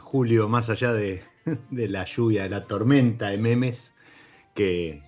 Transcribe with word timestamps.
Julio, 0.00 0.48
más 0.48 0.70
allá 0.70 0.92
de, 0.92 1.22
la 1.70 2.04
lluvia, 2.04 2.44
de 2.44 2.50
la 2.50 2.66
tormenta 2.66 3.30
de 3.30 3.38
memes 3.38 3.94
que, 4.54 5.02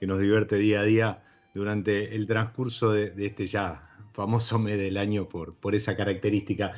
nos 0.00 0.18
divierte 0.18 0.56
día 0.56 0.80
a 0.80 0.84
día 0.84 1.24
durante 1.54 2.14
el 2.14 2.26
transcurso 2.26 2.92
de, 2.92 3.12
este 3.16 3.46
ya 3.46 3.88
famoso 4.12 4.58
mes 4.58 4.78
del 4.78 4.96
año 4.96 5.28
por, 5.28 5.74
esa 5.74 5.96
característica. 5.96 6.72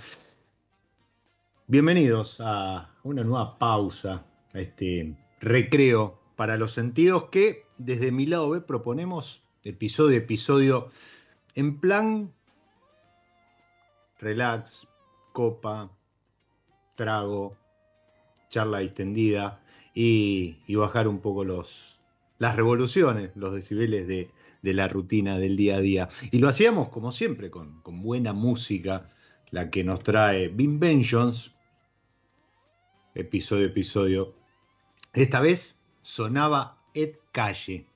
Bienvenidos 1.67 2.39
a 2.41 2.95
una 3.03 3.25
nueva 3.25 3.59
pausa, 3.59 4.25
este 4.53 5.17
recreo 5.41 6.19
para 6.37 6.57
los 6.57 6.73
sentidos 6.73 7.25
que 7.31 7.63
desde 7.79 8.13
mi 8.13 8.27
lado 8.27 8.51
B 8.51 8.61
proponemos 8.61 9.43
episodio 9.65 10.17
a 10.17 10.23
episodio 10.23 10.91
en 11.55 11.81
plan 11.81 12.33
relax, 14.19 14.87
copa, 15.33 15.91
trago, 16.99 17.57
charla 18.51 18.81
distendida 18.81 19.63
y, 19.95 20.57
bajar 20.75 21.07
un 21.09 21.21
poco 21.21 21.45
los, 21.45 21.99
las 22.39 22.57
revoluciones, 22.57 23.31
los 23.37 23.55
decibeles 23.55 24.07
de, 24.09 24.31
la 24.63 24.89
rutina 24.89 25.39
del 25.39 25.57
día 25.57 25.77
a 25.77 25.81
día. 25.81 26.09
Y 26.33 26.41
lo 26.41 26.49
hacíamos 26.49 26.89
como 26.89 27.13
siempre, 27.13 27.51
con, 27.51 27.83
buena 27.85 28.33
música, 28.33 29.09
la 29.51 29.71
que 29.71 29.85
nos 29.85 30.03
trae 30.03 30.49
Vengeance, 30.49 31.53
episodio 33.15 33.67
episodio. 33.67 34.35
Esta 35.15 35.41
vez 35.41 35.77
sonaba 36.03 36.83
Ed 36.95 37.15
Calle, 37.33 37.87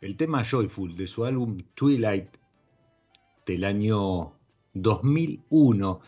el 0.00 0.16
tema 0.16 0.42
Joyful 0.42 0.96
de 0.96 1.06
su 1.06 1.26
álbum 1.26 1.58
Twilight 1.74 2.28
del 3.44 3.64
año 3.64 4.32
2001. 4.72 6.00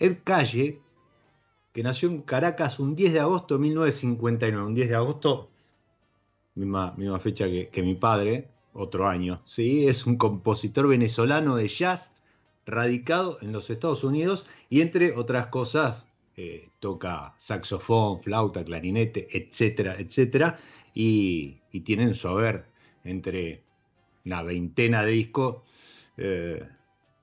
Ed 0.00 0.18
Calle 0.24 0.80
que 1.72 1.82
nació 1.82 2.08
en 2.08 2.22
Caracas 2.22 2.78
un 2.78 2.94
10 2.94 3.12
de 3.12 3.20
agosto 3.20 3.54
de 3.54 3.60
1959, 3.60 4.66
un 4.66 4.74
10 4.74 4.88
de 4.88 4.94
agosto, 4.94 5.50
misma, 6.54 6.94
misma 6.96 7.20
fecha 7.20 7.46
que, 7.46 7.82
mi 7.82 7.94
padre, 7.94 8.48
otro 8.72 9.08
año, 9.08 9.42
¿sí? 9.44 9.86
es 9.88 10.06
un 10.06 10.16
compositor 10.16 10.88
venezolano 10.88 11.56
de 11.56 11.68
jazz 11.68 12.12
radicado 12.66 13.38
en 13.40 13.52
los 13.52 13.70
Estados 13.70 14.04
Unidos 14.04 14.46
y 14.68 14.82
entre 14.82 15.12
otras 15.12 15.48
cosas 15.48 16.06
eh, 16.36 16.68
toca 16.78 17.34
saxofón, 17.38 18.20
flauta, 18.20 18.64
clarinete, 18.64 19.26
etcétera, 19.36 19.96
etcétera, 19.98 20.58
y, 20.94 21.60
tienen 21.84 22.14
su 22.14 22.28
haber 22.28 22.66
entre 23.04 23.62
una 24.24 24.42
veintena 24.42 25.02
de 25.02 25.12
discos, 25.12 25.62
eh, 26.16 26.68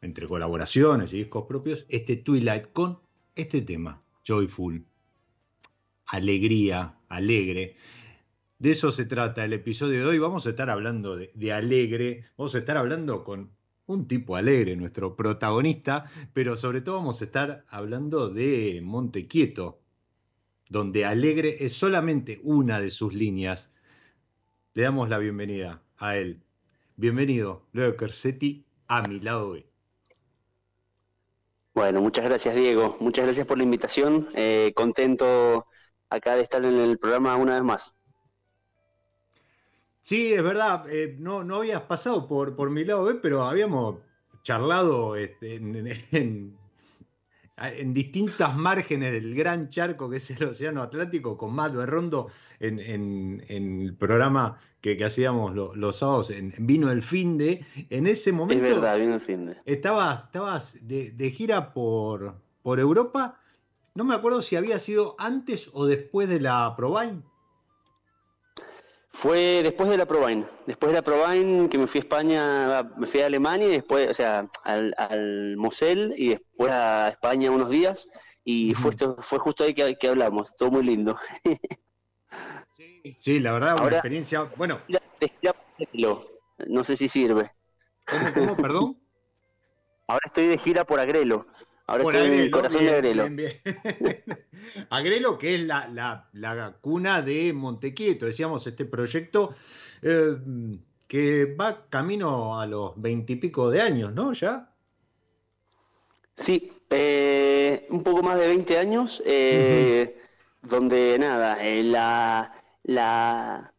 entre 0.01 0.27
colaboraciones 0.27 1.13
y 1.13 1.17
discos 1.19 1.45
propios, 1.45 1.85
este 1.89 2.15
Twilight 2.17 2.71
con 2.73 2.99
este 3.35 3.61
tema, 3.61 4.01
joyful, 4.25 4.85
alegría, 6.07 6.97
alegre. 7.07 7.77
De 8.59 8.71
eso 8.71 8.91
se 8.91 9.05
trata 9.05 9.45
el 9.45 9.53
episodio 9.53 9.99
de 9.99 10.05
hoy. 10.05 10.19
Vamos 10.19 10.45
a 10.45 10.49
estar 10.49 10.69
hablando 10.69 11.15
de, 11.15 11.53
alegre, 11.53 12.25
vamos 12.37 12.55
a 12.55 12.59
estar 12.59 12.77
hablando 12.77 13.23
con 13.23 13.51
un 13.85 14.07
tipo 14.07 14.35
alegre, 14.35 14.75
nuestro 14.75 15.15
protagonista, 15.15 16.09
pero 16.33 16.55
sobre 16.55 16.81
todo 16.81 16.95
vamos 16.95 17.21
a 17.21 17.25
estar 17.25 17.65
hablando 17.69 18.29
de 18.29 18.81
Montequieto, 18.83 19.81
donde 20.69 21.05
alegre 21.05 21.57
es 21.59 21.73
solamente 21.73 22.39
una 22.43 22.81
de 22.81 22.89
sus 22.89 23.13
líneas. 23.13 23.71
Le 24.73 24.83
damos 24.83 25.09
la 25.09 25.19
bienvenida 25.19 25.83
a 25.97 26.17
él. 26.17 26.41
Bienvenido, 26.95 27.67
Leo 27.73 27.95
Kersetti, 27.95 28.65
a 28.87 29.03
mi 29.03 29.19
lado 29.19 29.49
hoy. 29.49 29.74
Bueno, 31.75 32.01
muchas 32.01 32.25
gracias 32.25 32.55
Diego, 32.55 32.97
muchas 32.99 33.25
gracias 33.25 33.45
por 33.45 33.57
la 33.59 33.63
invitación, 33.65 34.27
eh, 34.33 34.71
contento 34.75 35.67
acá 36.09 36.35
de 36.35 36.41
estar 36.41 36.63
en 36.65 36.79
el 36.79 36.97
programa 36.97 37.35
una 37.35 37.53
vez 37.55 37.63
más. 37.63 37.95
Sí, 40.01 40.33
es 40.33 40.43
verdad, 40.43 40.85
eh, 40.89 41.15
no, 41.19 41.43
no 41.43 41.55
habías 41.57 41.81
pasado 41.81 42.27
por, 42.27 42.55
por 42.55 42.69
mi 42.69 42.85
lado 42.85 43.03
B, 43.05 43.15
pero 43.15 43.43
habíamos 43.45 43.97
charlado 44.43 45.15
este, 45.15 45.55
en, 45.55 46.57
distintas 47.85 48.55
márgenes 48.55 49.13
del 49.13 49.33
gran 49.33 49.69
charco 49.69 50.09
que 50.09 50.17
es 50.17 50.29
el 50.29 50.43
Océano 50.43 50.81
Atlántico 50.81 51.37
con 51.37 51.53
Matt 51.53 51.75
Berrondo 51.75 52.27
en, 52.59 52.79
en, 52.79 53.45
el 53.47 53.95
programa 53.95 54.57
que, 54.81 55.01
hacíamos 55.03 55.55
los 55.55 55.97
sábados 55.97 56.29
en 56.31 56.53
Vino 56.59 56.91
el 56.91 57.01
Fin 57.01 57.37
de. 57.37 57.65
En 57.89 58.07
ese 58.07 58.31
momento. 58.31 58.65
Es 58.65 58.75
verdad, 58.75 58.99
vino 58.99 59.15
el 59.15 59.21
fin 59.21 59.45
de. 59.45 59.55
Estabas, 59.65 60.25
estabas 60.25 60.77
de, 60.81 61.11
de 61.11 61.31
gira 61.31 61.73
por, 61.73 62.41
por 62.61 62.79
Europa. 62.79 63.39
No 63.93 64.03
me 64.03 64.13
acuerdo 64.13 64.41
si 64.41 64.57
había 64.57 64.77
sido 64.77 65.15
antes 65.17 65.69
o 65.71 65.85
después 65.85 66.27
de 66.27 66.41
la 66.41 66.73
Provine. 66.75 67.23
Fue 69.25 69.63
después 69.63 69.89
de 69.89 69.97
la 69.97 70.05
Provine, 70.05 70.45
después 70.67 70.91
de 70.91 70.97
la 70.97 71.01
Provine 71.01 71.67
que 71.67 71.79
me 71.79 71.87
fui 71.87 71.97
a 71.97 72.03
España, 72.03 72.83
me 72.95 73.07
fui 73.07 73.21
a 73.21 73.25
Alemania 73.25 73.65
y 73.65 73.71
después, 73.71 74.07
o 74.07 74.13
sea, 74.13 74.47
al, 74.63 74.93
al 74.99 75.57
Mosel 75.57 76.13
y 76.15 76.29
después 76.29 76.71
a 76.71 77.09
España 77.09 77.49
unos 77.49 77.71
días 77.71 78.07
y 78.43 78.75
fue, 78.75 78.91
fue 79.21 79.39
justo 79.39 79.63
ahí 79.63 79.73
que, 79.73 80.07
hablamos, 80.07 80.55
todo 80.55 80.69
muy 80.69 80.83
lindo. 80.83 81.17
Sí, 83.17 83.39
la 83.39 83.53
verdad, 83.53 83.79
una 83.79 83.91
experiencia, 83.91 84.49
bueno. 84.57 84.79
No 86.67 86.83
sé 86.83 86.95
si 86.95 87.07
sirve. 87.07 87.51
¿Cómo, 88.07 88.33
cómo, 88.33 88.55
perdón? 88.55 88.99
Ahora 90.07 90.23
estoy 90.25 90.47
de 90.47 90.57
gira 90.57 90.85
por 90.85 90.99
Agrelo. 90.99 91.45
Ahora 91.87 92.03
estoy 92.03 92.27
en 92.27 92.39
el 92.39 92.51
corazón 92.51 92.85
de 92.85 92.95
Agrelo. 92.95 93.25
Agrelo, 94.89 95.37
que 95.37 95.55
es 95.55 95.61
la, 95.61 95.87
la, 96.33 96.77
cuna 96.81 97.21
de 97.21 97.53
Montequieto, 97.53 98.25
decíamos, 98.25 98.65
este 98.65 98.85
proyecto 98.85 99.53
eh, 100.01 100.35
que 101.07 101.45
va 101.45 101.87
camino 101.89 102.59
a 102.59 102.65
los 102.65 102.93
veintipico 102.99 103.69
de 103.69 103.81
años, 103.81 104.13
¿no? 104.13 104.33
¿Ya? 104.33 104.71
Sí, 106.35 106.71
eh, 106.89 107.85
un 107.89 108.03
poco 108.03 108.23
más 108.23 108.39
de 108.39 108.47
20 108.47 108.77
años, 108.79 109.21
eh, 109.25 110.19
donde 110.63 111.17
nada, 111.19 111.59
la, 111.63 112.51
la 112.83 113.74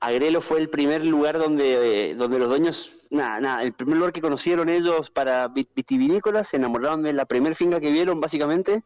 Agrelo 0.00 0.40
fue 0.40 0.60
el 0.60 0.70
primer 0.70 1.04
lugar 1.04 1.38
donde, 1.38 2.14
donde 2.14 2.38
los 2.38 2.48
dueños 2.48 2.98
nada, 3.10 3.40
nada, 3.40 3.62
el 3.62 3.72
primer 3.72 3.96
lugar 3.96 4.12
que 4.12 4.20
conocieron 4.20 4.68
ellos 4.68 5.10
para 5.10 5.48
vitivinícolas, 5.48 6.48
se 6.48 6.56
enamoraron 6.56 7.02
de 7.02 7.12
la 7.12 7.24
primera 7.24 7.54
finca 7.54 7.80
que 7.80 7.90
vieron, 7.90 8.20
básicamente. 8.20 8.82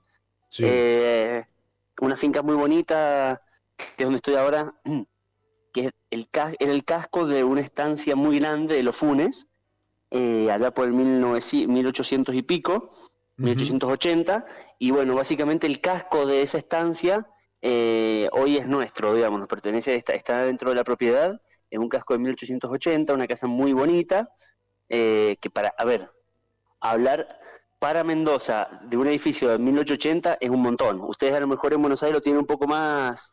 Eh, 0.59 1.45
una 2.01 2.17
finca 2.17 2.43
muy 2.43 2.55
bonita, 2.55 3.43
que 3.77 4.03
es 4.03 4.05
donde 4.05 4.17
estoy 4.17 4.35
ahora, 4.35 4.75
que 5.73 5.87
es 5.87 5.93
el, 6.11 6.29
era 6.59 6.73
el 6.73 6.85
casco 6.85 7.27
de 7.27 7.45
una 7.45 7.61
estancia 7.61 8.17
muy 8.17 8.39
grande 8.39 8.77
de 8.77 8.83
los 8.83 8.97
Funes, 8.97 9.49
eh, 10.11 10.51
allá 10.51 10.73
por 10.73 10.87
el 10.87 10.93
1800 10.93 12.35
y 12.35 12.43
pico, 12.43 12.93
1880, 13.37 14.45
y 14.79 14.91
bueno, 14.91 15.15
básicamente 15.15 15.67
el 15.67 15.81
casco 15.81 16.27
de 16.27 16.43
esa 16.43 16.59
estancia 16.59 17.27
eh, 17.63 18.29
hoy 18.33 18.57
es 18.57 18.67
nuestro, 18.67 19.15
digamos, 19.15 19.39
nos 19.39 19.49
pertenece, 19.49 19.95
está, 19.95 20.15
está 20.15 20.43
dentro 20.43 20.71
de 20.71 20.77
la 20.77 20.83
propiedad, 20.83 21.41
es 21.71 21.79
un 21.79 21.89
casco 21.89 22.13
de 22.13 22.19
1880, 22.19 23.15
una 23.15 23.29
casa 23.29 23.47
muy 23.47 23.73
bonita, 23.73 24.29
eh, 24.89 25.37
que 25.41 25.49
para, 25.49 25.73
a 25.79 25.85
ver, 25.85 26.11
hablar 26.81 27.39
para 27.79 28.05
Mendoza 28.05 28.81
de 28.85 28.97
un 28.97 29.07
edificio 29.07 29.49
de 29.49 29.59
1880 29.59 30.39
es 30.41 30.51
un 30.51 30.61
montón. 30.61 31.01
Ustedes 31.01 31.35
a 31.35 31.41
lo 31.41 31.47
mejor 31.47 31.73
en 31.73 31.81
Buenos 31.81 32.03
Aires 32.03 32.15
lo 32.15 32.21
tienen 32.21 32.41
un 32.41 32.47
poco 32.47 32.67
más 32.67 33.33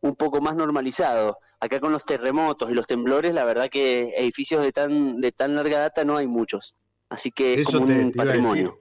un 0.00 0.16
poco 0.16 0.40
más 0.40 0.54
normalizado. 0.54 1.38
Acá 1.60 1.80
con 1.80 1.92
los 1.92 2.04
terremotos 2.04 2.70
y 2.70 2.74
los 2.74 2.86
temblores, 2.86 3.34
la 3.34 3.44
verdad 3.44 3.70
que 3.70 4.14
edificios 4.16 4.62
de 4.62 4.72
tan 4.72 5.20
de 5.20 5.32
tan 5.32 5.54
larga 5.54 5.78
data 5.78 6.04
no 6.04 6.16
hay 6.16 6.26
muchos. 6.26 6.74
Así 7.08 7.30
que 7.30 7.54
es 7.54 7.64
como 7.66 7.86
un 7.86 8.12
patrimonio. 8.12 8.78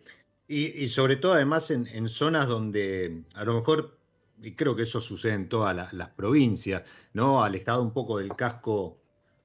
Y, 0.48 0.88
sobre 0.88 1.16
todo 1.16 1.34
además 1.34 1.72
en, 1.72 1.88
en, 1.88 2.10
zonas 2.10 2.48
donde 2.48 3.24
a 3.34 3.44
lo 3.44 3.54
mejor 3.54 3.98
y 4.44 4.54
creo 4.56 4.76
que 4.76 4.84
eso 4.84 5.00
sucede 5.00 5.34
en 5.34 5.50
todas 5.50 5.94
las, 5.94 6.10
provincias, 6.10 6.84
¿no? 7.14 7.44
Alejado 7.44 7.82
un 7.82 7.94
poco 7.94 8.18
del 8.18 8.36
casco 8.36 9.00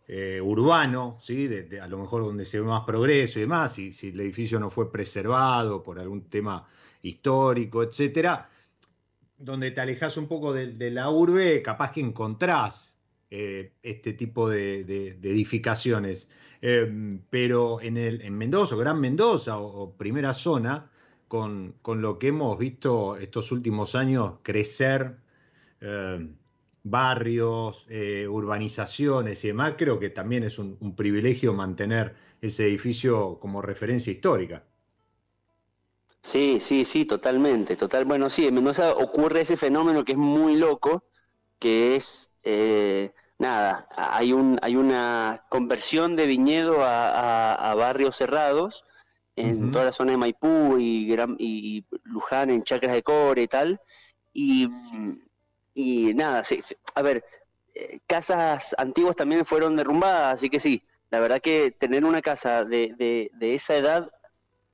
eh, 0.07 0.41
urbano, 0.43 1.19
¿sí? 1.21 1.49
A 1.81 1.87
lo 1.87 1.99
mejor 1.99 2.25
donde 2.25 2.45
se 2.45 2.61
ve 2.61 2.67
más 2.67 2.85
progreso 2.85 3.39
y 3.39 3.43
demás, 3.43 3.79
y 3.79 3.93
si 3.93 4.09
el 4.09 4.21
edificio 4.21 4.59
no 4.59 4.71
fue 4.71 4.91
preservado 4.91 5.83
por 5.83 6.01
algún 6.01 6.29
tema 6.29 6.67
histórico, 7.03 7.83
etcétera, 7.83 8.51
donde 9.39 9.71
te 9.71 9.81
alejas 9.81 10.17
un 10.17 10.27
poco 10.27 10.53
de, 10.53 10.91
la 10.91 11.11
urbe, 11.11 11.63
capaz 11.63 11.93
que 11.93 12.01
encontrás 12.01 12.97
eh, 13.31 13.73
este 13.83 14.15
tipo 14.15 14.49
de, 14.49 14.81
edificaciones. 15.23 16.29
Eh, 16.61 17.21
pero 17.31 17.81
en, 17.81 17.97
el, 17.97 18.21
en 18.23 18.37
Mendoza, 18.37 18.75
Gran 18.75 19.01
Mendoza 19.01 19.59
o 19.59 19.97
primera 19.97 20.35
zona, 20.35 20.91
con, 21.29 21.75
lo 21.87 22.19
que 22.19 22.29
hemos 22.29 22.59
visto 22.59 23.17
estos 23.17 23.53
últimos 23.53 23.95
años 23.95 24.35
crecer 24.43 25.17
eh, 25.81 26.27
barrios, 26.83 27.87
eh, 27.89 28.27
urbanizaciones 28.27 29.45
y 29.45 29.49
demás, 29.49 29.75
creo 29.77 29.99
que 30.01 30.11
también 30.11 30.45
es 30.45 30.59
un, 30.59 30.97
privilegio 30.97 31.53
mantener 31.53 32.17
ese 32.41 32.67
edificio 32.67 33.39
como 33.41 33.61
referencia 33.61 34.11
histórica. 34.11 34.65
Sí, 36.23 36.59
sí, 36.61 36.85
sí, 36.85 37.05
totalmente, 37.05 37.77
total. 37.77 38.05
Bueno, 38.05 38.29
sí, 38.29 38.47
en 38.47 38.55
Mendoza 38.55 38.93
ocurre 38.93 39.43
ese 39.43 39.57
fenómeno 39.57 40.05
que 40.05 40.13
es 40.13 40.19
muy 40.19 40.57
loco, 40.57 41.05
que 41.59 41.95
es 41.95 42.31
eh, 42.43 43.13
nada, 43.39 43.89
hay 43.97 44.33
un, 44.33 44.59
hay 44.63 44.77
una 44.77 45.45
conversión 45.49 46.17
de 46.17 46.27
viñedo 46.27 46.79
a 46.83 47.75
barrios 47.77 48.17
cerrados 48.17 48.85
en 49.39 49.71
toda 49.71 49.87
la 49.87 49.93
zona 49.93 50.13
de 50.13 50.19
Maipú 50.19 50.77
y, 50.79 51.07
Gran, 51.07 51.37
y 51.39 51.85
Luján, 52.05 52.51
en 52.51 52.65
Chacras 52.65 52.93
de 52.93 53.03
Core 53.03 53.43
y 53.43 53.49
tal. 53.49 53.81
Y, 54.33 54.69
y 55.75 56.15
nada, 56.15 56.45
sí, 56.45 56.59
a 56.95 57.03
ver, 57.03 57.25
eh, 57.75 58.01
casas 58.07 58.75
antiguas 58.79 59.17
también 59.17 59.45
fueron 59.45 59.77
derrumbadas, 59.77 60.35
así 60.35 60.51
que 60.51 60.59
sí, 60.59 60.83
la 61.11 61.21
verdad 61.21 61.41
que 61.41 61.71
tener 61.71 62.05
una 62.05 62.21
casa 62.21 62.65
de, 62.65 63.31
de, 63.33 63.55
esa 63.55 63.77
edad 63.77 64.11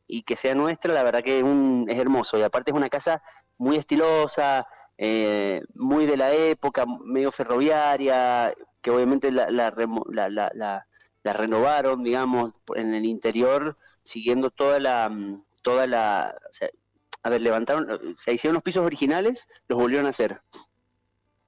y 0.06 0.22
que 0.22 0.36
sea 0.36 0.54
nuestra, 0.54 0.92
la 0.92 1.02
verdad 1.02 1.22
que 1.22 1.38
es, 1.38 1.44
un, 1.44 1.86
es 1.88 1.98
hermoso. 1.98 2.38
Y 2.38 2.42
aparte 2.42 2.70
es 2.70 2.76
una 2.76 2.88
casa 2.88 3.22
muy 3.58 3.76
estilosa, 3.76 4.66
eh, 4.98 5.62
muy 5.74 6.06
de 6.06 6.16
la 6.16 6.32
época, 6.32 6.84
medio 7.04 7.30
ferroviaria, 7.30 8.52
que 8.80 8.90
obviamente 8.90 9.30
la, 9.30 9.50
la, 9.50 9.72
la, 10.10 10.50
la, 10.52 10.86
la 11.22 11.32
renovaron, 11.32 12.02
digamos, 12.02 12.52
en 12.74 12.94
el 12.94 13.04
interior 13.04 13.76
siguiendo 14.04 14.50
toda 14.50 14.78
la, 14.78 15.08
mm, 15.08 15.44
toda 15.62 15.86
la, 15.86 16.36
a 17.22 17.30
ver, 17.30 17.40
levantaron, 17.40 18.14
se 18.18 18.32
hicieron 18.32 18.54
los 18.54 18.62
pisos 18.62 18.84
originales, 18.84 19.48
los 19.66 19.78
volvieron 19.78 20.06
a 20.06 20.10
hacer. 20.10 20.42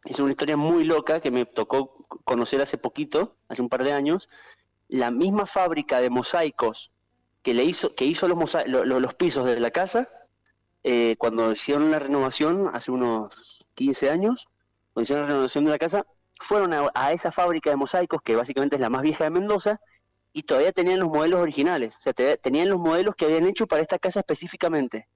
Es 0.05 0.19
una 0.19 0.31
historia 0.31 0.57
muy 0.57 0.85
loca 0.85 1.21
que 1.21 1.31
me 1.31 1.45
tocó 1.45 2.07
conocer 2.25 2.61
hace 2.63 2.79
poquito, 2.79 3.37
hace 3.49 3.63
un 3.63 3.69
par 3.69 3.85
de 3.85 3.93
años. 3.93 4.29
La 4.89 5.11
misma 5.11 5.47
fábrica 5.47 6.01
de 6.01 6.11
mosaicos 6.11 6.93
que 7.43 7.55
le 7.55 7.65
hizo, 7.65 7.95
que 7.95 8.05
hizo 8.05 8.27
los, 8.27 8.57
los 8.67 9.15
pisos 9.15 9.45
de 9.45 9.61
la 9.61 9.71
casa, 9.71 10.09
eh, 10.83 11.17
cuando 11.19 11.53
hicieron 11.53 11.91
la 11.91 11.99
renovación 11.99 12.71
hace 12.73 12.91
unos 12.91 13.67
15 13.75 14.11
años, 14.11 14.49
cuando 14.93 15.03
hicieron 15.03 15.25
la 15.25 15.29
renovación 15.29 15.65
de 15.65 15.71
la 15.73 15.79
casa, 15.79 16.07
fueron 16.41 16.73
a 16.95 17.13
esa 17.13 17.33
fábrica 17.33 17.71
de 17.71 17.77
mosaicos, 17.77 18.23
que 18.23 18.37
básicamente 18.37 18.77
es 18.77 18.81
la 18.81 18.91
más 18.91 19.03
vieja 19.03 19.25
de 19.25 19.31
Mendoza, 19.31 19.81
y 20.37 20.43
todavía 20.43 20.71
tenían 20.71 21.00
los 21.00 21.09
modelos 21.09 21.40
originales, 21.40 21.97
o 21.97 22.02
sea, 22.02 22.37
tenían 22.37 22.69
los 22.69 22.78
modelos 22.78 23.16
que 23.16 23.25
habían 23.25 23.47
hecho 23.47 23.66
para 23.66 23.81
esta 23.81 23.99
casa 23.99 24.21
específicamente. 24.21 25.09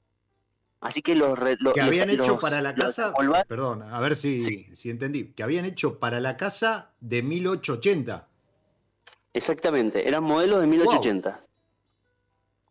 Así 0.81 1.03
que 1.03 1.15
los... 1.15 1.39
que 1.75 1.81
habían 1.83 2.09
hecho 2.09 2.39
para 2.39 2.63
la 2.63 2.75
casa... 2.75 3.13
Perdón, 3.47 3.83
a 3.83 4.01
ver 4.01 4.17
si, 4.17 4.41
si 4.75 4.89
entendí. 4.89 5.27
Que 5.35 5.43
habían 5.43 5.67
hecho 5.67 5.99
para 5.99 6.21
la 6.21 6.39
casa 6.39 6.93
de 7.01 7.23
1880. 7.23 8.29
Exactamente, 9.35 10.09
eran 10.09 10.25
modelos 10.25 10.63
de 10.63 10.67
1880. 10.69 11.45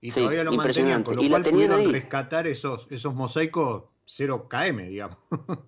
Y 0.02 0.12
todavía 0.12 0.44
lo 0.44 0.54
mantenían, 0.54 1.04
con 1.04 1.18
lo 1.18 1.22
y 1.22 1.30
cual 1.30 1.44
pudieron 1.44 1.92
rescatar 1.92 2.48
esos, 2.48 2.88
esos 2.90 3.14
mosaicos 3.14 3.84
0 4.06 4.48
km, 4.50 4.88
digamos. 4.88 5.18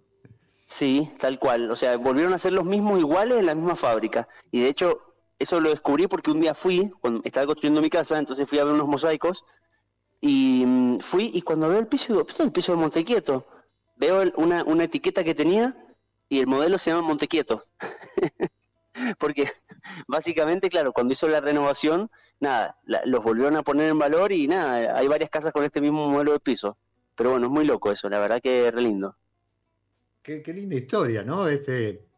sí, 0.66 1.12
tal 1.20 1.38
cual. 1.38 1.70
O 1.70 1.76
sea, 1.76 1.96
volvieron 1.98 2.34
a 2.34 2.40
ser 2.40 2.54
los 2.54 2.66
mismos 2.66 3.00
iguales 3.00 3.38
en 3.38 3.46
la 3.46 3.54
misma 3.54 3.76
fábrica. 3.76 4.28
Y 4.50 4.62
de 4.62 4.70
hecho, 4.70 5.11
eso 5.42 5.60
lo 5.60 5.70
descubrí 5.70 6.08
porque 6.08 6.32
un 6.32 6.40
día 6.40 6.54
fui, 6.54 6.92
estaba 7.24 7.48
construyendo 7.48 7.82
mi 7.82 7.90
casa, 7.90 8.18
entonces 8.20 8.48
fui 8.48 8.60
a 8.60 8.64
ver 8.64 8.74
unos 8.74 8.88
mosaicos 8.88 9.44
y 10.20 10.64
mm, 10.66 11.00
fui 11.00 11.32
y 11.34 11.42
cuando 11.42 11.68
veo 11.68 11.80
el 11.80 11.88
piso, 11.88 12.14
digo, 12.14 12.28
el 12.40 12.52
piso 12.52 12.72
de 12.74 12.78
Montequieto. 12.78 13.48
Veo 13.96 14.24
una, 14.36 14.64
una 14.64 14.84
etiqueta 14.84 15.24
que 15.24 15.36
tenía 15.36 15.76
y 16.30 16.40
el 16.40 16.48
modelo 16.48 16.78
se 16.78 16.92
llama 16.92 17.08
Montequieto. 17.08 17.66
porque 19.20 19.52
básicamente, 20.08 20.70
claro, 20.70 20.94
cuando 20.94 21.14
hizo 21.14 21.28
la 21.28 21.42
renovación, 21.42 22.10
nada, 22.40 22.78
los 23.06 23.24
volvieron 23.24 23.56
a 23.56 23.64
poner 23.64 23.90
en 23.90 24.00
valor 24.00 24.32
y 24.32 24.48
nada, 24.48 24.96
hay 24.96 25.08
varias 25.08 25.30
casas 25.30 25.54
con 25.54 25.64
este 25.64 25.82
mismo 25.82 26.08
modelo 26.08 26.34
de 26.34 26.40
piso. 26.40 26.78
Pero 27.16 27.32
bueno, 27.32 27.48
es 27.48 27.52
muy 27.52 27.66
loco 27.66 27.92
eso, 27.92 28.10
la 28.10 28.20
verdad 28.20 28.42
que 28.42 28.68
es 28.68 28.74
re 28.74 28.82
lindo. 28.82 29.16
Qué, 30.22 30.42
qué 30.44 30.54
linda 30.54 30.76
historia, 30.76 31.24
¿no? 31.24 31.48
Este, 31.48 32.11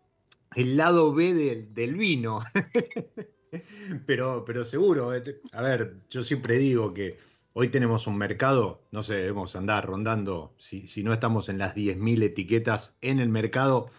el 0.55 0.77
lado 0.77 1.13
B 1.13 1.33
del, 1.73 1.95
vino. 1.95 2.41
pero, 4.05 4.43
pero 4.45 4.65
seguro, 4.65 5.13
eh, 5.13 5.41
a 5.51 5.61
ver, 5.61 5.97
yo 6.09 6.23
siempre 6.23 6.57
digo 6.57 6.93
que 6.93 7.17
hoy 7.53 7.69
tenemos 7.69 8.07
un 8.07 8.17
mercado, 8.17 8.81
no 8.91 9.03
sé, 9.03 9.15
debemos 9.15 9.55
andar 9.55 9.85
rondando, 9.85 10.53
si, 10.57 10.87
si 10.87 11.03
no 11.03 11.13
estamos 11.13 11.49
en 11.49 11.59
las 11.59 11.75
10.000 11.75 12.23
etiquetas 12.23 12.93
en 13.01 13.19
el 13.19 13.29
mercado, 13.29 13.89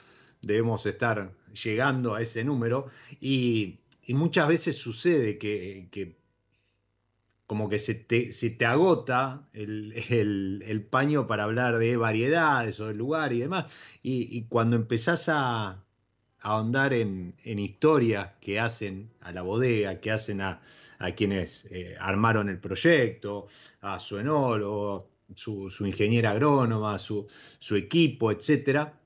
debemos 0.42 0.84
estar 0.86 1.32
llegando 1.54 2.14
a 2.14 2.22
ese 2.22 2.44
número 2.44 2.90
y, 3.20 3.80
muchas 4.08 4.48
veces 4.48 4.76
sucede 4.76 5.38
que, 5.38 6.16
como 7.46 7.68
que 7.68 7.78
se 7.78 7.94
te, 7.94 8.30
te 8.32 8.66
agota 8.66 9.48
el, 9.52 10.86
paño 10.90 11.26
para 11.26 11.44
hablar 11.44 11.78
de 11.78 11.96
variedades 11.96 12.80
o 12.80 12.86
de 12.86 12.94
lugar 12.94 13.32
y 13.32 13.40
demás. 13.40 13.72
Y, 14.02 14.42
cuando 14.44 14.76
empezás 14.76 15.28
a, 15.28 15.82
ahondar 16.44 16.92
en, 16.92 17.34
historias 17.42 18.32
que 18.40 18.60
hacen 18.60 19.10
a 19.22 19.32
la 19.32 19.42
bodega, 19.42 19.98
que 20.00 20.10
hacen 20.10 20.40
a, 20.42 20.60
quienes 21.16 21.66
eh, 21.70 21.96
armaron 21.98 22.48
el 22.48 22.60
proyecto, 22.60 23.46
a 23.80 23.98
su 23.98 24.18
enólogo, 24.18 25.08
su, 25.34 25.70
su 25.70 25.86
ingeniera 25.86 26.30
agrónoma, 26.30 26.98
su, 26.98 27.26
su 27.58 27.76
equipo, 27.76 28.30
etcétera, 28.30 29.00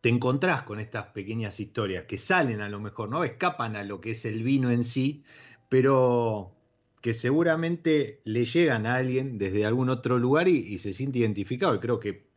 te 0.00 0.08
encontrás 0.08 0.62
con 0.62 0.78
estas 0.78 1.06
pequeñas 1.08 1.58
historias 1.58 2.04
que 2.04 2.16
salen 2.16 2.60
a 2.60 2.68
lo 2.68 2.80
mejor, 2.80 3.08
no 3.10 3.24
escapan 3.24 3.74
a 3.74 3.82
lo 3.82 4.00
que 4.00 4.12
es 4.12 4.24
el 4.24 4.44
vino 4.44 4.70
en 4.70 4.84
sí, 4.84 5.24
pero 5.68 6.52
que 7.00 7.12
seguramente 7.12 8.20
le 8.24 8.44
llegan 8.44 8.86
a 8.86 8.94
alguien 8.94 9.36
desde 9.36 9.66
algún 9.66 9.88
otro 9.88 10.18
lugar 10.18 10.46
y, 10.46 10.78
se 10.78 10.92
siente 10.92 11.18
identificado. 11.18 11.74
Y 11.74 11.80
creo 11.80 11.98
que 11.98 12.28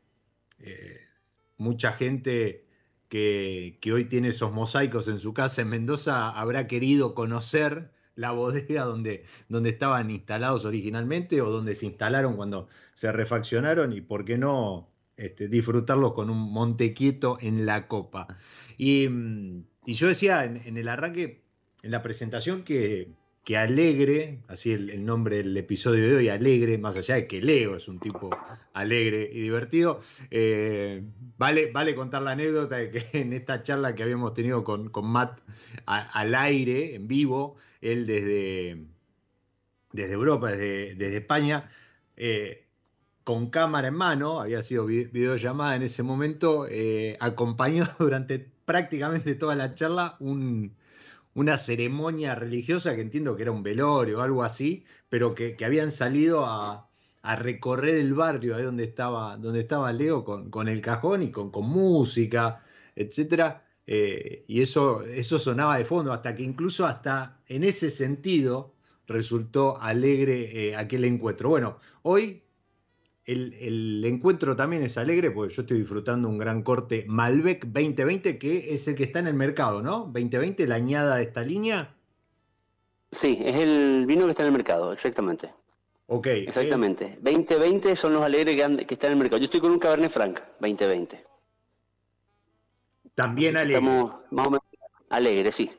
eh, 0.60 1.00
mucha 1.58 1.94
gente 1.94 2.69
que, 3.10 3.80
hoy 3.92 4.06
tiene 4.06 4.30
esos 4.30 4.54
mosaicos 4.54 5.08
en 5.08 5.20
su 5.20 5.34
casa 5.34 5.62
en 5.62 5.70
Mendoza 5.70 6.30
habrá 6.30 6.68
querido 6.68 7.16
conocer 7.16 7.92
la 8.16 8.32
bodega 8.32 8.84
donde, 8.84 9.26
donde 9.48 9.70
estaban 9.70 10.12
instalados 10.12 10.66
originalmente 10.66 11.42
o 11.42 11.50
donde 11.50 11.76
se 11.76 11.88
instalaron 11.88 12.36
cuando 12.36 12.68
se 12.94 13.12
refaccionaron 13.12 13.94
y 13.94 14.02
por 14.02 14.26
qué 14.26 14.38
no 14.38 14.90
este, 15.18 15.48
disfrutarlo 15.48 16.14
con 16.14 16.30
un 16.30 16.52
Montequieto 16.52 17.38
en 17.42 17.66
la 17.66 17.88
copa. 17.88 18.28
Y, 18.78 19.08
mm, 19.10 19.66
yo 19.86 20.08
decía 20.08 20.46
en, 20.46 20.78
el 20.78 20.88
arranque, 20.88 21.44
en 21.82 21.92
la 21.92 22.02
presentación, 22.02 22.64
que, 22.64 23.16
Alegre, 23.56 24.44
así 24.48 24.72
el, 24.72 25.04
nombre 25.04 25.38
del 25.38 25.58
episodio 25.58 26.08
de 26.08 26.16
hoy, 26.18 26.30
Alegre, 26.30 26.78
más 26.78 26.96
allá 26.96 27.16
de 27.16 27.28
que 27.28 27.42
Leo 27.42 27.76
es 27.76 27.88
un 27.88 28.00
tipo 28.00 28.30
alegre 28.74 29.30
y 29.34 29.42
divertido, 29.42 30.02
eh, 30.30 31.04
vale, 31.38 31.72
vale 31.72 31.96
contar 31.96 32.22
la 32.22 32.32
anécdota 32.32 32.78
de 32.78 32.92
que 32.92 33.06
en 33.20 33.34
esta 33.34 33.64
charla 33.64 33.96
que 33.96 34.04
habíamos 34.04 34.34
tenido 34.34 34.64
con, 34.64 34.92
Matt 35.04 35.40
al 35.86 36.36
aire, 36.36 36.96
en 36.96 37.08
vivo, 37.08 37.56
él 37.82 38.06
desde, 38.06 38.86
desde 39.94 40.14
Europa, 40.14 40.52
desde, 40.52 40.96
desde 40.96 41.18
España, 41.18 41.72
eh, 42.18 42.68
con 43.24 43.50
cámara 43.50 43.88
en 43.88 43.96
mano, 43.96 44.42
había 44.42 44.62
sido 44.62 44.86
videollamada 44.86 45.76
en 45.76 45.84
ese 45.84 46.04
momento, 46.04 46.68
eh, 46.70 47.18
acompañó 47.20 47.86
durante 48.00 48.40
prácticamente 48.66 49.34
toda 49.36 49.56
la 49.56 49.74
charla 49.74 50.18
una 51.34 51.58
ceremonia 51.58 52.36
religiosa 52.36 52.96
que 52.96 53.02
entiendo 53.02 53.36
que 53.36 53.44
era 53.44 53.52
un 53.52 53.64
velorio 53.64 54.20
o 54.20 54.22
algo 54.22 54.44
así, 54.44 54.86
pero 55.10 55.36
que, 55.36 55.56
habían 55.64 55.92
salido 55.92 56.46
a, 56.46 56.86
recorrer 57.38 57.96
el 57.96 58.14
barrio 58.14 58.56
ahí 58.56 58.64
donde 58.64 58.86
estaba, 58.86 59.38
donde 59.38 59.60
estaba 59.62 59.92
Leo 59.94 60.24
con, 60.24 60.68
el 60.68 60.82
cajón 60.82 61.22
y 61.24 61.32
con, 61.32 61.52
música, 61.68 62.64
etcétera. 62.96 63.66
Eh, 63.86 64.46
y 64.48 64.62
eso, 64.62 65.04
eso 65.04 65.40
sonaba 65.40 65.78
de 65.78 65.86
fondo, 65.86 66.14
hasta 66.14 66.36
que 66.36 66.44
incluso 66.44 66.86
hasta 66.86 67.40
en 67.48 67.64
ese 67.64 67.90
sentido 67.90 68.74
resultó 69.08 69.80
alegre 69.82 70.70
eh, 70.70 70.76
aquel 70.76 71.04
encuentro. 71.06 71.50
Bueno, 71.50 71.80
hoy 72.04 72.44
el, 73.34 74.04
encuentro 74.06 74.56
también 74.56 74.84
es 74.84 74.98
alegre 74.98 75.32
porque 75.32 75.54
yo 75.54 75.62
estoy 75.62 75.80
disfrutando 75.80 76.28
un 76.28 76.38
gran 76.38 76.64
corte 76.64 77.06
Malbec 77.08 77.66
2020 77.66 78.40
que 78.40 78.74
es 78.74 78.88
el 78.88 78.96
que 78.96 79.04
está 79.04 79.20
en 79.20 79.28
el 79.28 79.36
mercado, 79.36 79.82
¿no? 79.82 80.10
2020, 80.12 80.68
la 80.68 80.76
añada 80.76 81.18
de 81.18 81.24
esta 81.24 81.42
línea. 81.42 81.96
Sí, 83.12 83.40
es 83.44 83.56
el 83.56 84.06
vino 84.08 84.26
que 84.26 84.32
está 84.32 84.44
en 84.44 84.48
el 84.48 84.54
mercado, 84.54 84.94
exactamente. 84.94 85.54
Ok. 86.08 86.28
Exactamente. 86.28 87.18
2020 87.22 87.96
son 87.96 88.14
los 88.14 88.24
alegres 88.24 88.56
que, 88.56 88.94
están 88.94 89.10
en 89.10 89.14
el 89.14 89.20
mercado. 89.20 89.38
Yo 89.38 89.46
estoy 89.46 89.60
con 89.60 89.72
un 89.72 89.80
Cabernet 89.80 90.12
Franc 90.12 90.40
2020. 90.60 91.24
También 93.14 93.58
alegre. 93.58 93.76
Estamos 93.76 94.14
más 94.32 94.48
o 94.48 94.50
menos 94.52 94.66
alegre, 95.10 95.52
sí. 95.52 95.72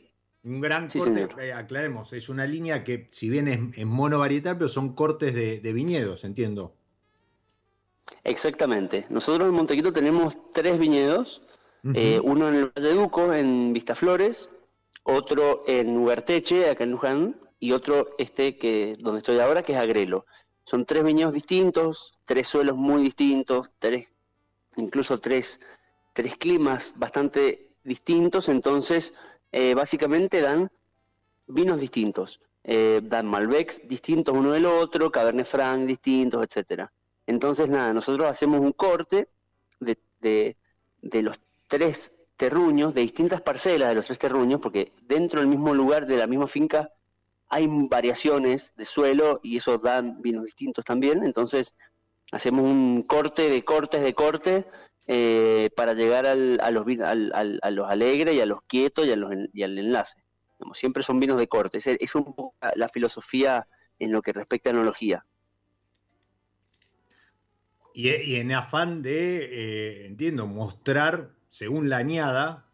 Un 0.42 0.60
gran 0.60 0.88
corte, 0.88 1.28
eh, 1.38 1.52
aclaremos, 1.52 2.14
es 2.14 2.30
una 2.30 2.46
línea 2.46 2.82
que 2.82 3.08
si 3.10 3.28
bien 3.28 3.46
es, 3.46 3.60
es 3.76 3.84
monovarietal, 3.84 4.56
pero 4.56 4.68
son 4.70 4.94
cortes 4.94 5.34
de 5.34 5.72
viñedos, 5.72 6.24
entiendo. 6.24 6.79
Exactamente. 8.24 9.06
Nosotros 9.08 9.48
en 9.48 9.54
Montequito 9.54 9.92
tenemos 9.92 10.36
tres 10.52 10.78
viñedos, 10.78 11.42
eh, 11.94 12.20
uno 12.22 12.48
en 12.48 12.54
el 12.56 12.72
Valle 12.76 12.94
Duco, 12.94 13.32
en 13.32 13.72
Vistaflores, 13.72 14.50
otro 15.04 15.64
en 15.66 15.96
Ugarteche, 15.96 16.68
acá 16.68 16.84
en 16.84 16.90
Luján, 16.90 17.40
y 17.58 17.72
otro 17.72 18.14
este 18.18 18.56
que 18.56 18.96
donde 18.98 19.18
estoy 19.18 19.38
ahora, 19.38 19.62
que 19.62 19.72
es 19.72 19.78
Agrelo. 19.78 20.26
Son 20.64 20.84
tres 20.84 21.04
viñedos 21.04 21.34
distintos, 21.34 22.18
tres 22.24 22.48
suelos 22.48 22.76
muy 22.76 23.02
distintos, 23.02 23.70
tres, 23.78 24.12
incluso 24.76 25.18
tres, 25.18 25.60
tres 26.12 26.36
climas 26.36 26.92
bastante 26.96 27.70
distintos, 27.82 28.48
entonces 28.48 29.14
eh, 29.52 29.74
básicamente 29.74 30.40
dan 30.40 30.70
vinos 31.46 31.80
distintos. 31.80 32.40
Eh, 32.62 33.00
dan 33.02 33.26
Malbecs 33.26 33.86
distintos 33.88 34.36
uno 34.36 34.52
del 34.52 34.66
otro, 34.66 35.10
Cabernet 35.10 35.46
Franc 35.46 35.86
distintos, 35.86 36.44
etcétera. 36.44 36.92
Entonces, 37.30 37.68
nada, 37.68 37.92
nosotros 37.92 38.26
hacemos 38.26 38.60
un 38.60 38.72
corte 38.72 39.28
de, 39.78 40.56
los 41.00 41.38
tres 41.68 42.12
terruños, 42.36 42.92
de 42.92 43.02
distintas 43.02 43.40
parcelas 43.40 43.90
de 43.90 43.94
los 43.94 44.06
tres 44.06 44.18
terruños, 44.18 44.60
porque 44.60 44.92
dentro 45.02 45.38
del 45.38 45.48
mismo 45.48 45.72
lugar, 45.72 46.08
de 46.08 46.16
la 46.16 46.26
misma 46.26 46.48
finca, 46.48 46.90
hay 47.48 47.68
variaciones 47.68 48.74
de 48.76 48.84
suelo 48.84 49.38
y 49.44 49.58
eso 49.58 49.78
da 49.78 50.00
vinos 50.00 50.44
distintos 50.44 50.84
también. 50.84 51.22
Entonces, 51.22 51.76
hacemos 52.32 52.64
un 52.64 53.04
corte 53.04 53.48
de 53.48 53.64
cortes 53.64 54.02
de 54.02 54.12
corte 54.12 54.66
eh, 55.06 55.70
para 55.76 55.94
llegar 55.94 56.26
a, 56.26 56.34
los, 56.34 56.84
a 56.98 57.70
los 57.70 57.88
alegres 57.88 58.34
y 58.34 58.40
a 58.40 58.46
los 58.46 58.62
quietos 58.62 59.06
y, 59.06 59.12
al 59.62 59.78
enlace. 59.78 60.20
siempre 60.72 61.04
son 61.04 61.20
vinos 61.20 61.38
de 61.38 61.46
corte. 61.46 61.78
Es, 61.78 61.86
es 61.86 62.12
un 62.16 62.34
la 62.74 62.88
filosofía 62.88 63.68
en 64.00 64.10
lo 64.10 64.20
que 64.20 64.32
respecta 64.32 64.70
a 64.70 64.72
enología. 64.72 65.24
Y, 67.94 68.36
en 68.36 68.52
afán 68.52 69.02
de, 69.02 69.38
eh, 69.42 70.06
entiendo, 70.06 70.46
mostrar, 70.46 71.30
según 71.48 71.88
la 71.88 71.98
añada, 71.98 72.66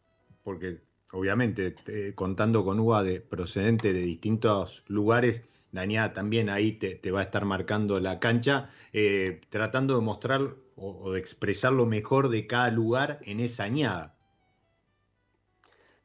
porque 0.43 0.81
obviamente 1.13 1.75
contando 2.15 2.65
con 2.65 2.79
uva 2.81 3.03
de, 3.03 3.21
procedente 3.21 3.93
de 3.93 4.01
distintos 4.01 4.85
lugares, 4.87 5.43
la 5.73 5.83
añada 5.83 6.13
también 6.13 6.49
ahí 6.49 6.73
te, 6.73 7.11
va 7.11 7.21
a 7.21 7.25
estar 7.25 7.45
marcando 7.45 8.01
la 8.01 8.19
cancha, 8.19 8.71
eh, 8.93 9.41
tratando 9.51 9.97
de 9.97 10.03
mostrar 10.03 10.55
o, 10.77 11.13
de 11.13 11.19
expresar 11.19 11.73
lo 11.73 11.87
mejor 11.87 12.29
de 12.29 12.47
cada 12.47 12.71
lugar 12.71 13.19
en 13.23 13.41
esa 13.41 13.65
añada. 13.65 14.15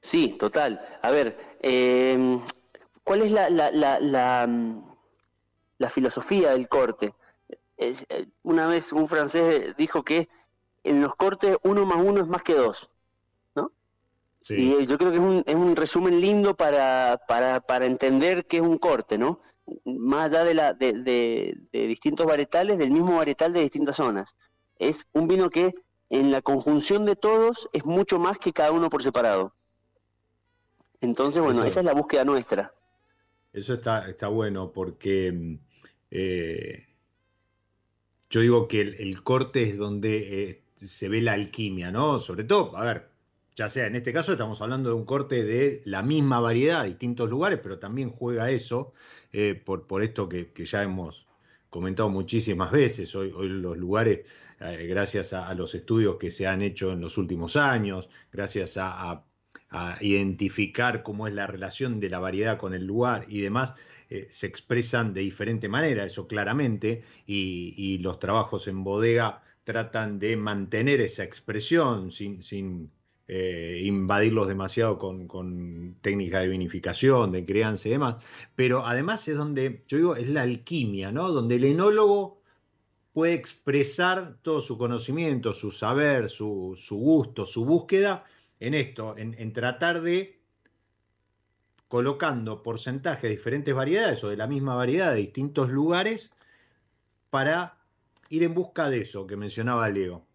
Sí, 0.02 0.36
total. 0.40 0.82
A 1.02 1.12
ver, 1.12 1.38
em, 1.62 2.42
¿cuál 3.04 3.22
es 3.22 3.32
la, 3.32 3.50
la, 3.50 4.00
la 5.78 5.90
filosofía 5.90 6.52
del 6.52 6.68
corte? 6.68 7.14
Eh, 7.82 8.28
una 8.44 8.68
vez 8.68 8.94
un 8.94 9.08
francés 9.08 9.76
dijo 9.76 10.04
que 10.04 10.30
en 10.84 11.02
los 11.02 11.16
cortes 11.16 11.58
uno 11.64 11.84
más 11.86 11.98
uno 11.98 12.22
es 12.22 12.28
más 12.28 12.44
que 12.44 12.54
dos, 12.54 12.92
¿no? 13.56 13.72
Y 14.50 14.74
eh, 14.74 14.86
yo 14.86 15.00
creo 15.00 15.10
que 15.10 15.18
es 15.18 15.24
un, 15.24 15.44
es 15.48 15.56
un 15.56 15.76
resumen 15.76 16.22
lindo 16.22 16.56
para, 16.56 17.20
para, 17.28 17.86
entender 17.88 18.46
qué 18.46 18.58
es 18.58 18.64
un 18.64 18.78
corte, 18.78 19.18
¿no? 19.18 19.42
Más 19.84 20.28
allá 20.28 20.44
de, 20.44 20.54
la, 20.54 20.74
de, 20.74 20.94
de, 20.94 21.88
distintos 21.88 22.28
varietales, 22.28 22.78
del 22.78 22.92
mismo 22.92 23.18
varietal 23.18 23.52
de 23.52 23.62
distintas 23.62 23.96
zonas. 23.96 24.36
Es 24.78 25.08
un 25.14 25.28
vino 25.28 25.50
que 25.50 25.74
en 26.10 26.32
la 26.32 26.44
conjunción 26.44 27.06
de 27.06 27.16
todos 27.16 27.68
es 27.74 27.84
mucho 27.84 28.20
más 28.20 28.38
que 28.38 28.54
cada 28.54 28.72
uno 28.72 28.92
por 28.92 29.02
separado. 29.02 29.56
Entonces, 31.00 31.42
bueno, 31.42 31.64
esa 31.64 31.80
es 31.80 31.86
la 31.86 31.94
búsqueda 31.94 32.26
nuestra. 32.26 32.76
Eso 33.54 33.74
está, 33.74 34.08
está 34.08 34.28
bueno 34.28 34.72
porque 34.72 35.32
mm, 35.32 35.56
eh, 36.12 36.91
yo 38.32 38.40
digo 38.40 38.68
que 38.68 38.82
el, 38.82 39.22
corte 39.24 39.64
es 39.64 39.78
donde 39.78 40.50
eh, 40.50 40.64
se 40.82 41.10
ve 41.10 41.22
la 41.22 41.34
alquimia, 41.34 41.92
¿no? 41.92 42.20
Sobre 42.20 42.46
todo, 42.46 42.76
a 42.78 42.86
ver, 42.86 43.10
ya 43.56 43.68
sea 43.68 43.86
en 43.88 43.96
este 43.98 44.14
caso 44.14 44.32
estamos 44.32 44.62
hablando 44.62 44.90
de 44.90 44.96
un 44.96 45.06
corte 45.06 45.44
de 45.44 45.82
la 45.86 46.02
misma 46.02 46.40
variedad, 46.40 46.86
distintos 46.86 47.30
lugares, 47.30 47.60
pero 47.62 47.78
también 47.78 48.10
juega 48.10 48.50
eso, 48.50 48.94
eh, 49.34 49.54
por, 49.54 49.86
por 49.86 50.02
esto 50.02 50.30
que, 50.30 50.50
ya 50.66 50.82
hemos 50.82 51.28
comentado 51.70 52.10
muchísimas 52.10 52.72
veces. 52.72 53.14
Hoy, 53.16 53.34
los 53.50 53.78
lugares, 53.78 54.22
eh, 54.62 54.88
gracias 54.88 55.34
a, 55.34 55.54
los 55.54 55.76
estudios 55.76 56.16
que 56.16 56.32
se 56.32 56.48
han 56.48 56.62
hecho 56.62 56.94
en 56.94 57.02
los 57.02 57.18
últimos 57.18 57.58
años, 57.58 58.10
gracias 58.32 58.78
a, 58.78 59.26
identificar 60.02 61.02
cómo 61.02 61.28
es 61.28 61.34
la 61.34 61.48
relación 61.48 62.02
de 62.02 62.10
la 62.10 62.20
variedad 62.20 62.58
con 62.58 62.74
el 62.74 62.86
lugar 62.86 63.24
y 63.30 63.40
demás, 63.40 63.74
eh, 64.14 64.28
se 64.30 64.46
expresan 64.46 65.14
de 65.14 65.22
diferente 65.22 65.70
manera, 65.70 66.04
eso 66.04 66.28
claramente, 66.28 67.02
y, 67.26 67.98
los 68.00 68.20
trabajos 68.20 68.68
en 68.68 68.84
bodega 68.84 69.42
tratan 69.64 70.20
de 70.20 70.36
mantener 70.36 71.00
esa 71.00 71.24
expresión 71.24 72.12
sin, 72.12 72.92
eh, 73.30 73.80
invadirlos 73.86 74.50
demasiado 74.50 74.98
con, 74.98 75.28
con 75.28 75.96
técnicas 76.02 76.42
de 76.42 76.50
vinificación, 76.50 77.32
de 77.32 77.46
crianza 77.46 77.88
y 77.88 77.92
demás, 77.92 78.18
pero 78.54 78.86
además 78.86 79.26
es 79.30 79.38
donde, 79.38 79.86
yo 79.88 79.98
digo, 79.98 80.16
es 80.18 80.28
la 80.28 80.42
alquimia, 80.42 81.14
¿no? 81.14 81.32
Donde 81.32 81.56
el 81.56 81.64
enólogo 81.64 82.42
puede 83.14 83.34
expresar 83.34 84.40
todo 84.42 84.60
su 84.60 84.78
conocimiento, 84.78 85.54
su 85.54 85.72
saber, 85.72 86.30
su, 86.30 86.76
gusto, 86.90 87.46
su 87.46 87.64
búsqueda 87.64 88.26
en 88.60 88.74
esto, 88.74 89.16
en 89.18 89.54
tratar 89.54 90.02
de 90.02 90.41
colocando 91.92 92.64
porcentajes 92.64 93.24
de 93.24 93.36
diferentes 93.36 93.76
variedades 93.76 94.24
o 94.24 94.30
de 94.30 94.38
la 94.38 94.48
misma 94.48 94.76
variedad 94.76 95.12
de 95.12 95.18
distintos 95.18 95.70
lugares 95.70 96.30
para 97.30 97.80
ir 98.30 98.44
en 98.44 98.54
busca 98.54 98.90
de 98.90 99.02
eso 99.02 99.28
que 99.28 99.36
mencionaba 99.36 99.90
Leo. 99.90 100.26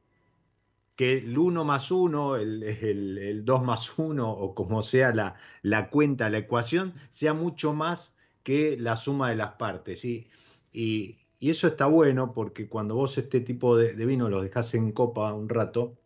Que 0.97 1.17
el 1.17 1.39
1 1.39 1.65
más 1.65 1.91
1, 1.91 2.37
el, 2.37 2.63
el, 2.63 3.43
2 3.47 3.65
más 3.65 3.99
1 3.99 4.31
o 4.31 4.55
como 4.55 4.83
sea 4.83 5.15
la, 5.15 5.37
la, 5.63 5.89
cuenta, 5.89 6.29
la 6.29 6.37
ecuación, 6.37 6.93
sea 7.09 7.33
mucho 7.33 7.73
más 7.73 8.15
que 8.43 8.77
la 8.79 8.99
suma 8.99 9.31
de 9.31 9.37
las 9.37 9.55
partes. 9.55 10.05
Y, 10.05 10.29
y, 10.73 11.17
eso 11.41 11.69
está 11.69 11.87
bueno 11.87 12.35
porque 12.35 12.69
cuando 12.69 12.97
vos 12.97 13.17
este 13.17 13.41
tipo 13.41 13.79
de, 13.79 13.95
vino 14.05 14.29
los 14.29 14.43
dejas 14.43 14.75
en 14.75 14.93
copa 14.93 15.33
un 15.33 15.49
rato, 15.49 15.97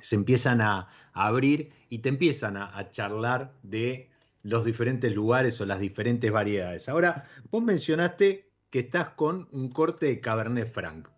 se 0.00 0.16
empiezan 0.16 0.60
a, 0.60 0.88
abrir 1.12 1.70
y 1.90 1.98
te 2.00 2.08
empiezan 2.08 2.56
a 2.56 2.90
charlar 2.90 3.54
de 3.62 4.10
los 4.44 4.64
diferentes 4.64 5.12
lugares 5.12 5.60
o 5.60 5.66
las 5.66 5.80
diferentes 5.80 6.30
variedades. 6.30 6.88
Ahora, 6.88 7.28
vos 7.50 7.62
mencionaste 7.62 8.48
que 8.70 8.78
estás 8.80 9.10
con 9.10 9.48
un 9.50 9.68
corte 9.70 10.06
de 10.06 10.20
Cabernet 10.20 10.72
Franc. 10.72 11.08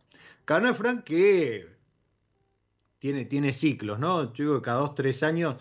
Cabernet 0.44 0.74
Franc 0.74 1.04
que 1.04 1.68
tiene, 2.98 3.24
tiene 3.26 3.52
ciclos, 3.52 3.98
¿no? 3.98 4.32
Yo 4.32 4.44
digo 4.44 4.56
que 4.56 4.64
cada 4.64 4.78
dos, 4.78 4.94
tres 4.94 5.22
años 5.22 5.56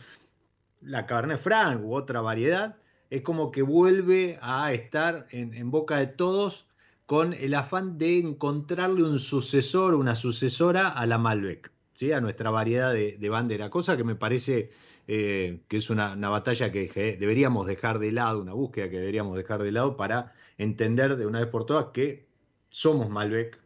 la 0.81 1.05
Cabernet 1.05 1.39
Franc 1.39 1.84
u 1.84 1.95
otra 1.95 2.22
variedad 2.22 2.77
es 3.10 3.22
como 3.22 3.51
que 3.51 3.62
vuelve 3.62 4.38
a 4.41 4.72
estar 4.74 5.27
en, 5.31 5.72
boca 5.72 5.98
de 5.98 6.07
todos 6.07 6.67
con 7.05 7.34
el 7.34 7.53
afán 7.53 7.98
de 7.98 8.19
encontrarle 8.19 9.03
un 9.03 9.19
sucesor, 9.19 9.93
una 9.95 10.15
sucesora 10.15 10.89
a 10.89 11.05
la 11.05 11.17
Malbec, 11.17 11.72
a 12.14 12.22
nuestra 12.22 12.50
variedad 12.50 12.94
de, 12.94 13.18
de 13.18 13.30
bandera, 13.30 13.70
cosa 13.70 13.96
que 13.96 14.04
me 14.04 14.16
parece 14.16 14.72
eh, 15.08 15.62
que 15.68 15.78
es 15.78 15.90
una, 15.90 16.16
batalla 16.16 16.72
que 16.72 17.18
deberíamos 17.20 17.68
dejar 17.68 18.00
de 18.00 18.12
lado, 18.12 18.42
una 18.42 18.54
búsqueda 18.54 18.90
que 18.90 19.00
deberíamos 19.00 19.38
dejar 19.38 19.62
de 19.62 19.72
lado 19.72 19.98
para 19.98 20.34
entender 20.58 21.16
de 21.16 21.28
una 21.28 21.42
vez 21.42 21.50
por 21.50 21.66
todas 21.66 21.88
que 21.94 22.28
somos 22.70 23.10
Malbec. 23.10 23.60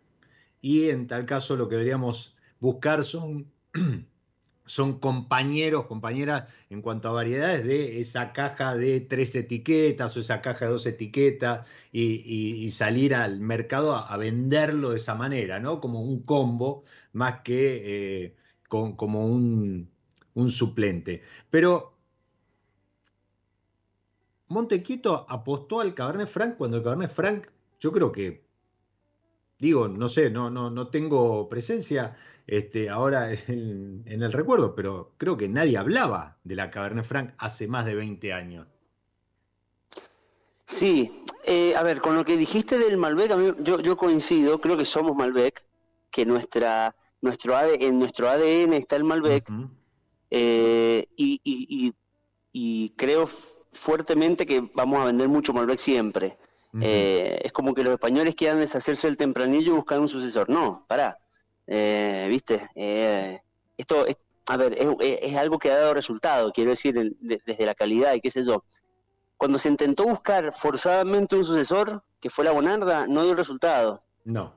Y 0.62 0.90
en 0.90 1.08
tal 1.08 1.26
caso 1.26 1.56
lo 1.56 1.70
que 1.70 1.76
deberíamos 1.76 2.36
buscar 2.60 3.06
son, 3.06 3.52
son 4.70 5.00
compañeros, 5.00 5.86
compañeras 5.88 6.52
en 6.70 6.82
cuanto 6.82 7.10
a 7.10 7.14
variedades 7.14 7.66
de 7.66 8.00
esa 8.02 8.34
caja 8.34 8.76
de 8.76 9.02
tres 9.02 9.36
etiquetas 9.36 10.16
o 10.16 10.20
esa 10.22 10.42
caja 10.42 10.66
de 10.66 10.72
dos 10.72 10.86
etiquetas 10.86 11.68
y, 11.92 12.70
salir 12.72 13.16
al 13.16 13.40
mercado 13.40 13.96
a, 13.96 14.16
venderlo 14.18 14.92
de 14.92 14.98
esa 14.98 15.16
manera, 15.16 15.60
¿no? 15.60 15.82
Como 15.82 16.02
un 16.02 16.22
combo 16.24 16.84
más 17.14 17.42
que 17.42 18.26
eh, 18.26 18.36
como 18.68 19.26
un 19.26 19.90
un 20.40 20.50
suplente. 20.50 21.22
Pero 21.50 21.98
Montequito 24.48 25.26
apostó 25.30 25.80
al 25.80 25.94
Cabernet 25.94 26.28
Franc 26.28 26.58
cuando 26.58 26.78
el 26.78 26.84
Cabernet 26.84 27.12
Franc, 27.12 27.48
yo 27.80 27.92
creo 27.92 28.12
que, 28.12 28.46
digo, 29.60 29.88
no 29.88 30.10
sé, 30.10 30.30
no, 30.30 30.50
no, 30.50 30.70
no 30.72 30.88
tengo 30.88 31.48
presencia 31.50 32.15
este, 32.50 32.90
ahora 32.90 33.32
en, 33.48 34.04
el 34.06 34.32
recuerdo, 34.32 34.76
pero 34.76 35.14
creo 35.18 35.38
que 35.38 35.48
nadie 35.48 35.78
hablaba 35.78 36.38
de 36.44 36.56
la 36.56 36.72
Cabernet 36.72 37.06
Franc 37.06 37.34
hace 37.38 37.68
más 37.68 37.86
de 37.86 37.96
20 37.96 38.34
años. 38.34 38.68
Sí, 40.66 41.24
eh, 41.46 41.76
a 41.76 41.84
ver, 41.84 42.02
con 42.02 42.16
lo 42.16 42.26
que 42.26 42.38
dijiste 42.38 42.78
del 42.78 42.98
Malbec, 42.98 43.32
yo, 43.64 43.80
yo 43.80 43.98
coincido, 43.98 44.62
creo 44.62 44.78
que 44.78 44.86
somos 44.86 45.16
Malbec, 45.16 45.64
que 46.12 46.26
nuestra, 46.26 46.96
nuestro 47.22 47.60
en 47.62 47.98
nuestro 47.98 48.30
ADN 48.30 48.74
está 48.74 48.96
el 48.96 49.04
Malbec, 49.04 49.50
eh, 50.32 51.08
y, 51.16 51.94
creo 52.96 53.30
fuertemente 53.72 54.46
que 54.46 54.70
vamos 54.74 55.00
a 55.02 55.06
vender 55.06 55.28
mucho 55.28 55.54
Malbec 55.54 55.80
siempre. 55.80 56.38
Eh, 56.82 57.40
es 57.44 57.52
como 57.52 57.74
que 57.74 57.84
los 57.84 57.94
españoles 57.94 58.36
quieran 58.36 58.60
deshacerse 58.60 59.08
del 59.08 59.18
tempranillo 59.18 59.74
y 59.74 59.76
buscar 59.76 60.00
un 60.00 60.08
sucesor. 60.08 60.50
No, 60.50 60.86
pará. 60.88 61.18
Eh, 61.71 62.27
¿Viste? 62.29 62.69
esto, 63.77 64.05
es, 64.08 64.17
a 64.47 64.58
ver, 64.58 64.75
es, 64.99 65.36
algo 65.38 65.60
que 65.60 65.71
ha 65.71 65.77
dado 65.77 65.93
resultado, 65.93 66.51
quiero 66.51 66.71
decir, 66.71 67.15
desde 67.19 67.65
la 67.65 67.75
calidad 67.75 68.13
y 68.15 68.21
qué 68.21 68.32
sé 68.32 68.43
yo. 68.43 68.63
Cuando 69.38 69.60
se 69.60 69.69
intentó 69.69 70.03
buscar 70.05 70.51
forzadamente 70.51 71.36
un 71.36 71.45
sucesor, 71.45 72.03
que 72.19 72.29
fue 72.29 72.43
la 72.43 72.51
Bonarda, 72.51 73.08
no 73.08 73.23
dio 73.23 73.36
resultado. 73.36 74.03
No 74.25 74.53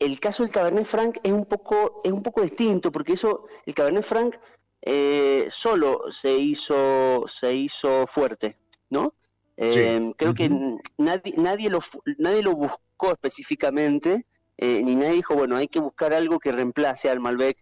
el 0.00 0.18
caso 0.18 0.42
del 0.42 0.50
Cabernet 0.50 0.86
Franc 0.86 1.18
es 1.22 1.30
un 1.30 1.44
poco, 1.44 2.00
es 2.02 2.10
un 2.10 2.22
poco 2.22 2.40
distinto, 2.40 2.90
porque 2.90 3.12
eso, 3.12 3.46
el 3.66 3.74
Cabernet 3.74 4.02
Franc 4.02 4.36
eh, 4.82 5.46
solo 5.48 6.10
se 6.10 6.34
hizo, 6.36 7.24
se 7.26 7.54
hizo 7.54 8.06
fuerte, 8.06 8.56
¿no? 8.88 9.14
Eh, 9.58 10.12
creo 10.16 10.34
que 10.34 10.48
nadie, 10.96 11.34
nadie, 11.36 11.68
lo, 11.68 11.80
nadie 12.16 12.42
lo 12.42 12.54
buscó 12.54 13.12
específicamente, 13.12 14.24
eh, 14.62 14.82
ni 14.84 14.94
nadie 14.94 15.12
dijo, 15.12 15.34
bueno, 15.34 15.56
hay 15.56 15.68
que 15.68 15.80
buscar 15.80 16.12
algo 16.12 16.38
que 16.38 16.52
reemplace 16.52 17.08
al 17.08 17.18
Malbec 17.18 17.56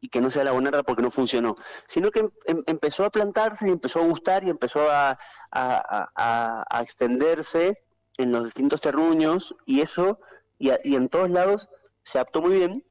y 0.00 0.08
que 0.08 0.22
no 0.22 0.30
sea 0.30 0.44
la 0.44 0.52
Bonarda 0.52 0.82
porque 0.82 1.02
no 1.02 1.10
funcionó, 1.10 1.56
sino 1.86 2.10
que 2.10 2.20
em, 2.46 2.62
empezó 2.66 3.04
a 3.04 3.10
plantarse 3.10 3.68
y 3.68 3.70
empezó 3.70 4.00
a 4.00 4.06
gustar 4.06 4.44
y 4.44 4.48
empezó 4.48 4.90
a, 4.90 5.18
a, 5.52 6.80
extenderse 6.82 7.78
en 8.16 8.32
los 8.32 8.44
distintos 8.44 8.80
terruños 8.80 9.54
y 9.66 9.82
eso, 9.82 10.20
y, 10.58 10.70
y 10.84 10.96
en 10.96 11.10
todos 11.10 11.28
lados 11.28 11.68
se 12.02 12.16
adaptó 12.16 12.40
muy 12.40 12.54
bien. 12.54 12.82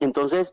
Entonces, 0.00 0.52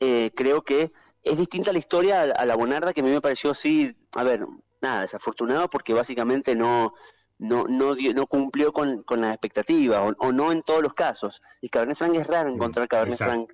eh, 0.00 0.32
creo 0.34 0.62
que 0.62 0.92
es 1.22 1.38
distinta 1.38 1.72
la 1.72 1.78
historia 1.78 2.22
a, 2.22 2.46
la 2.46 2.56
Bonarda, 2.56 2.92
que 2.92 3.00
a 3.00 3.04
mí 3.04 3.10
me 3.10 3.20
pareció 3.20 3.52
así, 3.52 3.96
a 4.16 4.24
ver, 4.24 4.44
nada, 4.80 5.02
desafortunado 5.02 5.70
porque 5.70 5.94
básicamente 5.94 6.56
no, 6.56 6.94
no, 7.38 7.64
no, 7.68 7.94
no 7.94 8.26
cumplió 8.26 8.72
con, 8.72 9.02
con 9.02 9.20
las 9.20 9.32
expectativas, 9.32 10.14
o, 10.18 10.32
no 10.32 10.52
en 10.52 10.62
todos 10.62 10.82
los 10.82 10.94
casos. 10.94 11.40
El 11.62 11.70
Cabernet 11.70 11.96
Franc 11.96 12.14
es 12.16 12.26
raro 12.26 12.50
encontrar 12.50 12.88
Cabernet 12.88 13.18
Franc 13.18 13.52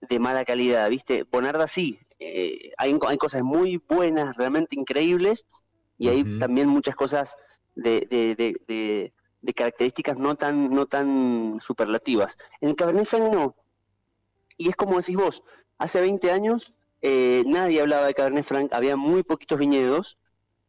de 0.00 0.18
mala 0.18 0.44
calidad, 0.44 0.88
¿viste? 0.88 1.24
Bonarda 1.24 1.66
sí, 1.66 1.98
eh, 2.18 2.72
hay, 2.78 2.98
hay 3.06 3.16
cosas 3.16 3.42
muy 3.42 3.82
buenas, 3.88 4.36
realmente 4.36 4.78
increíbles, 4.78 5.46
y 5.98 6.08
hay 6.08 6.38
también 6.38 6.68
muchas 6.68 6.96
cosas 6.96 7.36
de, 7.74 8.06
de, 8.10 9.12
de 9.42 9.54
características 9.54 10.16
no 10.16 10.34
tan, 10.36 10.70
no 10.70 10.86
tan 10.86 11.58
superlativas. 11.60 12.36
En 12.60 12.70
el 12.70 12.76
Cabernet 12.76 13.06
Franc 13.06 13.32
no. 13.32 13.56
Y 14.56 14.68
es 14.68 14.76
como 14.76 14.98
decís 14.98 15.16
vos, 15.16 15.42
hace 15.78 16.00
20 16.00 16.30
años 16.30 16.74
eh, 17.02 17.42
nadie 17.46 17.80
hablaba 17.80 18.06
de 18.06 18.14
Cabernet 18.14 18.44
Franc, 18.44 18.72
había 18.72 18.96
muy 18.96 19.22
poquitos 19.22 19.58
viñedos, 19.58 20.18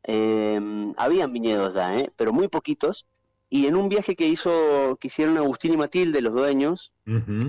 eh, 0.03 0.93
habían 0.97 1.33
viñedos 1.33 1.73
ya, 1.73 1.97
eh, 1.97 2.11
pero 2.15 2.33
muy 2.33 2.47
poquitos. 2.47 3.05
Y 3.49 3.67
en 3.67 3.75
un 3.75 3.89
viaje 3.89 4.15
que 4.15 4.27
hizo, 4.27 4.97
que 4.99 5.07
hicieron 5.07 5.37
Agustín 5.37 5.73
y 5.73 5.77
Matilde, 5.77 6.21
los 6.21 6.33
dueños, 6.33 6.93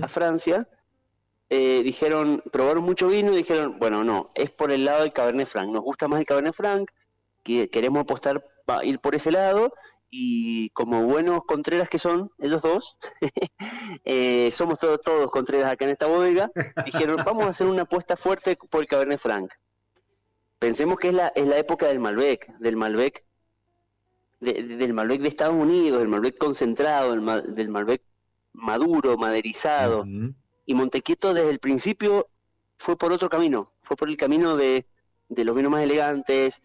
a 0.01 0.07
Francia, 0.09 0.67
dijeron, 1.49 2.43
probaron 2.51 2.83
mucho 2.83 3.07
vino 3.07 3.31
y 3.31 3.37
dijeron, 3.37 3.77
bueno, 3.79 4.03
no, 4.03 4.31
es 4.35 4.49
por 4.49 4.71
el 4.71 4.83
lado 4.83 5.03
del 5.03 5.13
Cabernet 5.13 5.47
Franc, 5.47 5.69
nos 5.69 5.83
gusta 5.83 6.07
más 6.07 6.19
el 6.19 6.25
Cabernet 6.25 6.53
Franc, 6.53 6.89
que 7.43 7.69
queremos 7.69 8.01
apostar, 8.01 8.43
ir 8.83 8.99
por 8.99 9.15
ese 9.15 9.31
lado, 9.31 9.71
y 10.15 10.69
como 10.69 11.03
buenos 11.07 11.43
Contreras 11.45 11.89
que 11.89 11.97
son, 11.97 12.29
ellos 12.37 12.61
dos, 12.61 12.97
eh, 14.05 14.51
somos 14.51 14.77
todos, 14.77 15.01
todos 15.01 15.31
Contreras 15.31 15.71
acá 15.71 15.85
en 15.85 15.91
esta 15.91 16.05
bodega, 16.05 16.51
dijeron, 16.85 17.17
vamos 17.25 17.45
a 17.45 17.49
hacer 17.49 17.65
una 17.65 17.81
apuesta 17.81 18.15
fuerte 18.15 18.55
por 18.55 18.81
el 18.81 18.87
Cabernet 18.87 19.19
Franc. 19.19 19.51
Pensemos 20.63 20.97
que 20.97 21.09
es 21.09 21.13
la, 21.13 21.27
es 21.35 21.47
la 21.47 21.57
época 21.57 21.87
del 21.87 21.99
Malbec, 21.99 22.57
del 22.59 22.77
Malbec, 22.77 23.25
del 24.39 24.93
Malbec 24.93 25.21
de 25.21 25.27
Estados 25.27 25.55
Unidos, 25.55 25.99
del 25.99 26.07
Malbec 26.07 26.37
concentrado, 26.37 27.11
del, 27.11 27.69
Malbec 27.69 28.01
maduro, 28.53 29.17
maderizado. 29.17 30.05
Y 30.65 30.73
Montequieto 30.73 31.33
desde 31.33 31.49
el 31.49 31.59
principio 31.59 32.27
fue 32.77 32.97
por 32.97 33.11
otro 33.11 33.29
camino, 33.29 33.71
fue 33.81 33.97
por 33.97 34.09
el 34.09 34.17
camino 34.17 34.55
de, 34.55 34.85
de 35.29 35.43
los 35.43 35.55
vinos 35.55 35.71
más 35.71 35.83
elegantes, 35.83 36.61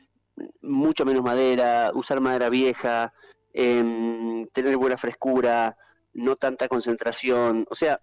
mucho 0.63 1.05
menos 1.05 1.23
madera, 1.23 1.91
usar 1.95 2.21
madera 2.21 2.49
vieja, 2.49 3.13
Em, 3.61 4.47
tener 4.49 4.77
buena 4.77 4.97
frescura, 4.97 5.77
no 6.13 6.37
tanta 6.37 6.69
concentración. 6.69 7.67
O 7.71 7.75
sea, 7.75 7.99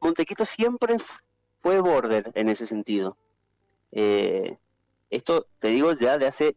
Montequito 0.00 0.46
siempre 0.46 0.96
fue 1.60 1.80
border 1.80 2.32
en 2.34 2.48
ese 2.48 2.66
sentido. 2.66 3.16
Eh, 3.92 4.56
Esto 5.10 5.46
te 5.58 5.68
digo 5.68 5.92
ya 5.92 6.18
de 6.18 6.26
hace 6.26 6.56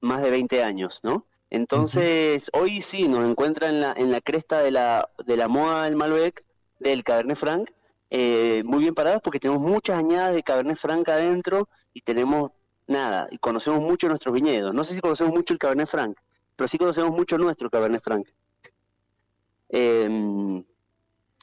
más 0.00 0.22
de 0.22 0.30
20 0.30 0.62
años, 0.62 1.00
¿no? 1.02 1.26
Entonces, 1.50 2.50
hoy 2.52 2.80
sí 2.80 3.08
nos 3.08 3.28
encuentra 3.28 3.68
en 3.68 3.80
la, 3.80 3.92
en 3.96 4.10
la 4.10 4.20
cresta 4.20 4.58
de 4.58 4.72
la, 4.72 5.08
de 5.24 5.36
la 5.36 5.46
moda 5.46 5.84
del 5.84 5.94
Malbec, 5.94 6.44
del 6.80 7.04
Cabernet 7.04 7.36
Franc, 7.36 7.70
eh, 8.10 8.62
muy 8.64 8.80
bien 8.80 8.94
parados 8.94 9.22
porque 9.22 9.40
tenemos 9.40 9.62
muchas 9.62 9.98
añadas 9.98 10.34
de 10.34 10.42
Cabernet 10.42 10.76
Franc 10.76 11.08
adentro 11.08 11.68
y 11.92 12.00
tenemos 12.00 12.50
nada, 12.86 13.28
y 13.30 13.38
conocemos 13.38 13.80
mucho 13.80 14.08
nuestros 14.08 14.34
viñedos. 14.34 14.74
No 14.74 14.84
sé 14.84 14.94
si 14.94 15.00
conocemos 15.00 15.34
mucho 15.34 15.52
el 15.52 15.58
Cabernet 15.58 15.88
Franc, 15.88 16.16
pero 16.56 16.68
sí 16.68 16.78
conocemos 16.78 17.10
mucho 17.12 17.38
nuestro 17.38 17.70
Cabernet 17.70 18.02
Franc. 18.02 18.28
Em, 19.68 20.64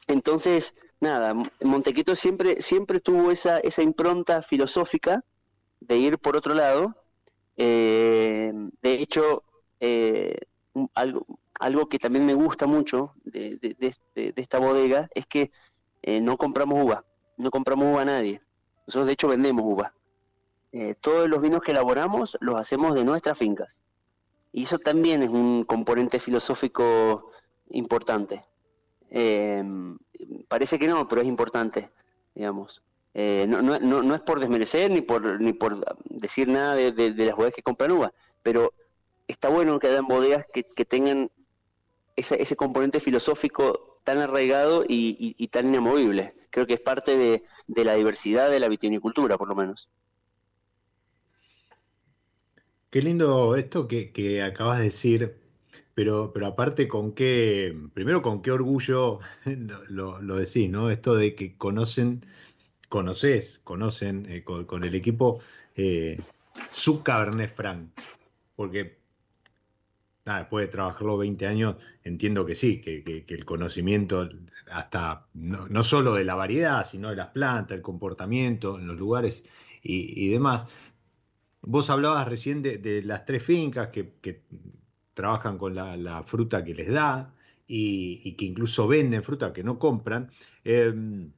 entonces, 0.06 0.74
nada, 1.00 1.34
Montequito 1.62 2.14
siempre, 2.14 2.62
siempre 2.62 3.00
tuvo 3.00 3.30
esa, 3.30 3.58
esa 3.58 3.82
impronta 3.82 4.42
filosófica 4.42 5.24
de 5.86 5.96
ir 5.96 6.18
por 6.18 6.36
otro 6.36 6.54
lado. 6.54 6.96
Em, 7.56 8.70
de 8.80 8.94
hecho, 8.94 9.44
eh, 9.80 10.36
algo, 10.94 11.26
algo 11.58 11.88
que 11.88 11.98
también 11.98 12.26
me 12.26 12.34
gusta 12.34 12.66
mucho 12.66 13.14
de, 13.24 13.56
de, 13.58 14.32
esta 14.36 14.58
bodega 14.58 15.08
es 15.14 15.26
que 15.26 15.50
eh, 16.02 16.20
no 16.20 16.36
compramos 16.36 16.84
uva, 16.84 17.04
no 17.36 17.50
compramos 17.50 17.86
uva 17.92 18.02
a 18.02 18.06
nadie. 18.06 18.40
Nosotros 18.86 19.06
de 19.06 19.12
hecho 19.12 19.28
vendemos 19.28 19.64
uva. 19.64 19.94
Eh, 20.72 20.94
todos 21.00 21.28
los 21.28 21.40
vinos 21.40 21.60
que 21.60 21.72
elaboramos 21.72 22.36
los 22.40 22.56
hacemos 22.56 22.94
de 22.94 23.04
nuestras 23.04 23.38
fincas. 23.38 23.80
Y 24.52 24.64
eso 24.64 24.78
también 24.78 25.22
es 25.22 25.30
un 25.30 25.64
componente 25.64 26.18
filosófico 26.18 27.30
importante. 27.70 28.44
Eh, 29.10 29.62
parece 30.48 30.78
que 30.78 30.88
no, 30.88 31.06
pero 31.06 31.20
es 31.20 31.28
importante, 31.28 31.90
digamos. 32.34 32.82
Eh, 33.14 33.46
no, 33.48 33.60
no, 33.60 33.78
no, 33.78 34.14
es 34.14 34.22
por 34.22 34.40
desmerecer 34.40 34.90
ni 34.90 35.02
por, 35.02 35.40
ni 35.40 35.52
por 35.52 35.84
decir 36.04 36.48
nada 36.48 36.74
de, 36.74 37.10
las 37.10 37.36
bodegas 37.36 37.54
que 37.54 37.62
compran 37.62 37.92
uva, 37.92 38.12
pero 38.42 38.72
está 39.28 39.48
bueno 39.48 39.78
que 39.78 39.88
hayan 39.88 40.06
bodegas 40.06 40.46
que, 40.52 40.84
tengan 40.84 41.30
ese, 42.16 42.40
ese 42.40 42.56
componente 42.56 43.00
filosófico 43.00 44.00
tan 44.04 44.18
arraigado 44.18 44.84
y, 44.88 45.46
tan 45.48 45.68
inamovible. 45.68 46.34
Creo 46.50 46.66
que 46.66 46.74
es 46.74 46.80
parte 46.80 47.16
de, 47.16 47.44
de 47.66 47.84
la 47.84 47.94
diversidad 47.94 48.50
de 48.50 48.60
la 48.60 48.68
vitivinicultura, 48.68 49.36
por 49.38 49.48
lo 49.48 49.54
menos. 49.54 49.88
Qué 52.92 53.00
lindo 53.00 53.56
esto 53.56 53.88
que, 53.88 54.42
acabas 54.42 54.76
de 54.76 54.84
decir, 54.84 55.40
pero, 55.94 56.30
pero 56.34 56.46
aparte 56.46 56.88
con 56.88 57.12
qué, 57.12 57.74
primero 57.94 58.20
con 58.20 58.42
qué 58.42 58.50
orgullo 58.50 59.18
lo, 59.88 60.36
decís, 60.36 60.68
¿no? 60.68 60.90
Esto 60.90 61.14
de 61.14 61.34
que 61.34 61.56
conocen, 61.56 62.26
conoces, 62.92 63.58
conocen 63.64 64.26
eh, 64.28 64.44
con, 64.44 64.84
el 64.84 64.94
equipo 64.94 65.40
eh, 65.74 66.20
su 66.70 67.02
Cabernet 67.02 67.56
Franc, 67.56 67.88
porque 68.54 68.98
nada, 70.26 70.40
después 70.40 70.66
de 70.66 70.72
trabajarlo 70.72 71.16
20 71.16 71.46
años, 71.46 71.76
entiendo 72.04 72.44
que 72.44 72.54
sí, 72.54 72.82
que, 72.82 73.24
el 73.26 73.44
conocimiento 73.46 74.28
hasta 74.70 75.26
no, 75.32 75.66
no, 75.68 75.82
solo 75.82 76.12
de 76.12 76.24
la 76.24 76.34
variedad, 76.34 76.84
sino 76.86 77.08
de 77.08 77.16
las 77.16 77.28
plantas, 77.28 77.78
el 77.78 77.82
comportamiento 77.82 78.78
en 78.78 78.86
los 78.86 78.98
lugares 78.98 79.42
y, 79.82 80.28
demás. 80.28 80.66
Vos 81.62 81.88
hablabas 81.88 82.28
recién 82.28 82.60
de, 82.60 83.02
las 83.06 83.24
tres 83.24 83.42
fincas 83.42 83.88
que, 83.88 84.42
trabajan 85.14 85.56
con 85.56 85.74
la, 85.74 86.22
fruta 86.26 86.62
que 86.62 86.74
les 86.74 86.92
da 86.92 87.32
y, 87.66 88.34
que 88.34 88.44
incluso 88.44 88.86
venden 88.86 89.22
fruta 89.22 89.50
que 89.50 89.64
no 89.64 89.78
compran. 89.78 90.30
Em, 90.62 91.32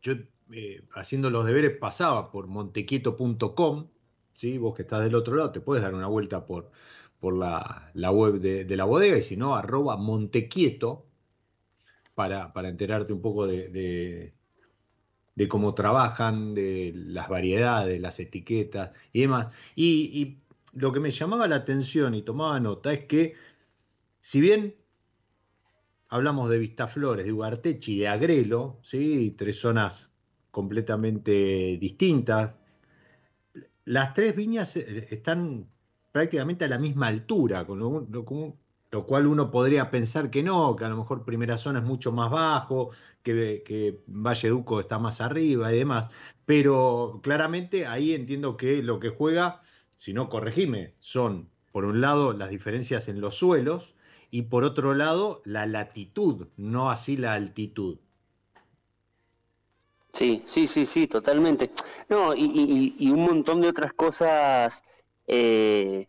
yo, 0.00 0.14
eh, 0.52 0.82
haciendo 0.94 1.30
los 1.30 1.46
deberes, 1.46 1.76
pasaba 1.78 2.30
por 2.30 2.46
montequieto.com. 2.46 3.88
¿sí? 4.34 4.58
Vos 4.58 4.74
que 4.74 4.82
estás 4.82 5.02
del 5.02 5.14
otro 5.14 5.36
lado, 5.36 5.52
te 5.52 5.60
puedes 5.60 5.82
dar 5.82 5.94
una 5.94 6.08
vuelta 6.08 6.46
por, 6.46 6.70
por 7.20 7.34
la, 7.36 7.92
web 8.10 8.34
de, 8.40 8.76
la 8.76 8.84
bodega 8.84 9.18
y 9.18 9.22
si 9.22 9.36
no, 9.36 9.56
arroba 9.56 9.96
montequieto 9.96 11.06
para, 12.14 12.52
para 12.52 12.68
enterarte 12.68 13.12
un 13.12 13.22
poco 13.22 13.46
de 13.46 14.34
de 15.34 15.48
cómo 15.48 15.74
trabajan, 15.74 16.54
de 16.54 16.92
las 16.94 17.28
variedades, 17.28 18.00
las 18.00 18.20
etiquetas 18.20 18.94
y 19.12 19.22
demás. 19.22 19.48
Y, 19.74 20.38
lo 20.74 20.90
que 20.90 21.00
me 21.00 21.10
llamaba 21.10 21.46
la 21.48 21.56
atención 21.56 22.14
y 22.14 22.22
tomaba 22.22 22.58
nota 22.58 22.94
es 22.94 23.04
que, 23.04 23.34
si 24.22 24.40
bien 24.40 24.74
hablamos 26.08 26.48
de 26.48 26.58
Vistaflores, 26.58 27.26
de 27.26 27.32
Ugartechi 27.32 27.98
de 27.98 28.08
Agrelo, 28.08 28.78
¿sí? 28.82 29.34
tres 29.36 29.60
zonas 29.60 30.08
completamente 30.52 31.32
distintas, 31.80 32.54
las 33.84 34.14
tres 34.14 34.36
viñas 34.36 34.76
eh, 34.76 35.08
están 35.10 35.66
prácticamente 36.12 36.66
a 36.66 36.68
la 36.68 36.78
misma 36.78 37.08
altura, 37.08 37.66
con 37.66 37.80
lo, 37.80 39.04
cual 39.06 39.26
uno 39.26 39.50
podría 39.50 39.90
pensar 39.90 40.30
que 40.30 40.42
no, 40.42 40.76
que 40.76 40.84
a 40.84 40.88
lo 40.90 40.98
mejor 40.98 41.24
primera 41.24 41.56
zona 41.56 41.80
es 41.80 41.84
mucho 41.84 42.12
más 42.12 42.30
bajo, 42.30 42.90
que, 43.22 43.62
que 43.64 44.02
Valle 44.06 44.50
Duco 44.50 44.78
está 44.78 44.98
más 44.98 45.20
arriba 45.20 45.72
y 45.72 45.78
demás, 45.78 46.12
pero 46.44 47.20
claramente 47.22 47.86
ahí 47.86 48.12
entiendo 48.12 48.56
que 48.56 48.82
lo 48.82 49.00
que 49.00 49.08
juega, 49.08 49.62
si 49.96 50.12
no 50.12 50.28
corregime, 50.28 50.94
son 50.98 51.48
por 51.72 51.86
un 51.86 52.02
lado 52.02 52.34
las 52.34 52.50
diferencias 52.50 53.08
en 53.08 53.22
los 53.22 53.36
suelos 53.36 53.94
y 54.30 54.42
por 54.42 54.64
otro 54.64 54.92
lado 54.94 55.40
la 55.46 55.66
latitud, 55.66 56.48
no 56.58 56.90
así 56.90 57.16
la 57.16 57.32
altitud. 57.32 57.98
Sí, 60.12 60.42
sí, 60.44 60.66
sí, 60.66 60.84
sí, 60.84 61.06
totalmente. 61.06 61.70
No, 62.08 62.34
y, 62.34 63.10
un 63.10 63.24
montón 63.24 63.60
de 63.60 63.68
otras 63.68 63.92
cosas 63.92 64.84
eh, 65.26 66.06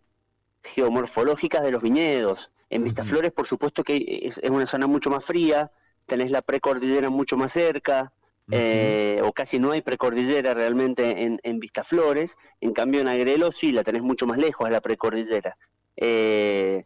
geomorfológicas 0.64 1.64
de 1.64 1.72
los 1.72 1.82
viñedos. 1.82 2.52
En 2.70 2.84
Vistaflores, 2.84 3.32
por 3.32 3.48
supuesto 3.48 3.84
que 3.84 4.22
es, 4.24 4.40
una 4.44 4.66
zona 4.66 4.88
mucho 4.88 5.10
más 5.10 5.24
fría, 5.24 5.72
tenés 6.06 6.32
la 6.32 6.42
precordillera 6.42 7.10
mucho 7.10 7.38
más 7.38 7.52
cerca, 7.52 8.12
eh, 8.52 9.22
o 9.24 9.32
casi 9.32 9.58
no 9.58 9.72
hay 9.72 9.82
precordillera 9.82 10.54
realmente 10.54 11.24
en, 11.24 11.40
en 11.44 11.60
Vistaflores, 11.60 12.36
en 12.60 12.74
cambio 12.74 13.00
en 13.00 13.08
Agrelo 13.08 13.52
sí, 13.52 13.72
la 13.72 13.84
tenés 13.84 14.02
mucho 14.02 14.28
más 14.28 14.38
lejos 14.38 14.68
a 14.68 14.72
la 14.72 14.82
precordillera. 14.82 15.56
Eh, 15.96 16.86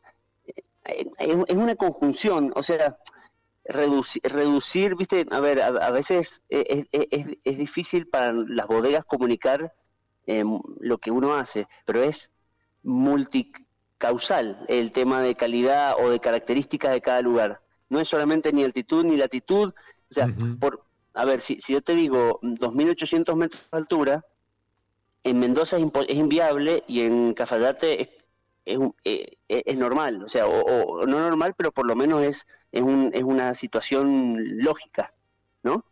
es, 0.86 1.56
una 1.56 1.76
conjunción, 1.76 2.52
o 2.56 2.64
sea, 2.64 2.98
reducir, 3.68 4.22
reducir 4.24 4.96
viste, 4.96 5.26
a 5.30 5.40
ver, 5.40 5.62
a, 5.62 5.92
veces 5.92 6.42
es, 6.50 6.86
es, 6.92 7.58
difícil 7.58 8.08
para 8.08 8.32
las 8.32 8.68
bodegas 8.68 9.06
comunicar 9.06 9.74
eh, 10.26 10.44
lo 10.80 10.98
que 10.98 11.12
uno 11.12 11.36
hace, 11.36 11.68
pero 11.86 12.04
es 12.04 12.32
multi 12.84 13.52
causal 13.98 14.66
el 14.68 14.92
tema 14.92 15.22
de 15.22 15.36
calidad 15.36 15.96
o 16.00 16.10
de 16.10 16.20
características 16.20 16.92
de 16.92 17.02
cada 17.02 17.22
lugar. 17.22 17.62
No 17.90 18.00
es 18.00 18.08
solamente 18.08 18.52
ni 18.52 18.64
altitud 18.64 19.06
ni 19.06 19.18
latitud. 19.18 19.74
O 20.10 20.14
sea, 20.14 20.28
por, 20.60 20.84
a 21.14 21.26
ver, 21.26 21.42
si, 21.42 21.60
si 21.60 21.74
yo 21.74 21.82
te 21.82 21.96
digo 21.96 22.40
2.800 22.42 23.36
metros 23.36 23.62
de 23.72 23.78
altura, 23.78 24.26
en 25.24 25.40
Mendoza 25.40 25.78
es, 25.78 25.84
inviable 26.16 26.84
y 26.88 27.02
en 27.02 27.34
Cafayate 27.34 28.02
es, 28.02 28.10
es, 28.66 28.80
eh, 29.04 29.38
es, 29.48 29.78
normal. 29.78 30.24
O 30.24 30.28
sea, 30.28 30.48
o, 30.48 31.06
no 31.06 31.20
normal, 31.20 31.54
pero 31.58 31.72
por 31.72 31.88
lo 31.88 31.96
menos 31.96 32.24
es, 32.24 32.48
es, 32.72 32.82
un, 32.82 33.12
es 33.14 33.24
una 33.24 33.54
situación 33.54 34.64
lógica, 34.64 35.14
¿no? 35.64 35.86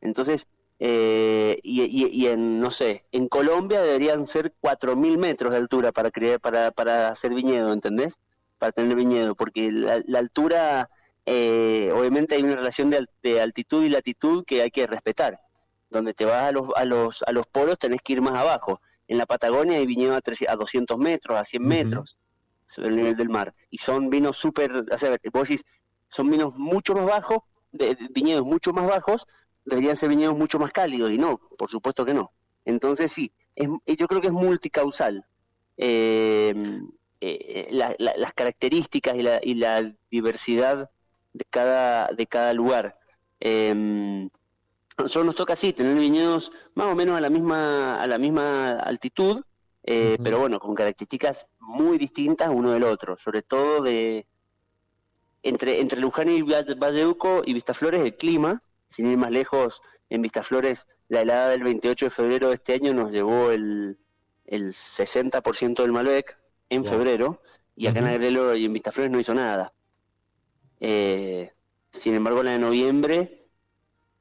Entonces, 0.00 0.46
eh, 0.80 1.60
y, 1.62 2.26
en, 2.26 2.60
no 2.60 2.70
sé, 2.70 3.04
en 3.12 3.28
Colombia 3.28 3.80
deberían 3.80 4.26
ser 4.26 4.52
4.000 4.60 5.18
metros 5.18 5.52
de 5.52 5.58
altura 5.58 5.92
para, 5.92 6.10
crear, 6.10 6.40
para, 6.40 6.72
para 6.72 7.08
hacer 7.08 7.32
viñedo, 7.32 7.72
¿entendés? 7.72 8.18
Para 8.58 8.72
tener 8.72 8.96
viñedo, 8.96 9.34
porque 9.34 9.70
la, 9.70 10.18
altura, 10.18 10.90
eh, 11.26 11.92
obviamente 11.94 12.34
hay 12.34 12.42
una 12.42 12.56
relación 12.56 12.90
de, 12.90 13.40
altitud 13.40 13.84
y 13.84 13.88
latitud 13.88 14.44
que 14.44 14.62
hay 14.62 14.70
que 14.70 14.86
respetar. 14.86 15.40
Donde 15.90 16.12
te 16.12 16.24
vas 16.24 16.42
a 16.42 16.52
los, 16.52 16.68
a, 16.74 16.84
los, 16.84 17.22
a 17.22 17.32
los 17.32 17.46
polos 17.46 17.78
tenés 17.78 18.00
que 18.02 18.14
ir 18.14 18.22
más 18.22 18.34
abajo. 18.34 18.80
En 19.06 19.18
la 19.18 19.26
Patagonia 19.26 19.78
hay 19.78 19.86
viñedo 19.86 20.14
a, 20.14 20.20
a 20.48 20.56
200 20.56 20.98
metros, 20.98 21.38
a 21.38 21.44
100 21.44 21.62
metros 21.62 22.18
sobre 22.66 22.88
el 22.88 22.96
nivel 22.96 23.16
del 23.16 23.28
mar. 23.28 23.54
Y 23.70 23.78
son 23.78 24.10
vinos 24.10 24.36
súper, 24.36 24.84
o 24.90 24.98
sea, 24.98 25.16
vos 25.32 25.48
decís, 25.48 25.64
son 26.14 26.30
vinos 26.30 26.56
mucho 26.56 26.94
más 26.94 27.06
bajos, 27.06 27.38
de 27.72 27.96
viñedos 28.10 28.44
mucho 28.44 28.72
más 28.72 28.86
bajos, 28.86 29.26
deberían 29.64 29.96
ser 29.96 30.08
viñedos 30.10 30.36
mucho 30.36 30.58
más 30.58 30.70
cálidos 30.70 31.10
y 31.10 31.18
no, 31.18 31.38
por 31.58 31.68
supuesto 31.68 32.04
que 32.04 32.14
no. 32.14 32.32
Entonces 32.64 33.10
sí, 33.10 33.32
es, 33.56 33.68
yo 33.98 34.06
creo 34.06 34.20
que 34.20 34.28
es 34.28 34.32
multicausal. 34.32 35.24
Eh, 35.76 36.54
eh, 37.20 37.68
las 37.70 38.34
características 38.34 39.16
y 39.16 39.22
la, 39.22 39.40
y 39.42 39.54
la, 39.54 39.92
diversidad 40.10 40.90
de 41.32 41.44
cada, 41.50 42.08
de 42.08 42.26
cada 42.26 42.52
lugar. 42.52 42.98
Eh, 43.40 44.28
nosotros 44.96 45.26
nos 45.26 45.34
toca 45.34 45.54
así, 45.54 45.72
tener 45.72 45.96
viñedos 45.96 46.52
más 46.74 46.86
o 46.86 46.94
menos 46.94 47.16
a 47.16 47.20
la 47.20 47.30
misma, 47.30 48.00
a 48.00 48.06
la 48.06 48.18
misma 48.18 48.78
altitud, 48.78 49.42
eh, 49.82 50.16
pero 50.22 50.38
bueno, 50.38 50.60
con 50.60 50.74
características 50.74 51.46
muy 51.58 51.98
distintas 51.98 52.48
uno 52.50 52.70
del 52.72 52.84
otro, 52.84 53.16
sobre 53.16 53.42
todo 53.42 53.82
de 53.82 54.26
entre, 55.44 55.80
entre 55.80 56.00
Luján 56.00 56.28
y 56.28 56.42
Valledupco 56.42 57.42
y 57.44 57.54
Vistaflores 57.54 58.02
el 58.02 58.16
clima, 58.16 58.62
sin 58.88 59.10
ir 59.10 59.18
más 59.18 59.30
lejos, 59.30 59.80
en 60.10 60.22
Vistaflores, 60.22 60.86
la 61.08 61.20
helada 61.20 61.50
del 61.50 61.62
28 61.62 62.06
de 62.06 62.10
febrero 62.10 62.48
de 62.48 62.54
este 62.54 62.74
año 62.74 62.92
nos 62.92 63.12
llevó 63.12 63.50
el, 63.50 63.98
el 64.46 64.68
60% 64.68 65.82
del 65.82 65.92
Malbec 65.92 66.38
en 66.70 66.84
febrero 66.84 67.40
y 67.76 67.86
acá 67.86 68.00
en 68.00 68.06
Agrelo 68.06 68.54
y 68.54 68.64
en 68.64 68.72
Vistaflores 68.72 69.12
no 69.12 69.20
hizo 69.20 69.34
nada. 69.34 69.72
Eh, 70.80 71.52
sin 71.92 72.14
embargo, 72.14 72.42
la 72.42 72.52
de 72.52 72.58
noviembre 72.58 73.43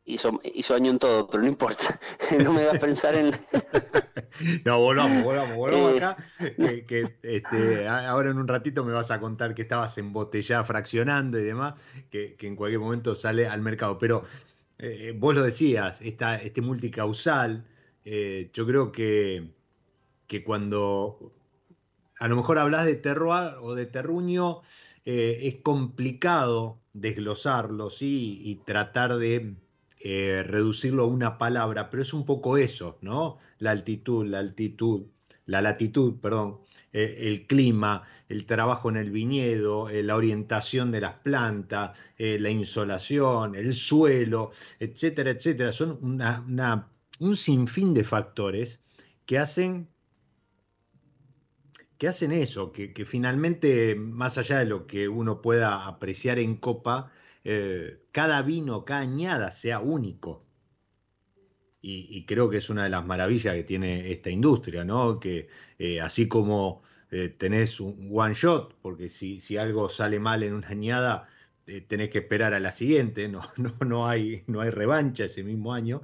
hizo, 0.06 0.40
hizo 0.44 0.76
año 0.76 0.92
en 0.92 1.00
todo, 1.00 1.28
pero 1.28 1.44
no 1.44 1.50
importa, 1.50 2.00
no 2.44 2.54
me 2.54 2.66
va 2.66 2.74
a 2.74 2.80
pensar 2.80 3.16
en... 3.16 3.32
no, 4.66 4.80
volvamos, 4.80 5.24
volvamos, 5.24 5.56
volvamos 5.56 5.98
acá, 5.98 6.18
que, 6.38 7.18
este, 7.22 7.88
ahora 7.88 8.32
en 8.32 8.38
un 8.38 8.48
ratito 8.48 8.84
me 8.84 8.94
vas 8.94 9.12
a 9.12 9.20
contar 9.20 9.54
que 9.54 9.64
estabas 9.64 9.98
embotellada, 9.98 10.64
fraccionando 10.66 11.40
y 11.40 11.44
demás, 11.44 11.76
que, 12.10 12.36
en 12.40 12.56
cualquier 12.56 12.80
momento 12.80 13.16
sale 13.16 13.48
al 13.48 13.62
mercado, 13.62 13.98
pero 13.98 14.24
eh, 14.78 15.14
vos 15.18 15.34
lo 15.36 15.44
decías, 15.44 16.00
esta, 16.02 16.36
este 16.38 16.62
multicausal, 16.62 17.66
eh, 18.06 18.50
yo 18.54 18.66
creo 18.66 18.92
que, 18.92 19.52
que 20.28 20.44
cuando 20.44 21.34
a 22.20 22.28
lo 22.28 22.36
mejor 22.36 22.58
hablas 22.58 22.86
de 22.86 22.96
terroir 22.96 23.56
o 23.62 23.76
de 23.76 23.86
terruño, 23.86 24.62
eh, 25.06 25.40
es 25.44 25.58
complicado 25.58 26.80
desglosarlo 26.94 27.90
¿sí? 27.90 28.40
y 28.44 28.56
tratar 28.56 29.18
de 29.18 29.56
eh, 30.06 30.44
reducirlo 30.44 31.04
a 31.04 31.08
una 31.08 31.38
palabra, 31.38 31.90
pero 31.90 32.04
es 32.04 32.14
un 32.14 32.26
poco 32.26 32.58
eso, 32.58 32.98
¿no? 33.00 33.38
La 33.60 33.72
altitud, 33.72 34.28
la 34.28 34.40
altitud, 34.40 35.06
la 35.46 35.62
latitud, 35.62 36.20
perdón, 36.20 36.60
eh, 36.92 37.20
el 37.22 37.48
clima, 37.48 38.04
el 38.28 38.46
trabajo 38.46 38.90
en 38.90 38.98
el 38.98 39.12
viñedo, 39.12 39.88
eh, 39.90 40.04
la 40.04 40.18
orientación 40.18 40.92
de 40.92 41.00
las 41.00 41.14
plantas, 41.20 41.98
la 42.18 42.50
insolación, 42.50 43.56
el 43.56 43.74
suelo, 43.74 44.52
etcétera, 44.78 45.32
etcétera. 45.32 45.72
Son 45.72 45.98
un 47.20 47.36
sinfín 47.38 47.94
de 47.94 48.04
factores 48.04 48.82
que 49.26 49.38
hacen 49.38 49.88
que 51.98 52.10
hacen 52.10 52.34
eso, 52.34 52.74
que, 52.74 52.92
que, 52.92 53.06
finalmente, 53.06 53.96
más 53.96 54.38
allá 54.38 54.60
de 54.60 54.66
lo 54.66 54.86
que 54.86 55.08
uno 55.08 55.42
pueda 55.42 55.88
apreciar 55.88 56.40
en 56.40 56.58
copa, 56.58 57.14
eh, 57.44 58.00
cada 58.12 58.42
vino, 58.42 58.86
cada 58.86 59.02
añada 59.02 59.52
sea 59.52 59.80
único. 59.80 60.46
Y, 61.86 62.26
creo 62.26 62.50
que 62.50 62.58
es 62.58 62.70
una 62.70 62.86
de 62.86 62.90
las 62.90 63.06
maravillas 63.06 63.56
que 63.56 63.64
tiene 63.64 64.10
esta 64.10 64.30
industria, 64.30 64.86
¿no? 64.86 65.20
Que 65.20 65.50
eh, 65.78 66.00
así 66.00 66.30
como 66.30 66.82
eh, 67.12 67.28
tenés 67.28 67.82
un 67.82 68.10
one 68.14 68.34
shot, 68.34 68.76
porque 68.82 69.10
si, 69.10 69.42
si, 69.42 69.58
algo 69.58 69.90
sale 69.90 70.18
mal 70.18 70.44
en 70.44 70.54
una 70.54 70.70
añada, 70.70 71.28
tenés 71.88 72.10
que 72.10 72.20
esperar 72.20 72.54
a 72.54 72.62
la 72.62 72.72
siguiente, 72.72 73.28
no, 73.28 73.42
no, 73.58 73.76
no, 73.86 74.08
hay, 74.08 74.44
no 74.48 74.62
hay 74.62 74.70
revancha 74.70 75.26
ese 75.26 75.44
mismo 75.44 75.74
año. 75.74 76.04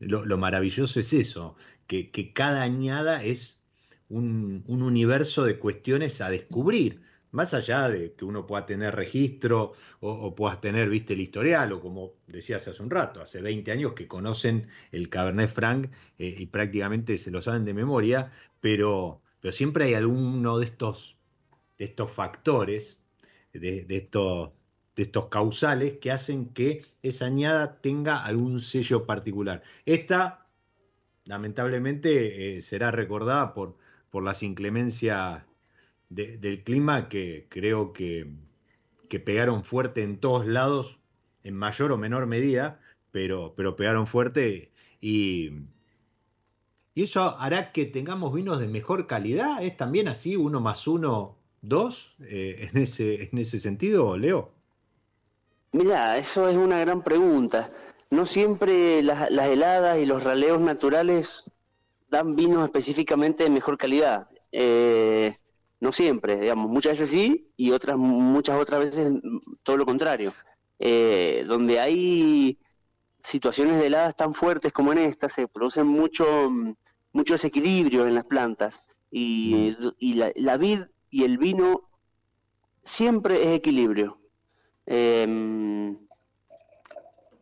Lo, 0.00 0.38
maravilloso 0.38 1.00
es 1.00 1.12
eso, 1.12 1.56
que, 1.86 2.10
que 2.10 2.32
cada 2.32 2.62
añada 2.62 3.22
es 3.24 3.60
un, 4.08 4.64
un 4.66 4.82
universo 4.82 5.44
de 5.44 5.58
cuestiones 5.58 6.22
a 6.22 6.30
descubrir 6.30 7.02
más 7.36 7.52
allá 7.52 7.88
de 7.90 8.14
que 8.14 8.24
uno 8.24 8.46
pueda 8.46 8.64
tener 8.64 8.96
registro 8.96 9.74
o, 10.00 10.34
puedas 10.34 10.58
tener, 10.60 10.88
viste, 10.88 11.12
el 11.12 11.20
historial, 11.20 11.70
o 11.72 11.80
como 11.80 12.14
decías 12.26 12.66
hace 12.66 12.82
un 12.82 12.90
rato, 12.90 13.20
hace 13.20 13.42
20 13.42 13.70
años 13.72 13.92
que 13.92 14.08
conocen 14.08 14.68
el 14.90 15.10
Cabernet 15.10 15.50
Franc 15.50 15.92
eh, 16.18 16.34
y 16.38 16.46
prácticamente 16.46 17.18
se 17.18 17.30
lo 17.30 17.42
saben 17.42 17.66
de 17.66 17.74
memoria, 17.74 18.32
pero, 18.60 19.20
pero 19.40 19.52
siempre 19.52 19.84
hay 19.84 19.94
alguno 19.94 20.58
de 20.58 20.64
estos, 20.64 21.18
de 21.78 21.84
estos 21.84 22.10
factores, 22.10 23.00
de, 23.52 23.84
estos, 23.90 24.52
de 24.96 25.02
estos 25.02 25.26
causales 25.28 25.98
que 25.98 26.10
hacen 26.10 26.54
que 26.54 26.82
esa 27.02 27.26
añada 27.26 27.82
tenga 27.82 28.24
algún 28.24 28.60
sello 28.60 29.04
particular. 29.04 29.62
Esta, 29.84 30.48
lamentablemente, 31.26 32.56
eh, 32.56 32.62
será 32.62 32.90
recordada 32.92 33.52
por, 33.52 33.76
por 34.08 34.24
las 34.24 34.42
inclemencias 34.42 35.44
del 36.08 36.62
clima 36.62 37.08
que 37.08 37.46
creo 37.48 37.92
que, 37.92 38.30
que, 39.08 39.20
pegaron 39.20 39.64
fuerte 39.64 40.02
en 40.02 40.18
todos 40.18 40.46
lados, 40.46 40.98
en 41.42 41.56
mayor 41.56 41.92
o 41.92 41.98
menor 41.98 42.26
medida, 42.26 42.80
pero, 43.10 43.54
pero 43.56 43.76
pegaron 43.76 44.06
fuerte 44.06 44.72
y, 45.00 45.50
y 46.94 47.02
eso 47.02 47.36
hará 47.38 47.72
que 47.72 47.84
tengamos 47.84 48.32
vinos 48.32 48.60
de 48.60 48.68
mejor 48.68 49.06
calidad. 49.06 49.62
¿Es 49.62 49.76
también 49.76 50.08
así, 50.08 50.36
uno 50.36 50.60
más 50.60 50.86
uno, 50.86 51.36
dos, 51.60 52.14
eh, 52.20 52.70
en, 52.72 52.82
ese, 52.82 53.28
en 53.30 53.38
ese 53.38 53.60
sentido, 53.60 54.16
Leo? 54.16 54.52
Mira, 55.72 56.16
eso 56.16 56.48
es 56.48 56.56
una 56.56 56.80
gran 56.80 57.02
pregunta. 57.02 57.70
No 58.10 58.24
siempre 58.24 59.02
las, 59.02 59.30
las 59.30 59.48
heladas 59.48 59.98
y 59.98 60.06
los 60.06 60.22
raleos 60.22 60.60
naturales 60.60 61.44
dan 62.08 62.36
vinos 62.36 62.64
específicamente 62.64 63.44
de 63.44 63.50
mejor 63.50 63.76
calidad. 63.76 64.28
Eh, 64.52 65.34
no 65.80 65.92
siempre, 65.92 66.40
digamos, 66.40 66.70
muchas 66.70 66.92
veces 66.92 67.10
sí 67.10 67.52
y 67.56 67.70
otras 67.70 67.96
muchas 67.96 68.60
otras 68.60 68.80
veces 68.80 69.12
todo 69.62 69.76
lo 69.76 69.86
contrario. 69.86 70.32
Eh, 70.78 71.44
donde 71.48 71.80
hay 71.80 72.58
situaciones 73.22 73.78
de 73.78 73.86
heladas 73.86 74.14
tan 74.14 74.34
fuertes 74.34 74.72
como 74.72 74.92
en 74.92 74.98
esta, 74.98 75.28
se 75.28 75.48
producen 75.48 75.86
mucho, 75.86 76.50
mucho 77.12 77.34
desequilibrio 77.34 78.06
en 78.06 78.14
las 78.14 78.24
plantas 78.24 78.84
y, 79.10 79.76
y 79.98 80.14
la, 80.14 80.56
vid 80.56 80.82
y 81.10 81.24
el 81.24 81.38
vino 81.38 81.88
siempre 82.84 83.42
es 83.42 83.56
equilibrio. 83.56 84.20
Em, 84.86 85.98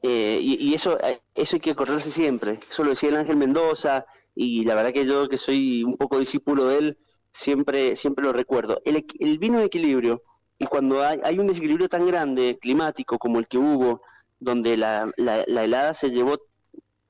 eh, 0.02 0.38
y, 0.40 0.70
y, 0.70 0.74
eso, 0.74 0.98
eso 1.34 1.56
hay 1.56 1.60
que 1.60 1.70
acordarse 1.70 2.10
siempre. 2.10 2.60
Eso 2.68 2.84
lo 2.84 2.90
decía 2.90 3.08
el 3.10 3.16
Ángel 3.16 3.36
Mendoza 3.36 4.06
y 4.34 4.64
la 4.64 4.74
verdad 4.74 4.92
que 4.92 5.04
yo 5.04 5.28
que 5.28 5.36
soy 5.36 5.84
un 5.84 5.96
poco 5.96 6.18
discípulo 6.18 6.66
de 6.66 6.78
él, 6.78 6.98
siempre, 7.34 7.96
siempre 7.96 8.24
lo 8.24 8.32
recuerdo. 8.32 8.80
El, 8.86 9.04
el 9.18 9.38
vino 9.38 9.58
de 9.58 9.66
equilibrio, 9.66 10.22
y 10.58 10.66
cuando 10.66 11.02
hay, 11.02 11.20
hay, 11.24 11.38
un 11.38 11.48
desequilibrio 11.48 11.88
tan 11.88 12.06
grande 12.06 12.58
climático 12.60 13.18
como 13.18 13.40
el 13.40 13.48
que 13.48 13.58
hubo, 13.58 14.00
donde 14.38 14.76
la, 14.76 15.10
la, 15.16 15.42
helada 15.42 15.92
se 15.92 16.10
llevó 16.10 16.38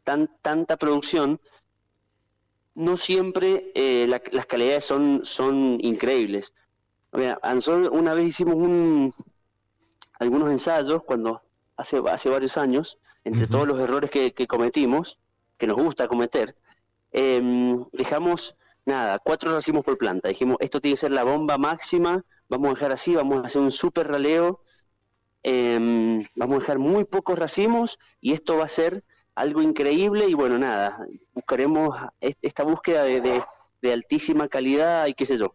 tan, 0.02 0.30
tanta 0.40 0.76
producción, 0.76 1.40
no 2.74 2.96
siempre 2.96 3.70
eh, 3.74 4.08
las 4.08 4.46
calidades 4.46 4.84
son, 4.84 5.24
son 5.24 5.78
increíbles. 5.80 6.54
una 7.12 8.14
vez 8.14 8.26
hicimos 8.26 8.54
un, 8.54 9.14
algunos 10.18 10.50
ensayos 10.50 11.04
cuando 11.04 11.42
hace, 11.76 12.02
hace 12.10 12.30
varios 12.30 12.56
años, 12.56 12.98
entre 13.24 13.46
todos 13.46 13.68
los 13.68 13.78
errores 13.78 14.10
que, 14.10 14.32
que, 14.32 14.46
cometimos, 14.46 15.18
que 15.56 15.66
nos 15.66 15.76
gusta 15.76 16.08
cometer, 16.08 16.56
em, 17.12 17.84
dejamos 17.92 18.56
nada, 18.86 19.18
cuatro 19.18 19.54
racimos 19.54 19.84
por 19.84 19.98
planta. 19.98 20.28
Dijimos, 20.28 20.56
esto 20.60 20.80
tiene 20.80 20.94
que 20.94 21.00
ser 21.00 21.12
la 21.12 21.24
bomba 21.24 21.58
máxima, 21.58 22.24
vamos 22.48 22.70
a 22.70 22.74
dejar 22.74 22.92
así, 22.92 23.14
vamos 23.14 23.42
a 23.42 23.46
hacer 23.46 23.62
un 23.62 23.70
super 23.70 24.08
raleo, 24.08 24.60
em, 25.42 26.24
vamos 26.34 26.56
a 26.56 26.60
dejar 26.60 26.78
muy 26.78 27.04
pocos 27.04 27.38
racimos 27.38 27.98
y 28.20 28.32
esto 28.32 28.56
va 28.56 28.64
a 28.64 28.68
ser 28.68 29.04
algo 29.34 29.62
increíble 29.62 30.26
y 30.28 30.34
bueno, 30.34 30.58
nada, 30.58 31.06
buscaremos 31.32 31.96
esta 32.20 32.64
búsqueda 32.64 33.04
de, 33.04 33.42
altísima 33.92 34.48
calidad 34.48 35.06
y 35.06 35.14
qué 35.14 35.26
sé 35.26 35.36
yo. 35.36 35.54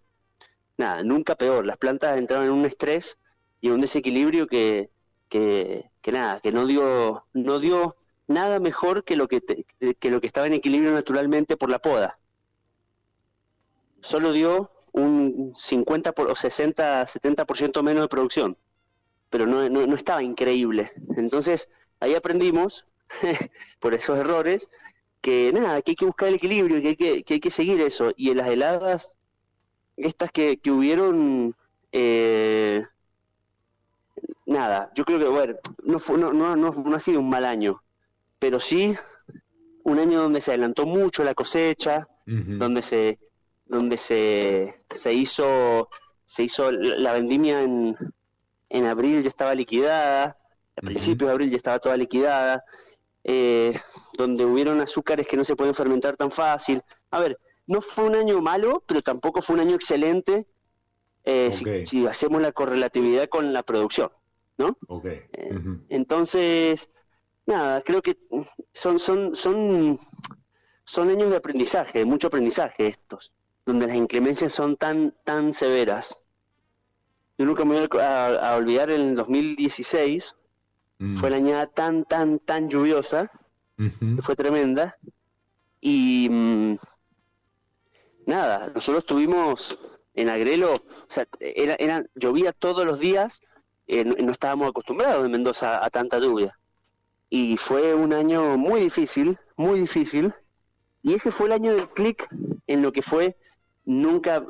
Nada, 0.77 1.03
nunca 1.03 1.35
peor, 1.35 1.65
las 1.65 1.77
plantas 1.77 2.17
entraron 2.17 2.45
en 2.45 2.53
un 2.53 2.65
estrés 2.65 3.17
y 3.61 3.69
un 3.69 3.81
desequilibrio 3.81 4.47
que, 4.47 4.91
que, 5.29 5.89
nada, 6.11 6.39
que 6.39 6.51
no 6.51 6.65
dio, 6.67 7.25
no 7.33 7.59
dio 7.59 7.95
nada 8.27 8.59
mejor 8.59 9.03
que 9.03 9.15
lo 9.15 9.27
que, 9.27 9.41
que 9.99 10.09
lo 10.11 10.21
que 10.21 10.27
estaba 10.27 10.47
en 10.47 10.53
equilibrio 10.53 10.91
naturalmente 10.91 11.57
por 11.57 11.69
la 11.69 11.79
poda 11.79 12.19
solo 14.01 14.31
dio 14.31 14.71
un 14.91 15.53
50 15.55 16.11
por, 16.13 16.29
o 16.29 16.35
60, 16.35 17.05
70% 17.05 17.83
menos 17.83 18.03
de 18.03 18.07
producción, 18.07 18.57
pero 19.29 19.45
no, 19.45 19.69
no, 19.69 19.95
estaba 19.95 20.23
increíble. 20.23 20.91
Entonces 21.17 21.69
ahí 21.99 22.15
aprendimos, 22.15 22.85
por 23.79 23.93
esos 23.93 24.17
errores, 24.17 24.69
que 25.21 25.51
nada, 25.53 25.81
que 25.81 25.91
hay 25.91 25.95
que 25.95 26.05
buscar 26.05 26.29
el 26.29 26.35
equilibrio, 26.35 26.81
que 26.81 26.89
hay 26.89 26.95
que, 26.95 27.23
que, 27.23 27.33
hay 27.35 27.39
que 27.39 27.51
seguir 27.51 27.81
eso. 27.81 28.13
Y 28.15 28.31
en 28.31 28.37
las 28.37 28.47
heladas, 28.47 29.17
estas 29.97 30.31
que, 30.31 30.57
que 30.57 30.71
hubieron, 30.71 31.55
eh, 31.91 32.85
nada, 34.45 34.91
yo 34.95 35.05
creo 35.05 35.19
que, 35.19 35.25
bueno, 35.25 35.55
no, 35.83 35.99
fue, 35.99 36.17
no, 36.17 36.33
no, 36.33 36.55
no, 36.55 36.95
ha 36.95 36.99
sido 36.99 37.19
un 37.19 37.29
mal 37.29 37.45
año, 37.45 37.81
pero 38.39 38.59
sí 38.59 38.95
un 39.83 39.99
año 39.99 40.21
donde 40.21 40.41
se 40.41 40.51
adelantó 40.51 40.85
mucho 40.85 41.23
la 41.23 41.33
cosecha, 41.33 42.07
donde 42.25 42.83
se 42.83 43.17
donde 43.69 43.95
se, 43.97 44.83
se 44.89 45.13
hizo 45.13 45.87
se 46.25 46.43
hizo 46.43 46.71
la 46.71 47.13
vendimia 47.13 47.63
en, 47.63 47.97
en 48.69 48.85
abril 48.85 49.23
ya 49.23 49.29
estaba 49.29 49.55
liquidada, 49.55 50.37
a 50.75 50.81
principios 50.81 51.27
de 51.27 51.31
abril 51.31 51.49
ya 51.49 51.55
estaba 51.55 51.79
toda 51.79 51.97
liquidada, 51.97 52.63
eh, 53.23 53.79
donde 54.13 54.45
hubieron 54.45 54.79
azúcares 54.79 55.27
que 55.27 55.37
no 55.37 55.43
se 55.43 55.55
pueden 55.55 55.73
fermentar 55.73 56.17
tan 56.17 56.29
fácil. 56.29 56.83
A 57.09 57.19
ver, 57.19 57.39
no 57.65 57.81
fue 57.81 58.05
un 58.05 58.15
año 58.15 58.41
malo, 58.41 58.83
pero 58.85 59.01
tampoco 59.01 59.41
fue 59.41 59.55
un 59.55 59.61
año 59.61 59.75
excelente 59.75 60.45
eh, 61.23 61.51
si, 61.51 62.05
hacemos 62.05 62.41
la 62.41 62.51
correlatividad 62.51 63.27
con 63.27 63.51
la 63.51 63.63
producción, 63.63 64.11
¿no? 64.57 64.77
Eh, 65.03 65.59
entonces, 65.89 66.91
nada, 67.47 67.81
creo 67.81 68.03
que 68.03 68.17
son, 68.71 68.99
son, 68.99 69.33
son 69.33 69.99
son 70.89 71.09
años 71.11 71.29
de 71.29 71.37
aprendizaje, 71.37 71.99
de 71.99 72.05
mucho 72.05 72.27
aprendizaje 72.27 72.87
estos, 72.87 73.35
donde 73.69 73.85
las 73.85 73.95
inclemencias 73.95 74.51
son 74.51 74.77
tan, 74.77 75.13
tan 75.23 75.53
severas. 75.53 76.17
Yo 77.37 77.45
nunca 77.45 77.63
me 77.63 77.79
voy 77.79 78.01
a, 78.01 78.55
olvidar 78.57 78.89
en 78.89 79.01
el 79.01 79.15
2016, 79.15 80.35
mm. 80.97 81.17
fue 81.17 81.29
la 81.29 81.37
añada 81.37 81.67
tan, 81.67 82.03
tan, 82.03 82.39
tan 82.39 82.67
lluviosa, 82.67 83.31
que 83.77 84.21
fue 84.21 84.35
tremenda, 84.35 84.97
y 85.79 86.27
mm, 86.29 86.77
nada, 88.25 88.71
nosotros 88.73 89.05
tuvimos 89.05 89.79
en 90.15 90.29
Agrelo, 90.29 90.73
o 90.73 90.81
sea, 91.07 91.27
era, 91.39 92.03
llovía 92.15 92.51
todos 92.51 92.85
los 92.85 92.99
días, 92.99 93.41
eh, 93.87 94.03
no 94.03 94.31
estábamos 94.31 94.69
acostumbrados 94.69 95.23
en 95.23 95.31
Mendoza 95.31 95.85
a 95.85 95.89
tanta 95.89 96.19
lluvia. 96.19 96.57
Y 97.29 97.55
fue 97.55 97.93
un 97.93 98.11
año 98.11 98.57
muy 98.57 98.81
difícil, 98.81 99.37
muy 99.55 99.79
difícil, 99.79 100.33
y 101.03 101.13
ese 101.13 101.31
fue 101.31 101.45
el 101.45 101.53
año 101.53 101.73
del 101.73 101.87
clic 101.89 102.27
en 102.67 102.81
lo 102.81 102.91
que 102.91 103.01
fue 103.01 103.37
nunca, 103.89 104.45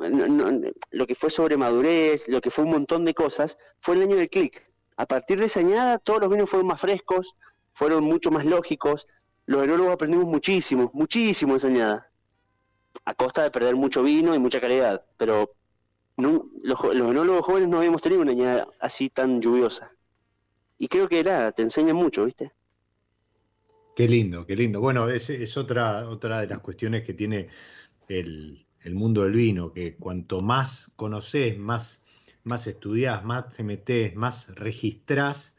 lo 0.90 1.06
que 1.06 1.14
fue 1.14 1.30
sobre 1.30 1.56
madurez, 1.56 2.28
lo 2.28 2.42
que 2.42 2.50
fue 2.50 2.64
un 2.64 2.72
montón 2.72 3.06
de 3.06 3.14
cosas, 3.14 3.56
fue 3.80 3.94
el 3.94 4.02
año 4.02 4.16
del 4.16 4.28
clic. 4.28 4.70
A 4.98 5.06
partir 5.06 5.38
de 5.38 5.46
esa 5.46 5.60
añada 5.60 5.98
todos 5.98 6.20
los 6.20 6.30
vinos 6.30 6.50
fueron 6.50 6.66
más 6.66 6.80
frescos, 6.80 7.36
fueron 7.72 8.04
mucho 8.04 8.30
más 8.30 8.44
lógicos, 8.44 9.08
los 9.46 9.64
enólogos 9.64 9.94
aprendimos 9.94 10.26
muchísimo, 10.26 10.90
muchísimo 10.92 11.56
esa 11.56 11.68
añada 11.68 12.10
a 13.06 13.14
costa 13.14 13.42
de 13.42 13.50
perder 13.50 13.76
mucho 13.76 14.02
vino 14.02 14.34
y 14.34 14.38
mucha 14.38 14.60
calidad, 14.60 15.06
pero 15.16 15.52
los, 16.18 16.42
los 16.62 17.10
enólogos 17.10 17.46
jóvenes 17.46 17.70
no 17.70 17.78
habíamos 17.78 18.02
tenido 18.02 18.20
una 18.20 18.32
añada 18.32 18.68
así 18.78 19.08
tan 19.08 19.40
lluviosa. 19.40 19.90
Y 20.78 20.88
creo 20.88 21.08
que 21.08 21.18
era, 21.18 21.50
te 21.52 21.62
enseña 21.62 21.94
mucho, 21.94 22.26
¿viste? 22.26 22.52
Qué 23.96 24.06
lindo, 24.06 24.44
qué 24.44 24.54
lindo. 24.54 24.80
Bueno, 24.80 25.08
es, 25.08 25.30
es 25.30 25.56
otra, 25.56 26.08
otra 26.08 26.40
de 26.40 26.46
las 26.46 26.58
cuestiones 26.58 27.02
que 27.02 27.14
tiene 27.14 27.48
el, 28.08 28.66
el 28.82 28.94
mundo 28.94 29.22
del 29.22 29.32
vino, 29.32 29.72
que 29.72 29.96
cuanto 29.96 30.40
más 30.40 30.90
conoces, 30.96 31.58
más, 31.58 32.00
más 32.44 32.66
estudiás, 32.66 33.24
más 33.24 33.50
te 33.50 33.64
metés, 33.64 34.14
más 34.14 34.54
registrás, 34.54 35.54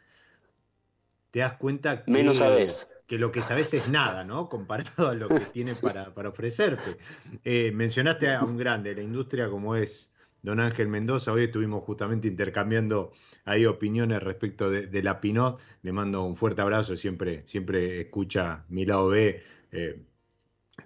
te 1.31 1.39
das 1.39 1.53
cuenta 1.53 2.03
que... 2.03 2.11
Menos 2.11 2.37
sabes 2.37 2.87
que 3.11 3.17
lo 3.17 3.33
que 3.33 3.41
sabes 3.41 3.73
es 3.73 3.89
nada, 3.89 4.23
¿no? 4.23 4.47
Comparado 4.47 5.09
a 5.09 5.13
lo 5.13 5.27
que 5.27 5.39
tiene 5.53 5.73
para, 5.75 6.13
ofrecerte. 6.29 6.95
Eh, 7.43 7.73
mencionaste 7.73 8.33
a 8.33 8.41
un 8.41 8.55
grande 8.55 8.91
de 8.91 8.95
la 8.95 9.01
industria 9.01 9.49
como 9.49 9.75
es 9.75 10.13
don 10.41 10.61
Ángel 10.61 10.87
Mendoza. 10.87 11.33
Hoy 11.33 11.43
estuvimos 11.43 11.83
justamente 11.83 12.29
intercambiando 12.29 13.11
ahí 13.43 13.65
opiniones 13.65 14.23
respecto 14.23 14.71
de, 14.71 15.03
la 15.03 15.19
Pinot. 15.19 15.59
Le 15.81 15.91
mando 15.91 16.23
un 16.23 16.37
fuerte 16.37 16.61
abrazo, 16.61 16.95
siempre, 16.95 17.43
siempre 17.45 17.99
escucha 17.99 18.63
mi 18.69 18.85
lado 18.85 19.09
B. 19.09 19.43
Eh, 19.73 20.01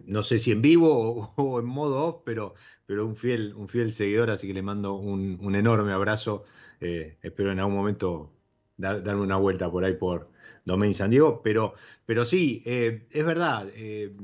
no 0.05 0.23
sé 0.23 0.39
si 0.39 0.51
en 0.51 0.61
vivo 0.61 1.31
o, 1.35 1.59
en 1.59 1.65
modo 1.65 2.05
off, 2.07 2.21
pero, 2.25 2.55
pero 2.85 3.05
un, 3.05 3.15
fiel, 3.15 3.53
un 3.55 3.67
fiel 3.67 3.91
seguidor, 3.91 4.31
así 4.31 4.47
que 4.47 4.53
le 4.53 4.61
mando 4.61 4.95
un, 4.95 5.55
enorme 5.55 5.91
abrazo. 5.91 6.43
Eh, 6.81 7.17
espero 7.21 7.51
en 7.51 7.59
algún 7.59 7.75
momento 7.75 8.31
darme 8.77 9.21
una 9.21 9.37
vuelta 9.37 9.71
por 9.71 9.85
ahí 9.85 9.93
por, 9.93 10.29
Domain 10.65 10.95
San 10.95 11.11
Diego, 11.11 11.41
pero, 11.43 11.75
pero 12.05 12.25
sí, 12.25 12.63
eh, 12.65 13.07
es 13.11 13.25
verdad, 13.25 13.67
eh, 13.75 14.15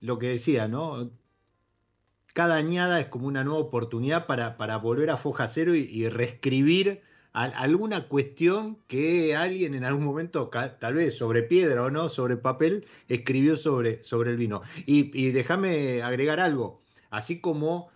lo 0.00 0.18
que 0.18 0.28
decía, 0.28 0.68
¿no? 0.68 1.10
Cada 2.32 2.56
añada 2.56 3.00
es 3.00 3.06
como 3.06 3.26
una 3.26 3.44
nueva 3.44 3.60
oportunidad 3.60 4.26
para, 4.26 4.56
para 4.56 4.76
volver 4.78 5.10
a 5.10 5.16
foja 5.16 5.48
cero 5.48 5.74
y, 5.74 6.08
reescribir 6.08 7.02
alguna 7.36 8.08
cuestión 8.08 8.78
que 8.86 9.36
alguien 9.36 9.74
en 9.74 9.84
algún 9.84 10.04
momento, 10.04 10.48
tal 10.48 10.94
vez 10.94 11.18
sobre 11.18 11.42
piedra 11.42 11.82
o 11.82 11.90
no, 11.90 12.08
sobre 12.08 12.38
papel, 12.38 12.86
escribió 13.08 13.56
sobre, 13.56 14.02
sobre 14.02 14.30
el 14.30 14.38
vino. 14.38 14.62
Y, 14.86 15.30
déjame 15.32 16.02
agregar 16.02 16.40
algo, 16.40 16.80
así 17.10 17.40
como 17.40 17.90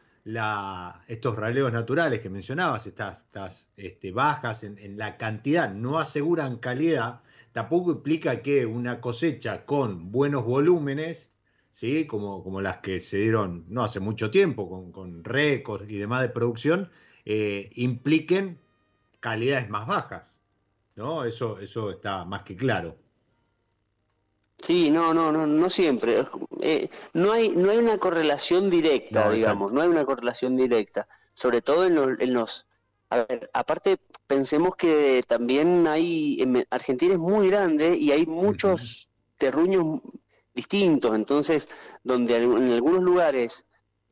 estos 1.07 1.37
raleos 1.37 1.73
naturales 1.73 2.21
que 2.21 2.29
mencionabas, 2.29 2.87
estas, 2.87 3.67
este, 3.79 4.13
bajas 4.13 4.63
en, 4.63 4.99
la 4.99 5.17
cantidad, 5.17 5.73
no 5.73 5.99
aseguran 5.99 6.59
calidad, 6.59 7.23
tampoco 7.53 7.93
implica 7.93 8.43
que 8.43 8.67
una 8.67 9.01
cosecha 9.01 9.65
con 9.65 10.13
buenos 10.13 10.45
volúmenes, 10.45 11.31
¿sí? 11.73 12.07
como, 12.07 12.45
como 12.45 12.61
las 12.61 12.79
que 12.79 13.01
se 13.01 13.17
dieron 13.17 13.65
no 13.69 13.83
hace 13.85 14.01
mucho 14.01 14.31
tiempo, 14.31 14.69
con, 14.69 14.93
con 14.93 15.25
récords 15.25 15.89
y 15.89 15.97
demás 15.97 16.21
de 16.21 16.29
producción, 16.29 16.91
eh, 17.25 17.71
impliquen 17.75 18.59
calidades 19.21 19.69
más 19.69 19.87
bajas. 19.87 20.41
¿no? 20.97 21.25
Eso, 21.25 21.59
eso 21.59 21.91
está 21.91 22.25
más 22.25 22.43
que 22.43 22.57
claro. 22.57 22.97
Sí, 24.59 24.91
no, 24.91 25.15
no, 25.15 25.33
no, 25.33 25.47
no 25.47 25.71
siempre. 25.71 26.27
Eh, 26.61 26.91
no 27.15 27.33
hay, 27.33 27.49
no 27.49 27.71
hay 27.71 27.79
una 27.79 27.97
correlación 27.99 28.69
directa, 28.69 29.31
digamos, 29.31 29.73
no 29.73 29.81
hay 29.81 29.89
una 29.89 30.05
correlación 30.05 30.57
directa, 30.57 31.09
sobre 31.33 31.63
todo 31.63 31.87
en 31.87 31.95
los, 31.95 32.21
en 32.21 32.35
los, 32.35 32.67
a 33.09 33.25
ver, 33.25 33.51
aparte 33.55 33.99
pensemos 34.27 34.77
que 34.77 35.23
también 35.27 35.87
hay, 35.87 36.43
en 36.43 36.67
Argentina 36.69 37.15
es 37.15 37.19
muy 37.19 37.49
grande 37.49 37.97
y 37.97 38.13
hay 38.13 38.27
muchos 38.27 39.09
terruños 39.39 40.03
distintos, 40.55 41.15
entonces 41.15 41.71
donde 42.05 42.37
en 42.37 42.71
algunos 42.73 43.03
lugares 43.03 43.65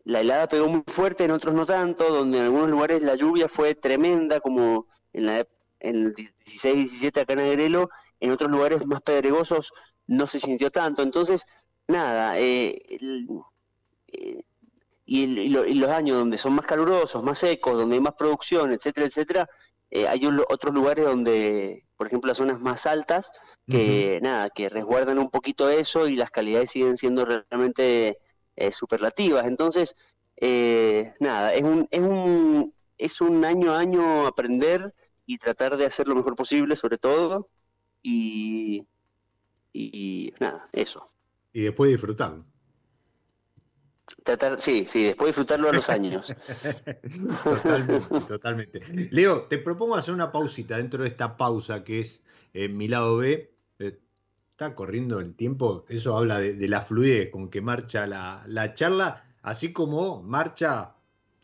la 0.04 0.22
helada 0.22 0.48
pegó 0.48 0.68
muy 0.68 0.82
fuerte, 0.86 1.24
en 1.24 1.32
otros 1.32 1.54
no 1.54 1.66
tanto, 1.66 2.10
donde 2.10 2.38
en 2.38 2.44
algunos 2.46 2.70
lugares 2.70 3.02
la 3.02 3.16
lluvia 3.16 3.46
fue 3.46 3.74
tremenda, 3.74 4.40
como 4.40 4.86
en 5.18 5.26
la 5.26 5.46
en 5.80 6.06
el 6.06 6.14
16 6.14 6.74
17 6.74 7.20
acá 7.20 7.32
en 7.34 7.40
Agrelo, 7.40 7.90
en 8.20 8.30
otros 8.30 8.50
lugares 8.50 8.84
más 8.86 9.02
pedregosos 9.02 9.72
no 10.06 10.26
se 10.26 10.40
sintió 10.40 10.70
tanto. 10.70 11.02
Entonces, 11.02 11.46
nada, 11.86 12.38
eh, 12.38 12.82
eh, 14.08 14.42
y, 15.06 15.48
los 15.48 15.90
años 15.90 16.18
donde 16.18 16.38
son 16.38 16.54
más 16.54 16.66
calurosos, 16.66 17.22
más 17.22 17.38
secos, 17.38 17.76
donde 17.76 17.96
hay 17.96 18.00
más 18.00 18.14
producción, 18.14 18.72
etcétera, 18.72 19.06
etcétera, 19.06 19.48
eh, 19.90 20.06
hay 20.06 20.26
otros 20.48 20.74
lugares 20.74 21.06
donde, 21.06 21.84
por 21.96 22.08
ejemplo, 22.08 22.28
las 22.28 22.38
zonas 22.38 22.60
más 22.60 22.86
altas, 22.86 23.32
que 23.70 24.18
nada, 24.22 24.48
que 24.48 24.70
resguardan 24.70 25.18
un 25.18 25.30
poquito 25.30 25.68
eso 25.68 26.08
y 26.08 26.16
las 26.16 26.30
calidades 26.30 26.70
siguen 26.70 26.96
siendo 26.96 27.26
realmente 27.26 28.18
superlativas. 28.72 29.46
Entonces, 29.46 29.94
nada, 31.20 31.52
es 31.52 31.62
un, 31.62 31.86
es 31.90 32.00
un 32.00 32.74
es 32.98 33.20
un 33.20 33.44
año 33.44 33.72
a 33.72 33.78
año 33.78 34.26
aprender 34.26 34.92
y 35.28 35.36
tratar 35.36 35.76
de 35.76 35.84
hacer 35.84 36.08
lo 36.08 36.14
mejor 36.14 36.34
posible, 36.34 36.74
sobre 36.74 36.96
todo, 36.96 37.50
y, 38.02 38.86
y 39.74 40.32
nada, 40.40 40.70
eso. 40.72 41.12
Y 41.52 41.64
después 41.64 41.90
disfrutarlo. 41.90 42.46
Tratar, 44.24 44.58
sí, 44.58 44.86
sí, 44.86 45.04
después 45.04 45.28
disfrutarlo 45.28 45.68
a 45.68 45.74
los 45.74 45.90
años. 45.90 46.34
totalmente, 47.44 48.20
totalmente. 48.26 48.80
Leo, 49.10 49.42
te 49.42 49.58
propongo 49.58 49.96
hacer 49.96 50.14
una 50.14 50.32
pausita 50.32 50.78
dentro 50.78 51.02
de 51.02 51.10
esta 51.10 51.36
pausa 51.36 51.84
que 51.84 52.00
es 52.00 52.24
eh, 52.54 52.70
mi 52.70 52.88
lado 52.88 53.18
B. 53.18 53.54
Eh, 53.80 54.00
está 54.50 54.74
corriendo 54.74 55.20
el 55.20 55.34
tiempo, 55.34 55.84
eso 55.90 56.16
habla 56.16 56.38
de, 56.38 56.68
la 56.68 56.80
fluidez 56.80 57.28
con 57.28 57.50
que 57.50 57.60
marcha 57.60 58.06
la, 58.06 58.44
la, 58.46 58.72
charla, 58.72 59.26
así 59.42 59.74
como 59.74 60.22
marcha 60.22 60.94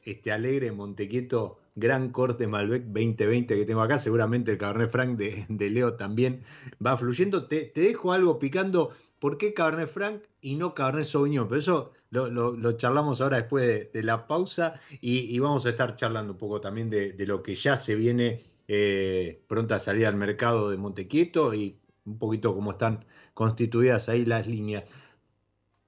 este 0.04 0.32
alegre 0.32 0.72
Montequieto 0.72 1.56
gran 1.74 2.10
corte 2.10 2.46
Malbec 2.46 2.84
2020 2.84 3.56
que 3.56 3.64
tengo 3.64 3.82
acá, 3.82 3.98
seguramente 3.98 4.52
el 4.52 4.58
Cabernet 4.58 4.90
Franc 4.90 5.18
de, 5.18 5.70
Leo 5.70 5.94
también 5.94 6.42
va 6.84 6.96
fluyendo. 6.96 7.46
Te, 7.46 7.72
dejo 7.74 8.12
algo 8.12 8.38
picando, 8.38 8.90
¿por 9.20 9.38
qué 9.38 9.54
Cabernet 9.54 9.88
Franc 9.88 10.22
y 10.40 10.54
no 10.54 10.74
Cabernet 10.74 11.04
Sauvignon? 11.04 11.48
Pero 11.48 11.60
eso 11.60 11.92
lo, 12.10 12.72
charlamos 12.72 13.20
ahora 13.20 13.38
después 13.38 13.92
de, 13.92 14.02
la 14.02 14.26
pausa 14.26 14.80
y, 15.00 15.38
vamos 15.38 15.66
a 15.66 15.70
estar 15.70 15.96
charlando 15.96 16.34
un 16.34 16.38
poco 16.38 16.60
también 16.60 16.90
de, 16.90 17.14
lo 17.26 17.42
que 17.42 17.54
ya 17.54 17.76
se 17.76 17.94
viene 17.96 18.42
eh, 18.68 19.42
pronta 19.48 19.76
a 19.76 19.78
salir 19.78 20.06
al 20.06 20.16
mercado 20.16 20.70
de 20.70 20.76
Montequieto 20.76 21.54
y 21.54 21.80
un 22.04 22.18
poquito 22.18 22.54
cómo 22.54 22.72
están 22.72 23.04
constituidas 23.34 24.08
ahí 24.08 24.24
las 24.24 24.46
líneas. 24.46 24.84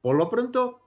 Por 0.01 0.16
lo 0.16 0.30
pronto, 0.30 0.80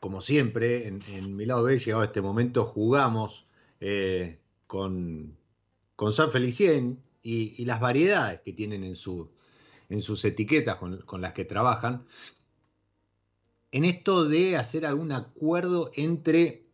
como 0.00 0.20
siempre, 0.20 0.86
en, 0.86 1.00
en 1.08 1.36
mi 1.36 1.44
lado 1.44 1.64
B, 1.64 1.78
llegado 1.78 2.02
a 2.02 2.06
este 2.06 2.22
momento, 2.22 2.64
jugamos 2.64 3.46
eh, 3.80 4.38
con, 4.66 5.36
San 6.10 6.30
Felicien 6.30 7.02
y, 7.22 7.64
las 7.64 7.80
variedades 7.80 8.40
que 8.40 8.52
tienen 8.52 8.84
en, 8.84 8.94
en 9.88 10.00
sus 10.00 10.24
etiquetas 10.24 10.76
con, 10.76 11.20
las 11.20 11.32
que 11.32 11.44
trabajan, 11.44 12.06
en 13.72 13.84
esto 13.84 14.28
de 14.28 14.56
hacer 14.56 14.86
algún 14.86 15.12
acuerdo 15.12 15.90
entre 15.94 16.66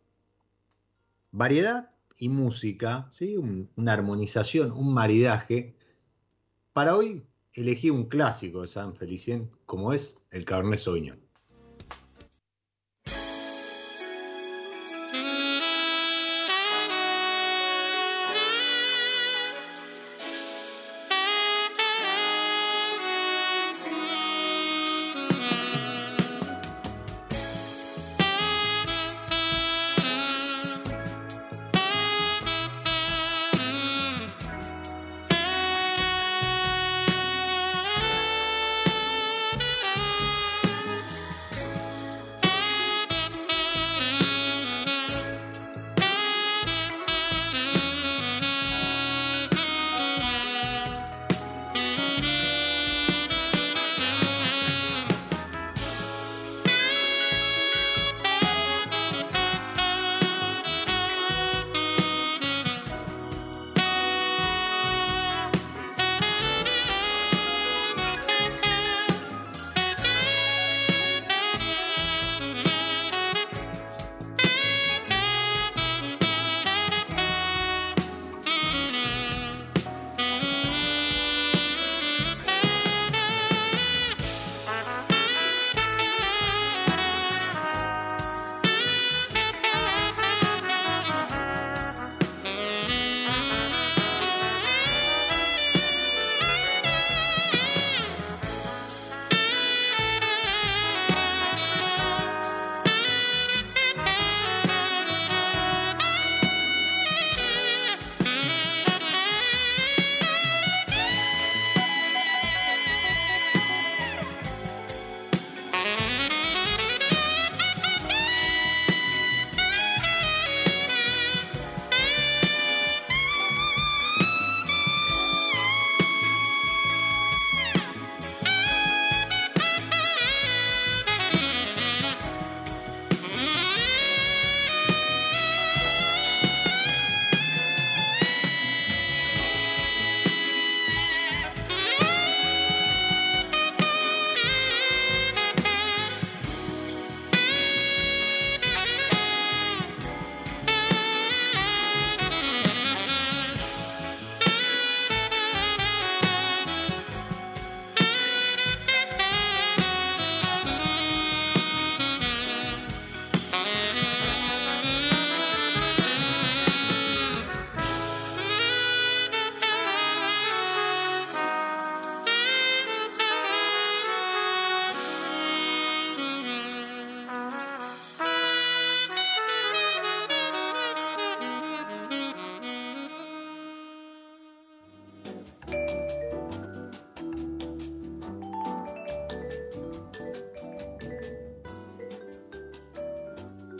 variedad 1.31 1.91
y 2.17 2.29
música, 2.29 3.09
¿sí? 3.11 3.37
una 3.37 3.93
armonización, 3.93 4.71
un 4.71 4.93
maridaje. 4.93 5.75
Para 6.73 6.95
hoy 6.95 7.23
elegí 7.53 7.89
un 7.89 8.05
clásico 8.05 8.61
de 8.61 8.67
San 8.67 8.95
Felicien 8.95 9.49
como 9.65 9.93
es 9.93 10.15
el 10.29 10.45
Cabernet 10.45 10.79
Sauvignon. 10.79 11.30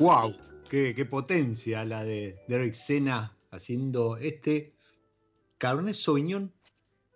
¡Wow! 0.01 0.33
Qué, 0.67 1.05
potencia 1.07 1.85
la 1.85 2.03
de 2.03 2.35
Derek 2.47 2.73
Sena 2.73 3.37
haciendo 3.51 4.17
este 4.17 4.73
Cabernet 5.59 5.93
Sauvignon 5.93 6.51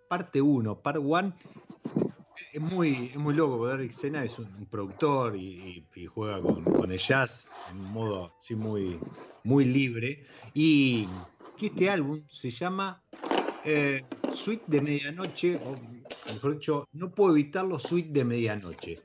parte 0.08 0.40
1, 0.40 0.82
part 0.82 0.98
1. 1.02 1.34
Es 2.52 2.60
muy, 2.60 3.10
es 3.12 3.16
muy 3.16 3.34
loco, 3.34 3.66
Derek 3.66 3.90
Sena 3.90 4.22
es 4.22 4.38
un, 4.38 4.46
productor 4.70 5.34
y, 5.34 5.84
juega 6.14 6.40
con, 6.40 6.62
con, 6.62 6.92
el 6.92 6.98
jazz 7.00 7.48
en 7.72 7.80
un 7.80 7.90
modo 7.90 8.32
así 8.38 8.54
muy, 8.54 9.00
muy 9.42 9.64
libre. 9.64 10.24
Y 10.54 11.08
este 11.60 11.90
álbum 11.90 12.22
se 12.30 12.52
llama 12.52 13.02
eh, 13.64 14.04
Suite 14.32 14.62
de 14.68 14.80
Medianoche, 14.80 15.56
o 15.56 15.76
mejor 16.32 16.52
dicho, 16.54 16.88
no 16.92 17.10
puedo 17.10 17.32
evitarlo, 17.32 17.80
Suite 17.80 18.10
de 18.12 18.24
Medianoche. 18.24 19.02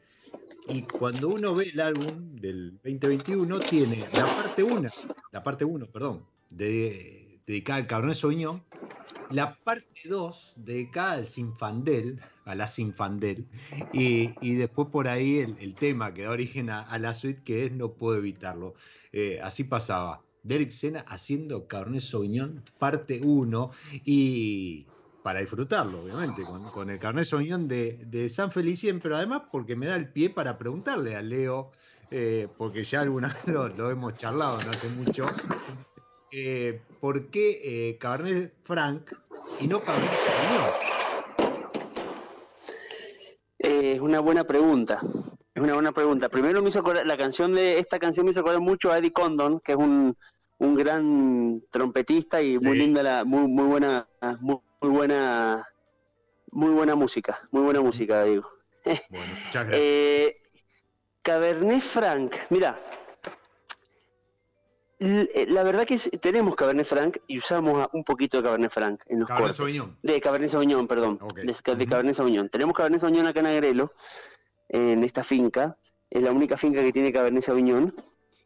Y 0.68 0.84
cuando 0.84 1.30
uno 1.30 1.56
ve 1.56 1.70
el 1.74 1.80
álbum 1.80 2.36
del 2.36 2.74
2021, 2.84 3.60
tiene 3.60 4.06
la 4.14 4.26
parte 4.26 4.64
1, 4.64 4.90
la 5.32 5.44
parte 5.44 5.66
1, 5.66 5.88
perdón, 5.88 6.26
de, 6.50 7.40
dedicada 7.46 7.80
al 7.80 7.88
Cabernet 7.88 8.16
Sauvignon, 8.16 8.64
la 9.32 9.56
parte 9.56 10.02
2 10.06 10.54
dedicada 10.58 11.14
al 11.14 11.28
Sinfandel, 11.28 12.22
a 12.46 12.56
la 12.56 12.68
Sinfandel, 12.68 13.48
y, 13.94 14.34
y 14.42 14.56
después 14.56 14.90
por 14.90 15.08
ahí 15.08 15.40
el, 15.40 15.58
el, 15.60 15.74
tema 15.76 16.14
que 16.14 16.24
da 16.24 16.32
origen 16.32 16.70
a, 16.70 16.98
la 17.00 17.14
suite, 17.14 17.42
que 17.44 17.66
es 17.66 17.72
No 17.72 17.94
puedo 17.94 18.18
evitarlo. 18.18 18.76
Eh, 19.12 19.40
así 19.42 19.64
pasaba. 19.64 20.22
Derek 20.44 20.72
Sena 20.72 21.02
haciendo 21.02 21.68
Cabernet 21.68 22.02
Sauvignon 22.02 22.64
parte 22.80 23.22
1 23.24 23.72
y 24.06 24.88
para 25.24 25.40
disfrutarlo, 25.40 26.04
obviamente, 26.04 26.44
con, 26.44 26.64
con 26.72 26.90
el 26.90 27.00
Cabernet 27.00 27.26
Sauvignon 27.26 27.68
de, 27.68 28.00
de, 28.06 28.30
San 28.30 28.52
Felicien, 28.52 29.00
pero 29.00 29.16
además 29.16 29.44
porque 29.52 29.76
me 29.76 29.86
da 29.86 29.96
el 29.96 30.10
pie 30.10 30.30
para 30.30 30.58
preguntarle 30.58 31.16
a 31.16 31.22
Leo, 31.22 31.72
eh, 32.10 32.48
porque 32.58 32.84
ya 32.84 33.02
alguna 33.02 33.30
vez 33.30 33.48
lo, 33.54 33.68
lo, 33.70 33.92
hemos 33.92 34.18
charlado 34.18 34.58
no 34.64 34.72
hace 34.72 34.90
mucho, 34.90 35.26
eh, 36.32 36.82
¿por 37.00 37.30
qué 37.30 37.62
eh, 37.64 37.98
Cabernet 38.00 38.54
Franc 38.64 39.14
y 39.60 39.68
no 39.68 39.80
Cabernet 39.80 40.10
Sauvignon? 40.10 41.02
Es 43.60 44.00
una 44.00 44.20
buena 44.20 44.44
pregunta. 44.44 45.00
Es 45.54 45.62
una 45.62 45.74
buena 45.74 45.92
pregunta. 45.92 46.30
Primero 46.30 46.62
me 46.64 46.70
hizo 46.70 46.80
acordar, 46.80 47.06
la 47.06 47.18
canción 47.18 47.54
de 47.54 47.78
esta 47.78 48.00
canción 48.00 48.26
me 48.26 48.32
hizo 48.32 48.40
acordar 48.40 48.62
mucho 48.62 48.92
a 48.92 48.98
Eddie 48.98 49.12
Condon, 49.12 49.60
que 49.60 49.74
es 49.74 49.78
un, 49.78 50.16
un 50.58 50.76
gran 50.76 51.62
trompetista 51.70 52.42
y 52.42 52.58
muy 52.58 52.78
sí. 52.78 52.84
linda 52.84 53.04
la, 53.04 53.24
muy, 53.24 53.48
muy 53.48 53.66
buena, 53.66 54.08
muy, 54.40 54.58
muy, 54.82 54.90
buena, 54.90 55.68
muy 56.52 56.72
buena 56.72 56.96
música, 56.96 57.48
muy 57.52 57.64
buena 57.64 57.82
música, 57.82 58.24
digo. 58.24 58.50
Bueno, 58.84 59.26
muchas 59.46 59.54
gracias. 59.68 59.78
eh, 59.80 60.36
Cabernet 61.22 61.82
Franc, 61.82 62.36
mira, 62.50 62.78
la 65.00 65.64
verdad 65.64 65.86
que 65.86 65.98
tenemos 65.98 66.56
Cabernet 66.56 66.86
Franc 66.86 67.18
y 67.26 67.40
usamos 67.40 67.88
un 67.94 68.04
poquito 68.04 68.38
de 68.38 68.44
Cabernet 68.44 68.72
Franc 68.72 69.02
en 69.08 69.20
los 69.20 69.28
Cabernet 69.28 69.58
cortes. 69.58 69.58
Sauvignon. 69.58 69.98
De 70.04 70.22
Cabernet 70.22 70.50
Sauvignon, 70.50 70.88
perdón. 70.88 71.18
Okay. 71.22 71.46
De, 71.46 71.76
de, 71.76 71.88
Cabernet 71.88 72.14
Sauvignon. 72.14 72.50
Tenemos 72.50 72.76
Cabernet 72.76 73.02
Sauvignon 73.02 73.26
acá 73.26 73.40
en 73.40 73.48
Agrelo, 73.48 73.94
en 74.70 75.04
esta 75.04 75.24
finca. 75.24 75.76
Es 76.10 76.22
la 76.22 76.32
única 76.32 76.56
finca 76.56 76.84
que 76.84 76.92
tiene 76.92 77.12
Cabernet 77.12 77.44
Sauvignon. 77.44 77.92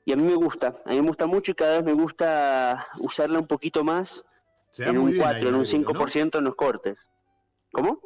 Y 0.06 0.14
a 0.14 0.16
mí 0.16 0.24
me 0.24 0.36
gusta, 0.36 0.76
a 0.86 0.92
mí 0.92 1.02
me 1.02 1.08
gusta 1.08 1.26
mucho 1.26 1.52
y 1.52 1.56
cada 1.56 1.78
vez 1.78 1.84
me 1.84 1.94
gusta 1.94 2.88
usarla 3.00 3.40
un 3.40 3.48
poquito 3.48 3.84
más 3.84 4.24
en 4.78 4.98
un 4.98 5.16
4, 5.16 5.50
en 5.50 5.56
un 5.56 5.66
5% 5.66 6.34
¿no? 6.34 6.40
en 6.40 6.46
los 6.46 6.56
cortes. 6.56 7.10
¿Cómo? 7.72 8.00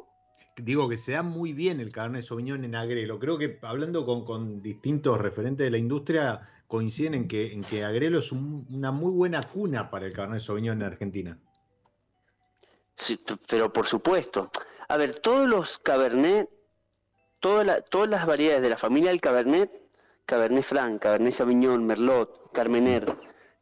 Digo 0.56 0.88
que 0.88 0.96
se 0.96 1.12
da 1.12 1.22
muy 1.22 1.52
bien 1.52 1.80
el 1.80 1.92
Cabernet 1.92 2.22
Sauvignon 2.22 2.64
en 2.64 2.74
Agrelo. 2.74 3.18
Creo 3.18 3.38
que 3.38 3.58
hablando 3.62 4.04
con, 4.04 4.24
con 4.24 4.60
distintos 4.60 5.18
referentes 5.18 5.64
de 5.64 5.70
la 5.70 5.78
industria, 5.78 6.48
coinciden 6.66 7.14
en 7.14 7.28
que, 7.28 7.52
en 7.52 7.62
que 7.62 7.84
Agrelo 7.84 8.18
es 8.18 8.30
un, 8.30 8.66
una 8.70 8.92
muy 8.92 9.10
buena 9.10 9.40
cuna 9.42 9.90
para 9.90 10.06
el 10.06 10.12
Cabernet 10.12 10.42
Sauvignon 10.42 10.78
en 10.78 10.86
Argentina. 10.86 11.38
Sí, 12.94 13.18
pero 13.48 13.72
por 13.72 13.86
supuesto. 13.86 14.50
A 14.88 14.96
ver, 14.96 15.16
todos 15.16 15.48
los 15.48 15.78
Cabernet, 15.78 16.48
toda 17.38 17.64
la, 17.64 17.80
todas 17.80 18.10
las 18.10 18.26
variedades 18.26 18.62
de 18.62 18.70
la 18.70 18.76
familia 18.76 19.10
del 19.10 19.20
Cabernet, 19.20 19.70
Cabernet 20.26 20.64
Franc, 20.64 21.00
Cabernet 21.00 21.32
Sauvignon, 21.32 21.84
Merlot, 21.86 22.52
Carmener, 22.52 23.06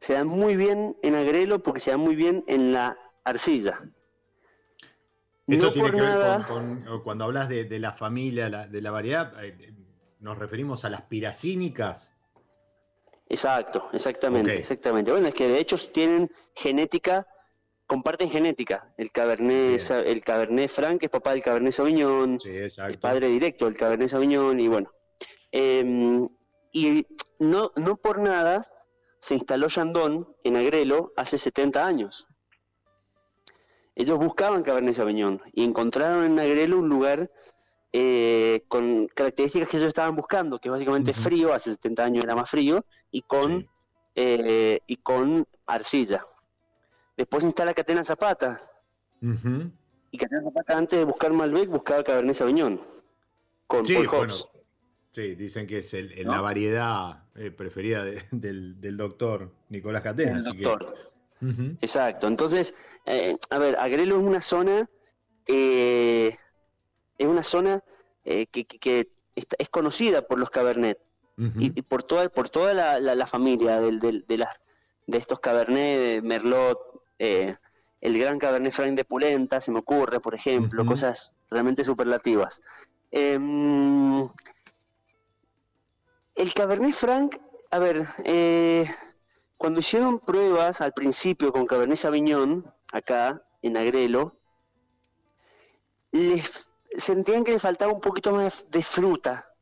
se 0.01 0.15
dan 0.15 0.27
muy 0.27 0.57
bien 0.57 0.97
en 1.03 1.15
Agrelo 1.15 1.63
porque 1.63 1.81
se 1.81 1.91
dan 1.91 2.01
muy 2.01 2.17
bien 2.17 2.45
en 2.47 2.73
la 2.73 2.97
arcilla. 3.25 3.81
Esto 5.47 5.67
no 5.67 5.73
tiene 5.73 5.91
que 5.91 5.97
nada... 5.97 6.39
ver 6.39 6.47
con, 6.47 6.83
con, 6.85 7.03
cuando 7.03 7.25
hablas 7.25 7.49
de, 7.49 7.65
de 7.65 7.79
la 7.79 7.93
familia, 7.93 8.49
la, 8.49 8.67
de 8.67 8.83
la 8.83 8.91
variedad, 8.91 9.33
eh, 9.43 9.75
nos 10.21 10.39
referimos 10.39 10.85
a 10.85 10.91
las 10.91 11.03
piracínicas. 11.03 12.13
Exacto, 13.31 13.89
exactamente, 13.93 14.51
okay. 14.51 14.61
exactamente. 14.61 15.11
Bueno, 15.11 15.29
es 15.29 15.35
que 15.35 15.49
de 15.49 15.59
hecho 15.59 15.77
tienen 15.93 16.31
genética, 16.55 17.27
comparten 17.87 18.31
genética. 18.31 18.93
El 18.97 19.11
Cabernet, 19.11 19.89
Bien. 19.89 20.03
el 20.07 20.21
Cabernet 20.23 20.71
Franc 20.71 21.03
es 21.03 21.11
papá 21.11 21.33
del 21.33 21.43
Cabernet 21.43 21.73
Sauvignon, 21.73 22.41
sí, 22.41 22.51
el 22.51 22.99
padre 22.99 23.29
directo 23.29 23.65
del 23.67 23.77
Cabernet 23.77 24.09
Sauvignon 24.09 24.59
y 24.61 24.69
bueno. 24.69 24.91
Eh, 25.53 26.27
y 26.73 27.07
no, 27.39 27.73
no 27.77 27.97
por 27.97 28.19
nada 28.19 28.67
se 29.21 29.35
instaló 29.35 29.69
Chandon 29.69 30.29
en 30.45 30.57
Agrelo 30.57 31.13
hace 31.17 31.39
70 31.39 31.85
años. 31.85 32.27
Ellos 33.95 34.19
buscaban 34.19 34.63
Cabernet 34.63 34.95
Sauvignon 34.95 35.43
y 35.53 35.65
encontraron 35.65 36.25
en 36.25 36.39
Agrelo 36.39 36.79
un 36.79 36.89
lugar 36.89 37.31
eh, 37.93 38.65
con 38.69 39.09
características 39.09 39.69
que 39.69 39.79
ellos 39.79 39.89
estaban 39.89 40.15
buscando, 40.15 40.61
que 40.61 40.71
básicamente 40.71 41.11
uh 41.11 41.15
-huh. 41.15 41.23
frío, 41.23 41.55
hace 41.55 41.71
70 41.73 42.05
años 42.05 42.25
era 42.25 42.37
más 42.37 42.49
frío, 42.49 42.85
y 43.11 43.23
con, 43.23 43.63
sí. 43.63 43.69
eh, 44.15 44.81
y 44.87 44.97
con 44.97 45.47
arcilla. 45.67 46.25
Después 47.17 47.45
instala 47.45 47.75
Catena 47.75 48.05
Zapata. 48.05 48.61
Uh 49.21 49.27
-huh. 49.27 49.73
Y 50.13 50.19
Catena 50.19 50.43
Zapata, 50.45 50.79
antes 50.79 50.99
de 50.99 51.05
buscar 51.05 51.33
Malbec, 51.33 51.69
buscaba 51.69 52.05
Cabernet 52.05 52.37
Sauvignon. 52.37 52.81
Con 53.67 53.85
sí, 53.85 53.95
Paul 53.95 54.07
bueno, 54.07 54.35
sí, 55.11 55.35
dicen 55.35 55.67
que 55.67 55.79
es 55.79 55.95
el, 55.95 56.15
¿no? 56.25 56.33
la 56.33 56.41
variedad 56.41 57.25
eh, 57.37 57.51
preferida 57.51 58.05
de, 58.05 58.23
del, 58.31 58.81
del, 58.81 58.97
doctor 58.97 59.53
Nicolás 59.69 60.03
Catena. 60.03 60.41
Doctor. 60.41 60.95
Que... 61.41 61.47
Uh 61.47 61.49
-huh. 61.51 61.77
Exacto. 61.81 62.27
Entonces, 62.27 62.75
eh, 63.07 63.37
a 63.51 63.59
ver, 63.59 63.77
Agrelo 63.79 64.19
es 64.19 64.25
una 64.27 64.41
zona 64.41 64.89
eh, 65.47 66.37
es 67.17 67.27
una 67.27 67.43
zona 67.43 67.83
eh, 68.25 68.47
que, 68.51 68.65
que, 68.67 68.79
que 68.79 69.09
está, 69.35 69.57
es 69.59 69.69
conocida 69.69 70.23
por 70.23 70.39
los 70.39 70.51
Cabernet 70.51 70.99
uh 71.39 71.43
-huh. 71.43 71.63
y, 71.63 71.73
y, 71.79 71.83
por 71.83 72.03
toda, 72.03 72.29
por 72.29 72.51
toda 72.51 72.75
la, 72.75 73.01
la, 73.01 73.15
la 73.15 73.27
familia 73.27 73.81
de, 73.81 73.99
de, 73.99 74.25
de, 74.27 74.37
las, 74.37 74.61
de 75.07 75.19
estos 75.19 75.41
Cabernet, 75.41 76.23
Merlot, 76.23 76.79
el 78.01 78.19
gran 78.19 78.39
Cabernet 78.39 78.73
Franc 78.73 78.97
de 78.97 79.05
Pulenta, 79.05 79.61
se 79.61 79.73
me 79.73 79.79
ocurre, 79.81 80.21
por 80.21 80.35
ejemplo, 80.35 80.83
uh 80.83 80.85
-huh. 80.85 80.89
cosas 80.91 81.33
realmente 81.51 81.83
superlativas. 81.85 82.63
Eh, 83.11 83.39
el 86.39 86.55
Cabernet 86.55 86.95
Franc, 86.95 87.37
a 87.71 87.79
ver, 87.81 88.07
eh, 88.25 88.89
cuando 89.57 89.81
hicieron 89.81 90.21
pruebas 90.21 90.81
al 90.81 90.93
principio 90.93 91.53
con 91.53 91.67
Cabernet 91.67 91.99
Sauvignon, 91.99 92.65
acá 92.93 93.43
en 93.61 93.77
Agrelo, 93.77 94.37
les 96.13 96.49
sentían 96.97 97.43
que 97.43 97.53
le 97.53 97.59
faltaba 97.59 97.93
un 97.93 98.01
poquito 98.01 98.33
más 98.33 98.65
de 98.71 98.83
fruta, 98.85 99.53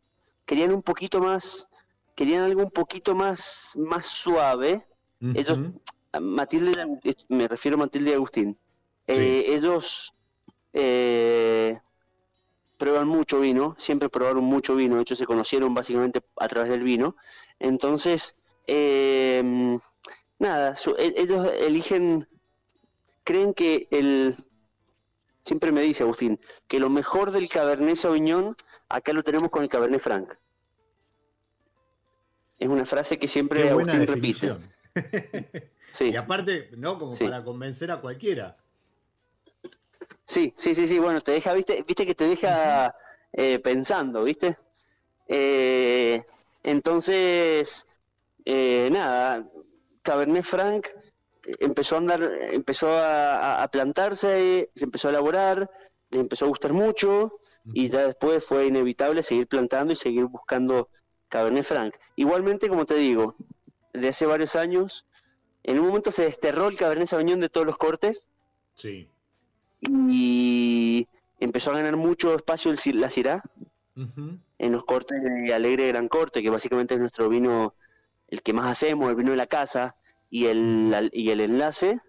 querían 0.44 0.72
un 0.72 0.82
poquito 0.82 1.18
más, 1.18 1.66
querían 2.14 2.44
algo 2.44 2.62
un 2.62 2.70
poquito 2.70 3.14
más, 3.14 3.72
más 3.74 4.06
suave. 4.06 4.86
Uh 5.20 5.28
-huh. 5.28 5.40
Ellos, 5.40 5.58
Matilde, 6.20 7.00
me 7.28 7.48
refiero 7.48 7.76
a 7.76 7.80
Matilde 7.80 8.10
y 8.10 8.14
Agustín, 8.14 8.58
sí. 9.08 9.14
eh, 9.14 9.44
ellos 9.48 10.14
eh, 10.74 11.80
prueban 12.76 13.08
mucho 13.08 13.40
vino, 13.40 13.74
siempre 13.78 14.08
probaron 14.08 14.44
mucho 14.44 14.76
vino, 14.76 14.96
de 14.96 15.02
hecho 15.02 15.16
se 15.16 15.26
conocieron 15.26 15.74
básicamente 15.74 16.20
a 16.36 16.48
través 16.48 16.70
del 16.70 16.82
vino. 16.82 17.16
Entonces, 17.58 18.36
eh, 18.66 19.78
nada, 20.38 20.76
su, 20.76 20.90
e, 20.98 21.14
ellos 21.16 21.50
eligen, 21.58 22.28
creen 23.24 23.54
que 23.54 23.88
el, 23.90 24.36
siempre 25.44 25.72
me 25.72 25.80
dice 25.80 26.02
Agustín, 26.02 26.38
que 26.68 26.80
lo 26.80 26.90
mejor 26.90 27.30
del 27.30 27.48
Cabernet 27.48 27.96
Sauvignon, 27.96 28.56
acá 28.88 29.12
lo 29.12 29.22
tenemos 29.22 29.50
con 29.50 29.62
el 29.62 29.68
Cabernet 29.68 30.00
Franc. 30.00 30.34
Es 32.58 32.68
una 32.68 32.86
frase 32.86 33.18
que 33.18 33.28
siempre 33.28 33.68
Agustín 33.68 34.06
repite. 34.06 34.56
sí. 35.92 36.10
Y 36.10 36.16
aparte, 36.16 36.70
¿no? 36.76 36.98
Como 36.98 37.12
sí. 37.12 37.24
para 37.24 37.44
convencer 37.44 37.90
a 37.90 38.00
cualquiera. 38.00 38.56
Sí, 40.26 40.52
sí, 40.56 40.74
sí, 40.74 40.86
sí, 40.86 40.98
bueno, 40.98 41.20
te 41.20 41.32
deja, 41.32 41.52
viste, 41.52 41.84
viste 41.86 42.04
que 42.04 42.14
te 42.14 42.26
deja 42.26 42.94
eh, 43.32 43.60
pensando, 43.60 44.24
¿viste? 44.24 44.56
Eh, 45.28 46.22
entonces, 46.64 47.86
eh, 48.44 48.88
nada, 48.90 49.48
Cabernet 50.02 50.44
Franc 50.44 50.88
empezó 51.60 51.94
a 51.94 51.98
andar, 51.98 52.30
empezó 52.50 52.88
a, 52.98 53.62
a, 53.62 53.68
plantarse, 53.68 54.70
se 54.74 54.84
empezó 54.84 55.08
a 55.08 55.10
elaborar, 55.12 55.70
le 56.10 56.20
empezó 56.20 56.44
a 56.44 56.48
gustar 56.48 56.72
mucho 56.72 57.38
y 57.72 57.88
ya 57.88 58.06
después 58.06 58.44
fue 58.44 58.66
inevitable 58.66 59.22
seguir 59.22 59.46
plantando 59.46 59.92
y 59.92 59.96
seguir 59.96 60.24
buscando 60.26 60.88
Cabernet 61.28 61.64
Franc. 61.64 61.94
Igualmente, 62.14 62.68
como 62.68 62.84
te 62.84 62.94
digo, 62.94 63.36
de 63.92 64.08
hace 64.08 64.26
varios 64.26 64.56
años. 64.56 65.06
En 65.62 65.80
un 65.80 65.88
momento 65.88 66.10
se 66.10 66.24
desterró 66.24 66.68
el 66.68 66.76
Cabernet 66.76 67.08
Sauvignon 67.08 67.40
de 67.40 67.48
todos 67.48 67.66
los 67.66 67.76
cortes. 67.76 68.28
Sí. 68.74 69.08
Y 70.08 71.06
empezó 71.40 71.70
a 71.70 71.74
ganar 71.74 71.96
mucho 71.96 72.34
espacio 72.34 72.72
el, 72.72 73.00
la 73.00 73.10
Syrah 73.10 73.42
en 74.58 74.72
los 74.72 74.84
cortes 74.84 75.22
de 75.22 75.54
Alegre 75.54 75.88
Gran 75.88 76.08
Corte, 76.08 76.42
que 76.42 76.50
básicamente 76.50 76.94
es 76.94 77.00
nuestro 77.00 77.28
vino, 77.28 77.74
el 78.28 78.42
que 78.42 78.52
más 78.52 78.66
hacemos, 78.66 79.08
el 79.08 79.16
vino 79.16 79.30
de 79.30 79.36
la 79.36 79.46
casa, 79.46 79.96
y 80.30 80.46
el, 80.46 81.10
y 81.12 81.30
el 81.30 81.40
enlace. 81.40 82.00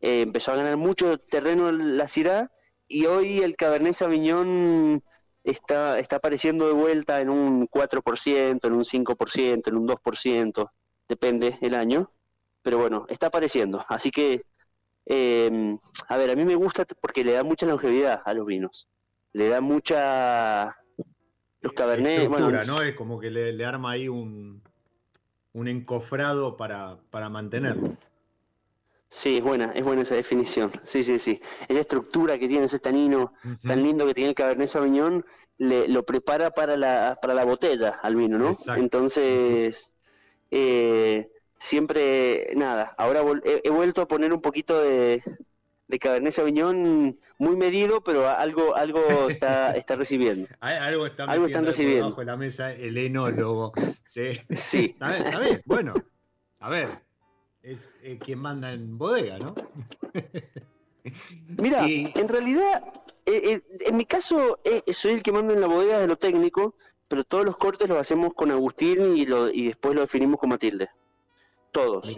Eh, 0.00 0.22
empezó 0.22 0.52
a 0.52 0.56
ganar 0.56 0.76
mucho 0.76 1.18
terreno 1.18 1.72
la 1.72 2.08
Syrah 2.08 2.50
y 2.86 3.06
hoy 3.06 3.40
el 3.40 3.56
Cabernet 3.56 3.94
Sauvignon 3.94 5.02
está, 5.44 5.98
está 5.98 6.16
apareciendo 6.16 6.66
de 6.66 6.72
vuelta 6.72 7.20
en 7.20 7.30
un 7.30 7.68
4%, 7.68 8.66
en 8.66 8.72
un 8.72 8.84
5%, 8.84 9.68
en 9.68 9.76
un 9.76 9.88
2%, 9.88 10.70
depende 11.08 11.58
el 11.60 11.74
año, 11.74 12.10
pero 12.62 12.78
bueno, 12.78 13.06
está 13.08 13.26
apareciendo, 13.26 13.84
así 13.88 14.10
que, 14.10 14.42
eh, 15.08 15.78
a 16.08 16.16
ver, 16.16 16.30
a 16.30 16.36
mí 16.36 16.44
me 16.44 16.54
gusta 16.54 16.84
porque 17.00 17.24
le 17.24 17.32
da 17.32 17.42
mucha 17.42 17.66
longevidad 17.66 18.22
a 18.24 18.34
los 18.34 18.46
vinos, 18.46 18.88
le 19.32 19.48
da 19.48 19.60
mucha... 19.60 20.76
Los 21.60 21.72
Cabernet, 21.72 22.28
bueno, 22.28 22.50
¿no? 22.50 22.82
Es 22.82 22.94
como 22.94 23.18
que 23.18 23.32
le, 23.32 23.64
arma 23.64 23.90
ahí 23.90 24.08
un, 24.08 24.62
un 25.54 25.66
encofrado 25.66 26.56
para, 26.56 26.98
para 27.10 27.28
mantenerlo. 27.28 27.96
Sí, 29.08 29.38
es 29.38 29.42
buena, 29.42 29.72
es 29.74 29.82
buena 29.82 30.02
esa 30.02 30.14
definición. 30.14 30.70
Sí, 30.84 31.02
sí, 31.02 31.18
sí. 31.18 31.40
Esa 31.66 31.80
estructura 31.80 32.38
que 32.38 32.46
tiene 32.46 32.66
ese 32.66 32.78
tanino 32.78 33.32
tan 33.66 33.82
lindo 33.82 34.06
que 34.06 34.14
tiene 34.14 34.30
el 34.30 34.36
Cabernet 34.36 34.68
Sauvignon 34.68 35.24
le, 35.56 35.88
lo 35.88 36.04
prepara 36.04 36.50
para 36.50 36.76
la, 36.76 37.18
para 37.20 37.34
la 37.34 37.44
botella 37.44 37.98
al 38.02 38.16
vino, 38.16 38.38
¿no? 38.38 38.52
Entonces, 38.76 39.90
eh, 40.50 41.30
siempre, 41.58 42.52
nada, 42.54 42.94
ahora 42.96 43.22
he, 43.44 43.70
vuelto 43.70 44.02
a 44.02 44.08
poner 44.08 44.32
un 44.32 44.40
poquito 44.40 44.80
de, 44.80 45.22
de 45.88 45.98
Cabernet 45.98 46.32
Sauvignon 46.32 47.18
muy 47.38 47.56
medido, 47.56 48.02
pero 48.02 48.28
algo 48.28 48.76
algo 48.76 49.28
está, 49.28 49.72
está 49.76 49.96
recibiendo. 49.96 50.48
algo, 50.60 51.06
está 51.06 51.24
algo 51.24 51.46
están 51.46 51.64
recibiendo. 51.64 52.10
Bajo 52.10 52.24
la 52.24 52.36
mesa 52.36 52.72
el 52.72 52.96
enólogo. 52.96 53.72
Sí. 54.04 54.38
sí. 54.50 54.96
está 55.00 55.40
bien, 55.40 55.62
bueno. 55.64 55.94
A 56.60 56.68
ver, 56.68 56.88
es 57.62 57.94
eh, 58.02 58.18
quien 58.18 58.38
manda 58.38 58.72
en 58.72 58.98
bodega, 58.98 59.38
¿no? 59.38 59.54
Mira, 61.46 61.86
en 61.86 62.28
realidad, 62.28 62.82
eh, 63.24 63.40
eh, 63.44 63.62
en 63.86 63.96
mi 63.96 64.04
caso, 64.04 64.58
soy 64.88 65.12
el 65.12 65.22
que 65.22 65.32
manda 65.32 65.54
en 65.54 65.60
la 65.60 65.66
bodega 65.66 65.98
de 66.00 66.06
lo 66.06 66.16
técnico, 66.16 66.74
pero 67.06 67.24
todos 67.24 67.44
los 67.44 67.56
cortes 67.56 67.88
los 67.88 67.98
hacemos 67.98 68.34
con 68.34 68.50
Agustín 68.50 69.16
y, 69.16 69.24
lo, 69.24 69.48
y 69.48 69.68
después 69.68 69.94
lo 69.94 70.02
definimos 70.02 70.38
con 70.38 70.50
Matilde. 70.50 70.90
Todos. 71.72 72.14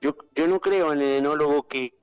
Yo, 0.00 0.16
yo 0.34 0.46
no 0.46 0.60
creo 0.60 0.92
en 0.92 1.00
el 1.00 1.18
enólogo 1.18 1.66
que, 1.66 1.98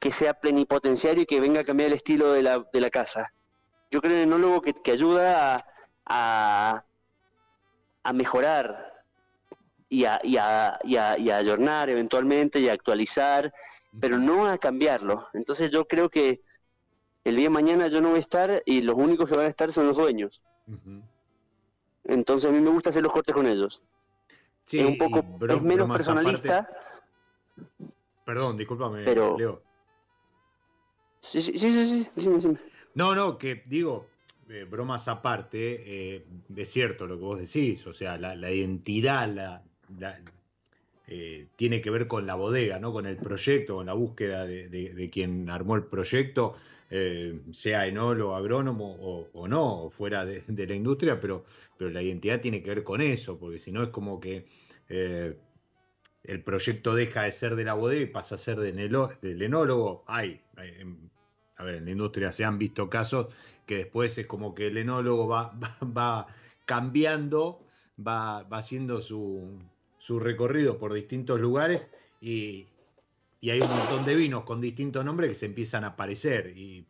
que 0.00 0.10
sea 0.10 0.34
plenipotenciario 0.34 1.22
y 1.22 1.26
que 1.26 1.40
venga 1.40 1.60
a 1.60 1.64
cambiar 1.64 1.88
el 1.88 1.94
estilo 1.94 2.32
de 2.32 2.42
la, 2.42 2.66
de 2.72 2.80
la 2.80 2.90
casa. 2.90 3.32
Yo 3.90 4.00
creo 4.00 4.12
en 4.14 4.18
el 4.18 4.28
enólogo 4.28 4.62
que, 4.62 4.72
que 4.72 4.92
ayuda 4.92 5.56
a, 5.56 5.64
a, 6.06 6.84
a 8.02 8.12
mejorar 8.12 9.04
y 9.88 10.06
a, 10.06 10.18
y 10.24 10.38
a, 10.38 10.78
y 10.82 10.96
a, 10.96 11.18
y 11.18 11.30
a 11.30 11.36
ayornar 11.36 11.90
eventualmente 11.90 12.58
y 12.58 12.68
a 12.68 12.72
actualizar, 12.72 13.52
pero 14.00 14.18
no 14.18 14.48
a 14.48 14.56
cambiarlo. 14.56 15.28
Entonces 15.34 15.70
yo 15.70 15.86
creo 15.86 16.08
que 16.08 16.40
el 17.24 17.36
día 17.36 17.44
de 17.44 17.50
mañana 17.50 17.88
yo 17.88 18.00
no 18.00 18.08
voy 18.08 18.16
a 18.16 18.20
estar 18.20 18.62
y 18.64 18.80
los 18.80 18.96
únicos 18.96 19.28
que 19.28 19.36
van 19.36 19.46
a 19.46 19.50
estar 19.50 19.70
son 19.70 19.86
los 19.86 19.98
dueños. 19.98 20.42
Entonces 22.04 22.50
a 22.50 22.52
mí 22.52 22.60
me 22.60 22.70
gusta 22.70 22.88
hacer 22.88 23.02
los 23.02 23.12
cortes 23.12 23.34
con 23.34 23.46
ellos. 23.46 23.82
Sí, 24.64 24.80
es 24.80 24.86
un 24.86 24.98
poco 24.98 25.38
es 25.48 25.62
menos 25.62 25.90
personalista. 25.90 26.68
Perdón, 28.24 28.56
discúlpame, 28.56 29.04
pero... 29.04 29.36
Leo. 29.36 29.62
Sí, 31.20 31.40
sí, 31.40 31.56
sí, 31.56 32.08
sí, 32.16 32.58
No, 32.94 33.14
no, 33.14 33.38
que 33.38 33.62
digo, 33.66 34.08
eh, 34.48 34.64
bromas 34.68 35.06
aparte, 35.08 36.14
eh, 36.16 36.26
es 36.56 36.68
cierto 36.68 37.06
lo 37.06 37.16
que 37.16 37.24
vos 37.24 37.38
decís, 37.38 37.86
o 37.86 37.92
sea, 37.92 38.18
la, 38.18 38.34
la 38.34 38.50
identidad, 38.50 39.28
la, 39.28 39.62
eh, 41.06 41.48
tiene 41.56 41.80
que 41.80 41.90
ver 41.90 42.06
con 42.08 42.26
la 42.26 42.34
bodega, 42.34 42.78
¿no? 42.78 42.92
con 42.92 43.06
el 43.06 43.16
proyecto, 43.16 43.76
con 43.76 43.86
la 43.86 43.92
búsqueda 43.92 44.46
de, 44.46 45.10
quien 45.12 45.50
armó 45.50 45.76
el 45.76 45.84
proyecto, 45.84 46.54
eh, 46.94 47.40
sea 47.52 47.86
enólogo, 47.86 48.36
agrónomo 48.36 48.96
o, 49.32 49.48
no, 49.48 49.84
o 49.84 49.90
fuera 49.90 50.26
de, 50.26 50.66
la 50.66 50.74
industria, 50.74 51.18
pero, 51.18 51.46
pero 51.78 51.90
la 51.90 52.02
identidad 52.02 52.42
tiene 52.42 52.62
que 52.62 52.68
ver 52.68 52.84
con 52.84 53.00
eso, 53.00 53.38
porque 53.38 53.58
si 53.58 53.72
no 53.72 53.82
es 53.82 53.88
como 53.88 54.20
que 54.20 54.46
eh, 54.90 55.38
el 56.22 56.42
proyecto 56.42 56.94
deja 56.94 57.22
de 57.22 57.32
ser 57.32 57.56
de 57.56 57.64
la 57.64 57.72
bodega 57.72 58.02
y 58.02 58.06
pasa 58.06 58.34
a 58.34 58.38
ser 58.38 58.60
del 58.60 59.42
enólogo. 59.42 60.04
Hay, 60.06 60.42
a 61.56 61.64
ver, 61.64 61.76
en 61.76 61.86
la 61.86 61.90
industria 61.90 62.30
se 62.30 62.44
han 62.44 62.58
visto 62.58 62.90
casos 62.90 63.28
que 63.64 63.78
después 63.78 64.18
es 64.18 64.26
como 64.26 64.54
que 64.54 64.66
el 64.66 64.76
enólogo 64.76 65.26
va, 65.26 65.58
va 65.96 66.26
cambiando, 66.66 67.64
va, 67.98 68.42
va 68.42 68.58
haciendo 68.58 69.00
su, 69.00 69.58
su 69.96 70.20
recorrido 70.20 70.76
por 70.76 70.92
distintos 70.92 71.40
lugares 71.40 71.88
y, 72.20 72.66
hay 73.50 73.60
un 73.60 73.68
montón 73.68 74.04
de 74.04 74.14
vinos 74.14 74.44
con 74.44 74.60
distintos 74.60 75.04
nombres 75.04 75.30
que 75.30 75.34
se 75.34 75.46
empiezan 75.46 75.84
a 75.84 75.88
aparecer 75.88 76.56
y, 76.56 76.86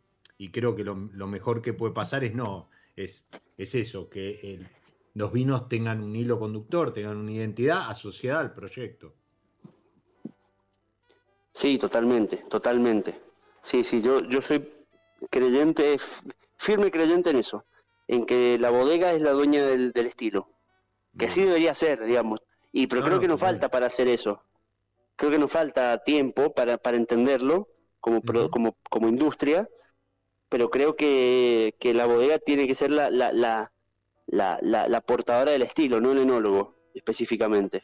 creo 0.51 0.75
que 0.75 0.83
lo, 0.83 0.95
mejor 0.95 1.61
que 1.61 1.73
puede 1.73 1.93
pasar 1.93 2.23
es 2.23 2.35
no, 2.35 2.69
es, 2.95 3.25
es 3.57 3.75
eso, 3.75 4.09
que 4.09 4.59
los 5.13 5.31
vinos 5.31 5.69
tengan 5.69 6.01
un 6.01 6.15
hilo 6.15 6.39
conductor, 6.39 6.93
tengan 6.93 7.17
una 7.17 7.31
identidad 7.31 7.89
asociada 7.89 8.41
al 8.41 8.53
proyecto. 8.53 9.13
Sí, 11.53 11.77
totalmente, 11.77 12.37
totalmente. 12.49 13.19
Sí, 13.61 13.83
sí, 13.83 14.01
yo, 14.01 14.21
yo 14.27 14.41
soy 14.41 14.67
creyente, 15.29 15.97
firme 16.57 16.91
creyente 16.91 17.29
en 17.29 17.37
eso, 17.37 17.65
en 18.07 18.25
que 18.25 18.57
la 18.57 18.71
bodega 18.71 19.13
es 19.13 19.21
la 19.21 19.31
dueña 19.31 19.63
del, 19.65 19.91
del 19.91 20.07
estilo, 20.07 20.49
que 21.17 21.27
así 21.27 21.43
debería 21.43 21.73
ser, 21.73 22.03
digamos. 22.03 22.41
Y 22.71 22.87
pero 22.87 23.03
creo 23.03 23.19
que 23.19 23.27
nos 23.27 23.39
falta 23.39 23.69
para 23.69 23.85
hacer 23.85 24.07
eso. 24.07 24.41
Creo 25.15 25.31
que 25.31 25.39
nos 25.39 25.51
falta 25.51 26.03
tiempo 26.03 26.53
para, 26.53 26.77
para 26.77 26.97
entenderlo 26.97 27.67
como, 27.99 28.21
como, 28.49 28.77
como 28.89 29.07
industria, 29.07 29.69
pero 30.49 30.69
creo 30.69 30.95
que, 30.95 31.75
que, 31.79 31.93
la 31.93 32.05
bodega 32.05 32.39
tiene 32.39 32.67
que 32.67 32.75
ser 32.75 32.91
la, 32.91 33.09
la, 33.09 33.31
la, 33.31 33.71
la, 34.27 34.59
la 34.61 35.01
portadora 35.01 35.51
del 35.51 35.61
estilo, 35.61 36.01
no 36.01 36.11
el 36.11 36.19
enólogo 36.19 36.75
específicamente. 36.93 37.83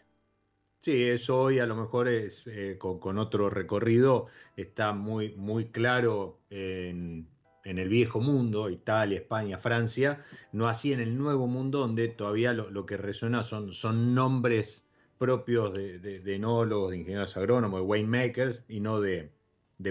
Sí, 0.82 1.04
eso 1.04 1.42
hoy 1.42 1.60
a 1.60 1.66
lo 1.66 1.76
mejor 1.76 2.08
es 2.08 2.48
eh, 2.48 2.78
con, 2.78 3.00
con, 3.00 3.18
otro 3.18 3.50
recorrido, 3.50 4.28
está 4.56 4.94
muy, 4.94 5.36
muy 5.36 5.72
claro 5.72 6.40
en, 6.50 7.28
en 7.64 7.80
el 7.80 7.90
viejo 7.90 8.22
mundo, 8.22 8.70
Italia, 8.70 9.20
España, 9.20 9.58
Francia, 9.58 10.24
no 10.52 10.68
así 10.68 10.94
en 10.94 11.02
el 11.02 11.18
nuevo 11.18 11.48
mundo 11.48 11.80
donde 11.80 12.08
todavía 12.08 12.54
lo, 12.54 12.86
que 12.86 12.98
resuena 12.98 13.44
son, 13.44 13.74
son 13.74 14.16
nombres 14.16 14.86
propios 15.20 15.74
de, 15.74 16.00
de, 16.00 16.36
enólogos, 16.36 16.90
de 16.92 16.98
ingenieros 16.98 17.38
agrónomos, 17.38 17.82
de 17.82 17.86
winemakers 17.86 18.64
y 18.68 18.80
no 18.80 19.00
de, 19.00 19.32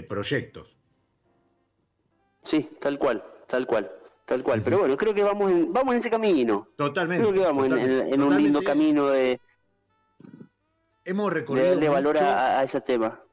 proyectos. 0.09 0.75
Sí, 2.43 2.69
tal 2.81 2.99
cual, 2.99 3.23
tal 3.47 3.65
cual, 3.65 3.89
tal 4.25 4.43
cual. 4.43 4.61
Pero 4.61 4.79
bueno, 4.79 4.97
creo 4.97 5.13
que 5.13 5.23
vamos 5.23 5.51
en, 5.51 5.71
vamos 5.71 5.93
en 5.93 5.99
ese 5.99 6.09
camino. 6.09 6.67
Totalmente. 6.75 7.25
Creo 7.25 7.33
que 7.33 7.47
vamos 7.47 7.65
en, 7.67 8.21
un 8.21 8.35
lindo 8.35 8.61
camino 8.61 9.07
de, 9.07 9.39
Hemos 11.05 11.31
recorrido 11.31 11.77
de 11.77 11.89
valor 11.89 12.17
a 12.17 12.61
ese 12.61 12.81
tema 12.81 13.23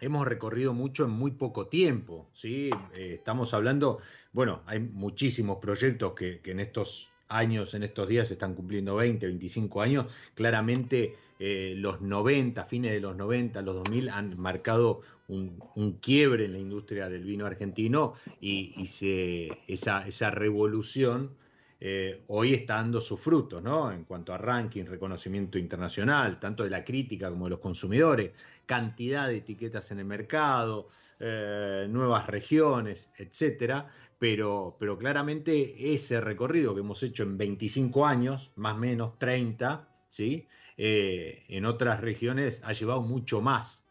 hemos 0.00 0.26
recorrido 0.26 0.74
mucho 0.74 1.04
en 1.04 1.10
muy 1.10 1.32
poco 1.32 1.66
tiempo, 1.66 2.28
¿sí? 2.32 2.70
Eh, 2.94 3.14
estamos 3.14 3.54
hablando, 3.54 3.98
bueno, 4.32 4.62
hay 4.66 4.80
muchísimos 4.80 5.58
proyectos 5.58 6.12
que, 6.12 6.40
en 6.44 6.60
estos 6.60 7.10
años, 7.28 7.74
en 7.74 7.82
estos 7.82 8.08
días 8.08 8.28
se 8.28 8.34
están 8.34 8.54
cumpliendo 8.54 8.96
20, 8.96 9.26
25 9.26 9.82
años, 9.82 10.12
claramente 10.34 11.16
eh, 11.38 11.74
los 11.76 12.00
90, 12.00 12.64
fines 12.64 12.92
de 12.92 13.00
los 13.00 13.16
90, 13.16 13.62
los 13.62 13.74
2000 13.76 14.08
han 14.10 14.38
marcado 14.38 15.00
un, 15.28 15.98
quiebre 16.00 16.46
en 16.46 16.52
la 16.52 16.58
industria 16.58 17.08
del 17.08 17.24
vino 17.24 17.46
argentino 17.46 18.14
y, 18.40 18.86
se, 18.86 19.48
esa, 19.66 20.06
esa 20.06 20.30
revolución 20.30 21.36
eh, 21.80 22.24
hoy 22.26 22.54
está 22.54 22.76
dando 22.76 23.00
sus 23.00 23.20
frutos, 23.20 23.62
¿no? 23.62 23.92
En 23.92 24.02
cuanto 24.04 24.32
a 24.32 24.38
ranking, 24.38 24.84
reconocimiento 24.84 25.58
internacional, 25.58 26.40
tanto 26.40 26.64
de 26.64 26.70
la 26.70 26.82
crítica 26.82 27.30
como 27.30 27.44
de 27.46 27.50
los 27.50 27.60
consumidores, 27.60 28.32
cantidad 28.66 29.28
de 29.28 29.36
etiquetas 29.36 29.92
en 29.92 30.00
el 30.00 30.04
mercado, 30.04 30.88
eh, 31.20 31.86
nuevas 31.88 32.26
regiones, 32.26 33.08
etcétera. 33.16 33.88
Pero, 34.18 34.76
pero 34.80 34.98
claramente 34.98 35.94
ese 35.94 36.20
recorrido 36.20 36.74
que 36.74 36.80
hemos 36.80 37.00
hecho 37.04 37.22
en 37.22 37.38
25 37.38 38.04
años, 38.04 38.50
más 38.56 38.74
o 38.74 38.78
menos 38.78 39.16
30, 39.18 39.88
¿sí? 40.08 40.48
Eh, 40.78 41.44
en 41.48 41.64
otras 41.66 42.00
regiones 42.00 42.60
ha 42.64 42.72
llevado 42.72 43.02
mucho 43.02 43.40
más 43.40 43.84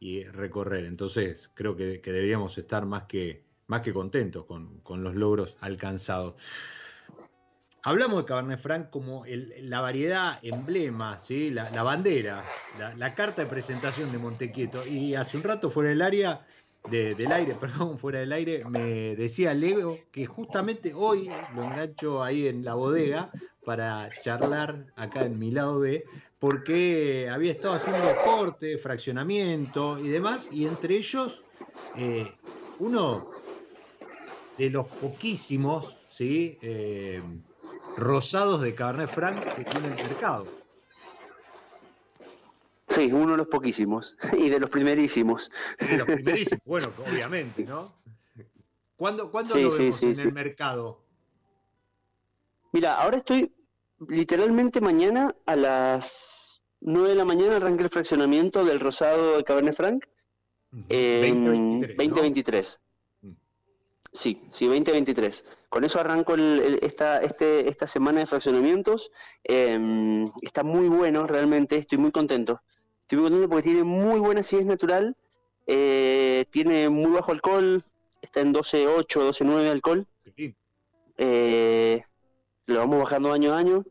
y 0.00 0.24
recorrer. 0.24 0.86
Entonces 0.86 1.50
creo 1.54 1.76
que, 1.76 2.00
deberíamos 2.04 2.58
estar 2.58 2.86
más 2.86 3.04
que, 3.04 3.44
más 3.68 3.82
que 3.82 3.92
contentos 3.92 4.46
con, 4.46 4.80
con 4.80 5.04
los 5.04 5.14
logros 5.14 5.56
alcanzados. 5.60 6.34
Hablamos 7.84 8.18
de 8.18 8.24
Cabernet 8.26 8.60
Franc 8.60 8.90
como 8.90 9.24
la 9.26 9.80
variedad 9.80 10.38
emblema, 10.42 11.18
¿sí? 11.18 11.50
la, 11.50 11.82
bandera, 11.82 12.44
la, 12.96 13.14
carta 13.16 13.42
de 13.42 13.48
presentación 13.48 14.12
de 14.12 14.18
Montequieto. 14.18 14.86
Y 14.86 15.16
hace 15.16 15.36
un 15.36 15.42
rato 15.42 15.68
fuera 15.68 15.90
del 15.90 16.00
área, 16.00 16.46
del 16.90 17.32
aire, 17.32 17.54
perdón, 17.60 17.98
fuera 17.98 18.20
del 18.20 18.32
aire, 18.32 18.64
me 18.64 19.16
decía 19.16 19.54
Leo 19.54 19.98
que 20.10 20.26
justamente 20.26 20.92
hoy 20.94 21.30
lo 21.54 21.64
engancho 21.64 22.22
ahí 22.22 22.46
en 22.46 22.64
la 22.64 22.74
bodega 22.74 23.30
para 23.64 24.08
charlar 24.22 24.86
acá 24.96 25.24
en 25.24 25.38
mi 25.38 25.50
lado 25.50 25.80
B, 25.80 26.04
porque 26.38 27.28
había 27.30 27.52
estado 27.52 27.74
haciendo 27.74 28.08
corte, 28.24 28.78
fraccionamiento 28.78 29.98
y 29.98 30.08
demás, 30.08 30.48
y 30.50 30.66
entre 30.66 30.96
ellos 30.96 31.42
eh, 31.96 32.32
uno 32.78 33.24
de 34.58 34.70
los 34.70 34.86
poquísimos. 34.88 35.98
Eh, 36.18 37.20
rosados 37.96 38.60
de 38.62 38.74
Cabernet 38.74 39.10
Franc 39.10 39.38
que 39.54 39.64
tiene 39.64 39.88
el 39.88 39.94
mercado. 39.94 40.46
Sí, 42.92 43.10
uno 43.12 43.32
de 43.32 43.36
los 43.38 43.48
poquísimos 43.48 44.16
y 44.38 44.48
de 44.48 44.60
los 44.60 44.70
primerísimos. 44.70 45.50
De 45.78 45.98
los 45.98 46.06
primerísimos, 46.06 46.60
bueno, 46.64 46.92
obviamente, 46.98 47.64
¿no? 47.64 47.92
¿Cuándo, 48.96 49.30
¿cuándo 49.30 49.54
lo 49.56 49.70
vemos 49.70 50.02
en 50.02 50.20
el 50.20 50.32
mercado? 50.32 51.00
Mira, 52.72 52.94
ahora 52.94 53.16
estoy 53.16 53.52
literalmente 54.08 54.80
mañana 54.80 55.34
a 55.46 55.56
las 55.56 56.62
9 56.80 57.10
de 57.10 57.14
la 57.14 57.24
mañana 57.24 57.56
arranqué 57.56 57.82
el 57.84 57.88
fraccionamiento 57.88 58.64
del 58.64 58.80
rosado 58.80 59.36
de 59.36 59.44
Cabernet 59.44 59.74
Franc 59.74 60.06
en 60.88 61.44
2023. 61.44 62.80
Sí, 64.12 64.42
sí, 64.50 64.66
2023. 64.66 65.44
Con 65.68 65.84
eso 65.84 66.00
arranco 66.00 66.34
esta, 66.34 67.18
este, 67.18 67.68
esta 67.68 67.86
semana 67.86 68.20
de 68.20 68.26
fraccionamientos. 68.26 69.10
Em, 69.42 70.26
está 70.42 70.62
muy 70.62 70.88
bueno, 70.88 71.26
realmente, 71.26 71.78
estoy 71.78 71.98
muy 71.98 72.10
contento. 72.10 72.60
Estoy 73.12 73.24
contento 73.24 73.48
porque 73.50 73.64
tiene 73.64 73.84
muy 73.84 74.20
buena 74.20 74.40
acidez 74.40 74.64
natural, 74.64 75.14
eh, 75.66 76.46
tiene 76.48 76.88
muy 76.88 77.10
bajo 77.10 77.30
alcohol, 77.30 77.84
está 78.22 78.40
en 78.40 78.54
12.8, 78.54 79.06
12.9 79.06 79.70
alcohol. 79.70 80.06
Eh, 81.18 82.02
lo 82.64 82.78
vamos 82.78 83.00
bajando 83.00 83.30
año 83.30 83.52
a 83.52 83.58
año. 83.58 83.84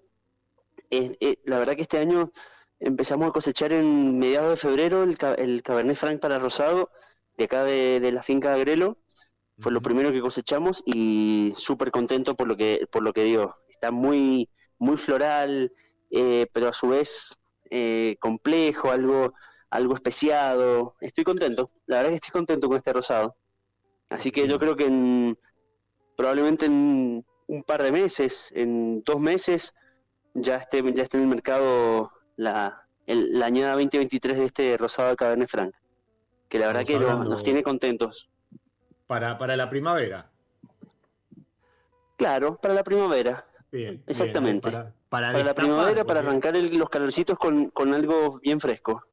Eh, 0.90 1.38
la 1.44 1.60
verdad 1.60 1.76
que 1.76 1.84
este 1.84 2.00
año 2.00 2.32
empezamos 2.80 3.30
a 3.30 3.32
cosechar 3.32 3.72
en 3.74 4.18
mediados 4.18 4.50
de 4.50 4.56
febrero 4.56 5.04
el, 5.04 5.16
el 5.38 5.62
Cabernet 5.62 5.98
Franc 5.98 6.20
para 6.20 6.40
rosado 6.40 6.90
de 7.38 7.44
acá 7.44 7.64
de, 7.64 8.00
de 8.00 8.12
la 8.12 8.24
finca 8.24 8.56
de 8.56 8.62
Grelo 8.62 8.98
fue 9.60 9.72
lo 9.72 9.84
primero 9.84 10.12
que 10.12 10.20
cosechamos 10.20 10.82
y 10.84 11.54
súper 11.56 11.92
contento 11.92 12.36
por 12.36 12.48
lo 12.48 12.58
que 12.58 12.88
por 12.92 13.04
lo 13.04 13.14
que 13.14 13.26
dio. 13.26 13.56
Está 13.70 13.92
muy 13.92 14.50
muy 14.80 14.98
floral, 14.98 15.72
eh, 16.10 16.48
pero 16.52 16.70
a 16.70 16.74
su 16.74 16.88
vez 16.88 17.38
eh, 17.72 18.18
complejo, 18.20 18.92
algo 18.92 19.34
algo 19.72 19.96
especiado. 19.96 20.96
Estoy 21.00 21.24
contento, 21.24 21.72
la 21.88 21.98
verdad 21.98 22.10
que 22.10 22.16
estoy 22.16 22.32
contento 22.32 22.68
con 22.68 22.78
este 22.78 22.94
rosado. 22.94 23.36
Así 24.10 24.32
que 24.32 24.48
yo 24.48 24.60
creo 24.60 24.76
que 24.76 24.86
en, 24.86 25.40
probablemente 26.16 26.66
en 26.66 27.26
un 27.48 27.64
par 27.64 27.82
de 27.82 27.92
meses, 27.92 28.52
en 28.54 29.02
dos 29.04 29.20
meses, 29.20 29.74
ya 30.34 30.58
esté, 30.58 30.84
ya 30.94 31.04
esté 31.04 31.18
en 31.18 31.24
el 31.24 31.30
mercado 31.30 32.12
la, 32.36 32.86
la 33.08 33.46
añada 33.46 33.74
2023 33.74 34.38
de 34.38 34.46
este 34.46 34.78
rosado 34.78 35.10
de 35.10 35.16
Cabernet 35.16 35.50
Franc. 35.50 35.74
Que 36.50 36.60
la 36.60 36.68
verdad 36.68 36.86
que 36.86 37.00
nos 37.00 37.44
tiene 37.44 37.64
contentos 37.64 38.30
para, 39.08 39.56
la 39.56 39.70
primavera. 39.70 40.30
Claro, 42.18 42.58
para 42.62 42.74
la 42.74 42.84
primavera. 42.84 43.46
Bien. 43.72 44.04
Exactamente. 44.06 44.70
para, 44.70 44.94
la 45.20 45.54
primavera, 45.54 46.06
para 46.06 46.22
arrancar 46.22 46.56
los 46.56 46.90
calorcitos 46.90 47.38
con, 47.38 47.94
algo 47.94 48.40
bien 48.40 48.60
fresco. 48.60 49.06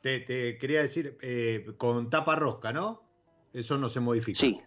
Te, 0.00 0.24
quería 0.58 0.82
decir, 0.82 1.18
eh, 1.20 1.66
con 1.76 2.10
tapa 2.10 2.36
rosca, 2.36 2.72
¿no? 2.72 3.02
Eso 3.52 3.76
no 3.78 3.88
se 3.88 4.00
modifica. 4.00 4.38
Sí. 4.38 4.60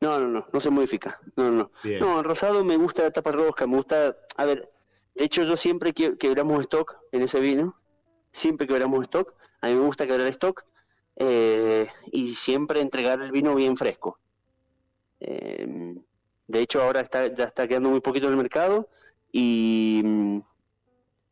No, 0.00 0.20
no, 0.20 0.28
no, 0.28 0.46
no 0.52 0.60
se 0.60 0.70
modifica. 0.70 1.20
No, 1.36 1.50
no. 1.50 1.70
No, 2.00 2.22
rosado 2.22 2.64
me 2.64 2.76
gusta 2.76 3.02
la 3.02 3.10
tapa 3.10 3.32
rosca, 3.32 3.66
me 3.66 3.76
gusta. 3.76 4.16
A 4.36 4.44
ver, 4.44 4.70
de 5.14 5.24
hecho, 5.24 5.42
yo 5.42 5.56
siempre 5.56 5.92
que 5.92 6.16
quebramos 6.16 6.60
stock 6.60 6.96
en 7.12 7.22
ese 7.22 7.40
vino, 7.40 7.78
siempre 8.32 8.66
quebramos 8.66 9.02
stock. 9.02 9.34
A 9.60 9.68
mí 9.68 9.74
me 9.74 9.80
gusta 9.80 10.06
quebrar 10.06 10.28
stock 10.28 10.64
eh, 11.16 11.88
y 12.12 12.34
siempre 12.34 12.80
entregar 12.80 13.20
el 13.20 13.32
vino 13.32 13.54
bien 13.54 13.76
fresco. 13.76 14.18
Eh, 15.20 15.94
de 16.46 16.60
hecho, 16.60 16.82
ahora 16.82 17.00
está, 17.00 17.26
ya 17.34 17.44
está 17.44 17.66
quedando 17.66 17.90
muy 17.90 18.00
poquito 18.00 18.26
en 18.26 18.32
el 18.32 18.38
mercado 18.38 18.88
y 19.32 20.00
mm, 20.04 20.40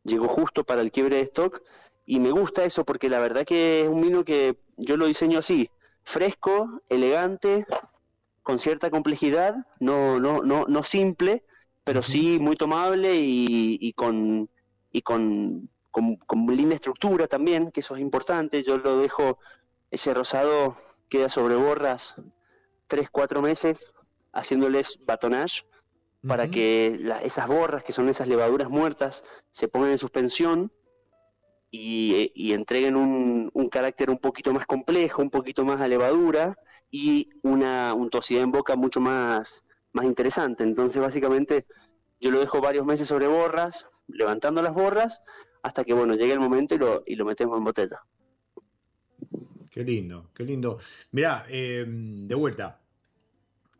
llegó 0.03 0.27
justo 0.27 0.63
para 0.63 0.81
el 0.81 0.91
quiebre 0.91 1.17
de 1.17 1.23
stock. 1.23 1.61
Y 2.05 2.19
me 2.19 2.31
gusta 2.31 2.63
eso 2.63 2.85
porque 2.85 3.09
la 3.09 3.19
verdad 3.19 3.45
que 3.45 3.81
es 3.81 3.87
un 3.87 4.01
vino 4.01 4.23
que 4.23 4.57
yo 4.77 4.95
lo 4.95 5.07
diseño 5.07 5.39
así, 5.39 5.69
fresco, 6.03 6.81
elegante, 6.87 7.65
con 8.43 8.59
cierta 8.59 8.89
complejidad, 8.89 9.55
no, 9.79 10.19
no, 10.19 10.41
no, 10.41 10.65
no 10.67 10.83
simple, 10.83 11.43
pero 11.83 12.01
sí 12.01 12.39
muy 12.39 12.55
tomable 12.55 13.15
y, 13.15 13.91
con 13.93 14.49
y 14.91 15.01
con, 15.01 15.69
con, 15.91 16.15
con, 16.15 16.47
linda 16.55 16.75
estructura 16.75 17.27
también, 17.27 17.71
que 17.71 17.81
eso 17.81 17.95
es 17.95 18.01
importante. 18.01 18.63
Yo 18.63 18.77
lo 18.77 18.99
dejo 18.99 19.39
ese 19.91 20.13
rosado 20.13 20.77
queda 21.09 21.27
sobre 21.27 21.55
borras 21.55 22.15
3-4 22.89 23.41
meses 23.41 23.93
haciéndoles 24.31 24.99
batonage 25.05 25.65
para 26.25 26.49
que 26.49 26.99
esas 27.23 27.47
borras, 27.47 27.83
que 27.83 27.93
son 27.93 28.09
esas 28.09 28.27
levaduras 28.27 28.69
muertas, 28.69 29.23
se 29.51 29.67
pongan 29.67 29.91
en 29.91 29.97
suspensión 29.97 30.71
y, 31.71 32.53
entreguen 32.53 32.95
un, 32.95 33.69
carácter 33.69 34.09
un 34.09 34.17
poquito 34.17 34.53
más 34.53 34.65
complejo, 34.65 35.21
un 35.21 35.29
poquito 35.29 35.65
más 35.65 35.81
a 35.81 35.87
levadura 35.87 36.57
y 36.89 37.29
una 37.43 37.93
untuosidad 37.93 38.43
en 38.43 38.51
boca 38.51 38.75
mucho 38.75 38.99
más, 38.99 39.63
más 39.91 40.05
interesante. 40.05 40.63
Entonces, 40.63 41.01
básicamente, 41.01 41.65
yo 42.19 42.31
lo 42.31 42.39
dejo 42.39 42.61
varios 42.61 42.85
meses 42.85 43.07
sobre 43.07 43.27
borras, 43.27 43.85
levantando 44.07 44.61
las 44.61 44.73
borras, 44.73 45.21
hasta 45.61 45.83
que, 45.83 45.93
bueno, 45.93 46.15
llegue 46.15 46.33
el 46.33 46.39
momento 46.39 46.75
y 46.75 46.77
lo, 46.77 47.03
y 47.05 47.15
lo 47.15 47.25
metemos 47.25 47.57
en 47.57 47.63
botella. 47.63 48.01
Qué 49.69 49.83
lindo, 49.83 50.31
qué 50.33 50.43
lindo. 50.43 50.79
Mirá, 51.11 51.45
em, 51.49 52.27
de 52.27 52.35
vuelta, 52.35 52.81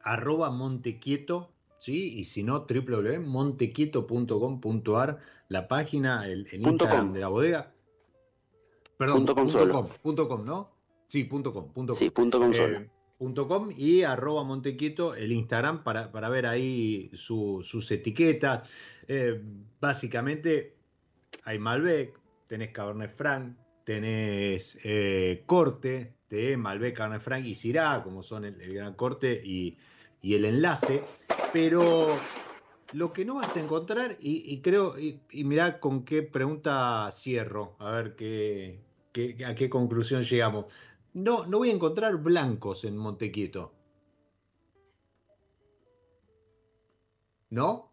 arroba 0.02 0.52
Montequieto, 0.52 1.54
¿sí? 1.78 2.20
Y 2.20 2.26
si 2.26 2.44
no, 2.44 2.68
www.montequieto.com.ar, 2.68 5.20
la 5.50 5.68
página, 5.68 6.28
el, 6.28 6.48
Instagram 6.52 7.14
de 7.14 7.20
la 7.20 7.28
bodega. 7.30 7.74
Perdón, 8.98 9.26
punto 9.26 9.72
com, 9.72 9.88
punto 10.02 10.28
com, 10.28 10.44
¿no? 10.44 10.72
Sí, 11.08 11.24
punto 11.24 11.54
com. 11.54 11.72
Punto 11.72 11.94
sí, 11.94 12.10
punto 12.10 12.40
com, 12.40 12.52
eh, 12.54 12.90
punto 13.18 13.48
com 13.48 13.72
y 13.76 14.04
arroba 14.04 14.44
Montequieto, 14.44 15.16
el 15.16 15.32
Instagram, 15.32 15.84
para, 15.84 16.12
para 16.12 16.30
ver 16.30 16.46
ahí 16.46 17.10
sus 17.14 17.92
etiquetas. 17.92 18.70
Eh, 19.08 19.42
básicamente, 19.80 20.76
hay 21.44 21.60
Malbec, 21.60 22.20
tenés 22.48 22.70
Cabernet 22.70 23.16
Franc, 23.16 23.58
tenés 23.84 24.78
eh, 24.84 25.44
Corte 25.46 26.16
de 26.30 26.58
Malbec, 26.58 26.98
Cabernet 26.98 27.22
Franc 27.22 27.46
y 27.46 27.56
Syrah, 27.56 28.04
como 28.04 28.24
son 28.24 28.46
el, 28.46 28.56
Gran 28.56 28.96
Corte 28.96 29.42
y, 29.44 29.78
el 30.22 30.46
enlace, 30.46 31.04
pero 31.54 32.18
lo 32.94 33.14
que 33.14 33.26
no 33.26 33.36
vas 33.36 33.56
a 33.56 33.60
encontrar, 33.60 34.18
y, 34.20 34.62
creo, 34.62 34.98
y, 34.98 35.22
mirá 35.44 35.80
con 35.80 36.04
qué 36.04 36.24
pregunta 36.24 37.10
cierro, 37.12 37.76
a 37.80 37.92
ver 37.92 38.16
qué, 38.16 38.80
a 39.46 39.56
qué 39.56 39.70
conclusión 39.70 40.24
llegamos. 40.24 40.66
No, 41.14 41.46
no 41.46 41.60
voy 41.60 41.70
a 41.70 41.74
encontrar 41.74 42.18
blancos 42.18 42.84
en 42.84 42.98
Montequieto. 42.98 43.74
¿No? 47.50 47.92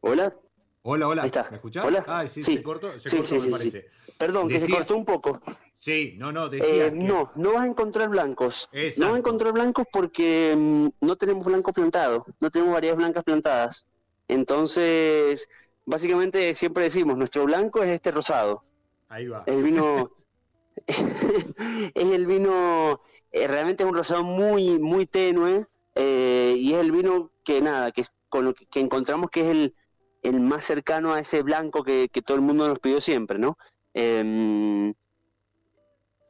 Hola. 0.00 0.45
Hola, 0.88 1.08
hola. 1.08 1.22
¿Me 1.22 1.56
escuchás? 1.56 1.84
Hola. 1.84 2.04
Ah, 2.06 2.28
sí, 2.28 2.44
se 2.44 2.62
cortó, 2.62 2.96
se 3.00 3.16
cortó, 3.16 3.34
me 3.40 3.50
parece. 3.50 3.90
Perdón, 4.16 4.48
que 4.48 4.60
se 4.60 4.70
cortó 4.70 4.96
un 4.96 5.04
poco. 5.04 5.42
Sí, 5.74 6.14
no, 6.16 6.30
no, 6.30 6.48
decía. 6.48 6.86
Eh, 6.86 6.90
no, 6.92 7.32
no 7.34 7.54
vas 7.54 7.64
a 7.64 7.66
encontrar 7.66 8.08
blancos. 8.08 8.68
No 8.96 9.06
vas 9.06 9.16
a 9.16 9.18
encontrar 9.18 9.52
blancos 9.52 9.84
porque 9.92 10.54
mm, 10.56 10.88
no 11.00 11.16
tenemos 11.16 11.44
blancos 11.44 11.74
plantados, 11.74 12.22
no 12.38 12.50
tenemos 12.52 12.72
variedades 12.72 12.98
blancas 12.98 13.24
plantadas. 13.24 13.86
Entonces, 14.28 15.48
básicamente 15.86 16.54
siempre 16.54 16.84
decimos, 16.84 17.18
nuestro 17.18 17.46
blanco 17.46 17.82
es 17.82 17.88
este 17.88 18.12
rosado. 18.12 18.62
Ahí 19.08 19.26
va. 19.26 19.42
El 19.46 19.64
vino. 19.64 20.12
es 20.86 22.06
el 22.12 22.26
vino. 22.28 23.00
Eh, 23.32 23.48
realmente 23.48 23.82
es 23.82 23.90
un 23.90 23.96
rosado 23.96 24.22
muy, 24.22 24.78
muy 24.78 25.06
tenue. 25.06 25.66
Eh, 25.96 26.54
y 26.56 26.74
es 26.74 26.78
el 26.78 26.92
vino 26.92 27.32
que 27.42 27.60
nada, 27.60 27.90
que, 27.90 28.04
con 28.28 28.44
lo 28.44 28.54
que 28.54 28.78
encontramos 28.78 29.30
que 29.30 29.40
es 29.40 29.46
el 29.48 29.74
el 30.22 30.40
más 30.40 30.64
cercano 30.64 31.12
a 31.12 31.20
ese 31.20 31.42
blanco 31.42 31.82
que, 31.84 32.08
todo 32.24 32.36
el 32.36 32.42
mundo 32.42 32.68
nos 32.68 32.78
pidió 32.78 33.00
siempre, 33.00 33.38
¿no? 33.38 33.58
Em, 33.94 34.92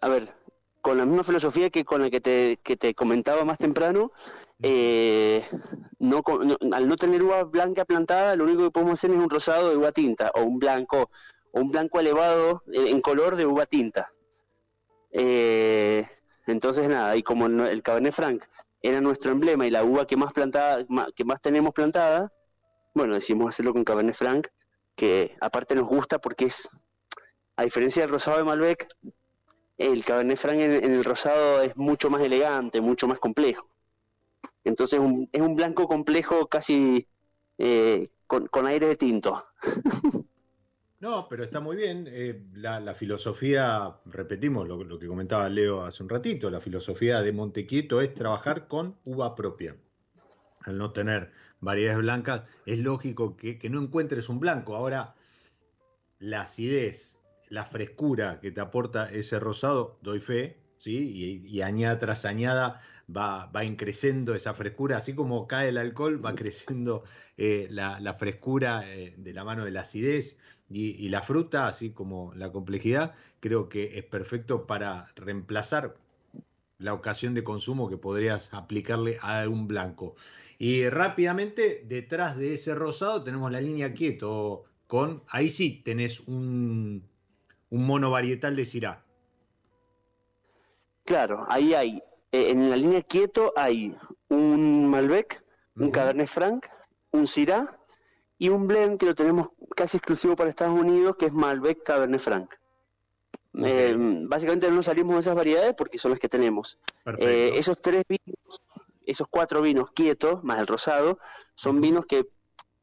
a 0.00 0.08
ver, 0.08 0.34
con 0.80 0.98
la 0.98 1.06
misma 1.06 1.24
filosofía 1.24 1.70
que 1.70 1.84
con 1.84 2.02
la 2.02 2.10
que 2.10 2.20
te, 2.20 2.58
que 2.62 2.76
te 2.76 2.94
comentaba 2.94 3.44
más 3.44 3.58
temprano, 3.58 4.12
eh, 4.62 5.44
al 6.72 6.88
no 6.88 6.96
tener 6.96 7.22
uva 7.22 7.44
blanca 7.44 7.84
plantada, 7.84 8.36
lo 8.36 8.44
único 8.44 8.64
que 8.64 8.70
podemos 8.70 8.94
hacer 8.94 9.10
es 9.10 9.18
un 9.18 9.30
rosado 9.30 9.70
de 9.70 9.76
uva 9.76 9.92
tinta 9.92 10.30
o 10.34 10.42
un 10.42 10.58
blanco 10.58 11.10
o 11.52 11.60
un 11.60 11.68
blanco 11.68 12.00
elevado 12.00 12.62
en 12.72 13.00
color 13.00 13.36
de 13.36 13.46
uva 13.46 13.66
tinta. 13.66 14.12
Eh, 15.10 16.06
entonces 16.46 16.88
nada, 16.88 17.16
y 17.16 17.22
como 17.22 17.46
el 17.46 17.82
Cabernet 17.82 18.12
Franc 18.12 18.44
era 18.82 19.00
nuestro 19.00 19.32
emblema 19.32 19.66
y 19.66 19.70
la 19.70 19.84
uva 19.84 20.06
que 20.06 20.16
más 20.16 20.32
plantada, 20.32 20.84
que 21.14 21.24
más 21.24 21.40
tenemos 21.40 21.72
plantada, 21.74 22.32
bueno, 22.96 23.14
decidimos 23.14 23.50
hacerlo 23.50 23.72
con 23.72 23.84
Cabernet 23.84 24.14
Franc, 24.14 24.48
que 24.94 25.36
aparte 25.40 25.74
nos 25.74 25.86
gusta 25.86 26.18
porque 26.18 26.46
es, 26.46 26.68
a 27.56 27.64
diferencia 27.64 28.02
del 28.02 28.10
rosado 28.10 28.38
de 28.38 28.44
Malbec, 28.44 28.88
el 29.78 30.04
Cabernet 30.04 30.38
Franc 30.38 30.60
en, 30.60 30.72
el 30.72 31.04
rosado 31.04 31.62
es 31.62 31.76
mucho 31.76 32.10
más 32.10 32.22
elegante, 32.22 32.80
mucho 32.80 33.06
más 33.06 33.18
complejo. 33.18 33.68
Entonces 34.64 35.00
es 35.30 35.40
un 35.40 35.54
blanco 35.54 35.86
complejo 35.86 36.48
casi 36.48 37.06
eh, 37.58 38.08
con, 38.26 38.46
con 38.48 38.66
aire 38.66 38.88
de 38.88 38.96
tinto. 38.96 39.44
No, 40.98 41.28
pero 41.28 41.44
está 41.44 41.60
muy 41.60 41.76
bien. 41.76 42.08
Eh, 42.10 42.42
la, 42.54 42.94
filosofía, 42.94 43.96
repetimos 44.06 44.66
lo, 44.66 44.98
que 44.98 45.06
comentaba 45.06 45.48
Leo 45.48 45.84
hace 45.84 46.02
un 46.02 46.08
ratito, 46.08 46.48
la 46.48 46.60
filosofía 46.60 47.20
de 47.20 47.32
Montequieto 47.32 48.00
es 48.00 48.14
trabajar 48.14 48.66
con 48.66 48.96
uva 49.04 49.34
propia. 49.34 49.76
Al 50.62 50.78
no 50.78 50.92
tener 50.92 51.32
variedades 51.60 51.98
blancas, 51.98 52.42
es 52.66 52.78
lógico 52.78 53.36
que, 53.36 53.58
no 53.70 53.80
encuentres 53.80 54.28
un 54.28 54.40
blanco. 54.40 54.76
Ahora, 54.76 55.14
la 56.18 56.42
acidez, 56.42 57.18
la 57.48 57.64
frescura 57.64 58.40
que 58.40 58.50
te 58.50 58.60
aporta 58.60 59.10
ese 59.10 59.38
rosado, 59.38 59.98
doy 60.02 60.20
fe, 60.20 60.58
¿sí? 60.76 61.42
y, 61.44 61.62
añada 61.62 61.98
tras 61.98 62.24
añada 62.24 62.80
va, 63.14 63.46
va 63.46 63.64
increciendo 63.64 64.34
esa 64.34 64.54
frescura, 64.54 64.96
así 64.98 65.14
como 65.14 65.46
cae 65.46 65.68
el 65.68 65.78
alcohol, 65.78 66.24
va 66.24 66.34
creciendo 66.34 67.04
eh, 67.36 67.68
la, 67.70 68.14
frescura 68.14 68.82
eh, 68.86 69.14
de 69.16 69.32
la 69.32 69.44
mano 69.44 69.64
de 69.64 69.70
la 69.70 69.82
acidez 69.82 70.36
y, 70.68 71.08
la 71.08 71.22
fruta, 71.22 71.68
así 71.68 71.90
como 71.90 72.34
la 72.34 72.50
complejidad, 72.50 73.14
creo 73.40 73.68
que 73.68 73.98
es 73.98 74.04
perfecto 74.04 74.66
para 74.66 75.12
reemplazar 75.14 75.96
la 76.78 76.94
ocasión 76.94 77.34
de 77.34 77.44
consumo 77.44 77.88
que 77.88 77.96
podrías 77.96 78.52
aplicarle 78.52 79.18
a 79.22 79.40
algún 79.40 79.66
blanco. 79.66 80.14
Y 80.58 80.88
rápidamente, 80.88 81.84
detrás 81.86 82.36
de 82.36 82.54
ese 82.54 82.74
rosado 82.74 83.22
tenemos 83.22 83.50
la 83.50 83.60
línea 83.60 83.92
quieto 83.92 84.64
con, 84.86 85.22
ahí 85.28 85.50
sí 85.50 85.82
tenés 85.84 86.20
un, 86.20 87.02
un 87.70 87.86
mono 87.86 88.10
varietal 88.10 88.56
de 88.56 88.64
Syrah. 88.64 89.04
Claro, 91.04 91.46
ahí 91.48 91.74
hay, 91.74 92.02
eh, 92.32 92.50
en 92.50 92.70
la 92.70 92.76
línea 92.76 93.02
quieto 93.02 93.52
hay 93.56 93.96
un 94.28 94.88
Malbec, 94.88 95.42
un 95.76 95.90
Cabernet 95.90 96.28
Franc, 96.28 96.66
un 97.12 97.26
Syrah 97.26 97.78
y 98.38 98.48
un 98.48 98.66
blend 98.66 98.98
que 98.98 99.06
lo 99.06 99.14
tenemos 99.14 99.48
casi 99.76 99.98
exclusivo 99.98 100.36
para 100.36 100.50
Estados 100.50 100.78
Unidos, 100.78 101.16
que 101.16 101.26
es 101.26 101.32
Malbec 101.32 101.82
Cabernet 101.82 102.20
Franc. 102.20 102.50
Eh, 103.64 103.94
básicamente 103.96 104.70
no 104.70 104.82
salimos 104.82 105.16
de 105.16 105.20
esas 105.20 105.34
variedades 105.34 105.74
porque 105.76 105.98
son 105.98 106.10
las 106.10 106.20
que 106.20 106.28
tenemos. 106.28 106.78
Eh, 107.18 107.52
esos 107.54 107.80
tres 107.80 108.04
vinos, 108.08 108.62
esos 109.06 109.28
cuatro 109.28 109.62
vinos 109.62 109.90
quietos, 109.92 110.42
más 110.44 110.60
el 110.60 110.66
rosado, 110.66 111.18
son 111.54 111.80
vinos 111.80 112.04
que 112.06 112.26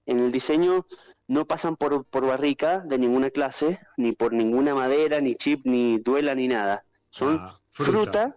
en 0.05 0.19
el 0.19 0.31
diseño 0.31 0.85
no 1.27 1.45
pasan 1.45 1.75
por, 1.75 2.05
por 2.05 2.25
barrica 2.25 2.79
de 2.79 2.97
ninguna 2.97 3.29
clase, 3.29 3.79
ni 3.97 4.11
por 4.13 4.33
ninguna 4.33 4.75
madera, 4.75 5.19
ni 5.19 5.35
chip, 5.35 5.65
ni 5.65 5.99
duela, 5.99 6.35
ni 6.35 6.47
nada. 6.47 6.83
Son 7.09 7.37
ah, 7.39 7.59
fruta. 7.71 8.35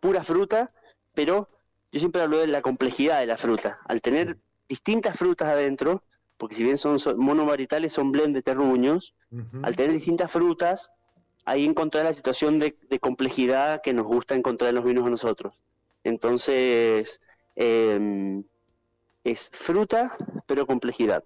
pura 0.00 0.22
fruta, 0.22 0.72
pero 1.14 1.48
yo 1.90 2.00
siempre 2.00 2.22
hablo 2.22 2.38
de 2.38 2.48
la 2.48 2.62
complejidad 2.62 3.20
de 3.20 3.26
la 3.26 3.38
fruta. 3.38 3.80
Al 3.86 4.00
tener 4.00 4.38
distintas 4.68 5.16
frutas 5.16 5.48
adentro, 5.48 6.04
porque 6.36 6.54
si 6.54 6.62
bien 6.62 6.76
son, 6.76 6.98
monovarietales, 7.16 7.92
son 7.92 8.12
blend 8.12 8.34
de 8.34 8.42
terruños, 8.42 9.14
al 9.62 9.76
tener 9.76 9.92
distintas 9.92 10.30
frutas, 10.30 10.90
ahí 11.44 11.64
encontrar 11.64 12.04
la 12.04 12.12
situación 12.12 12.58
de, 12.58 12.74
complejidad 13.00 13.82
que 13.82 13.92
nos 13.92 14.06
gusta 14.06 14.34
encontrar 14.34 14.70
en 14.70 14.76
los 14.76 14.84
vinos 14.84 15.06
a 15.06 15.10
nosotros. 15.10 15.60
Entonces, 16.02 17.20
em, 17.56 18.44
es 19.24 19.50
fruta, 19.52 20.16
pero 20.46 20.66
complejidad. 20.66 21.24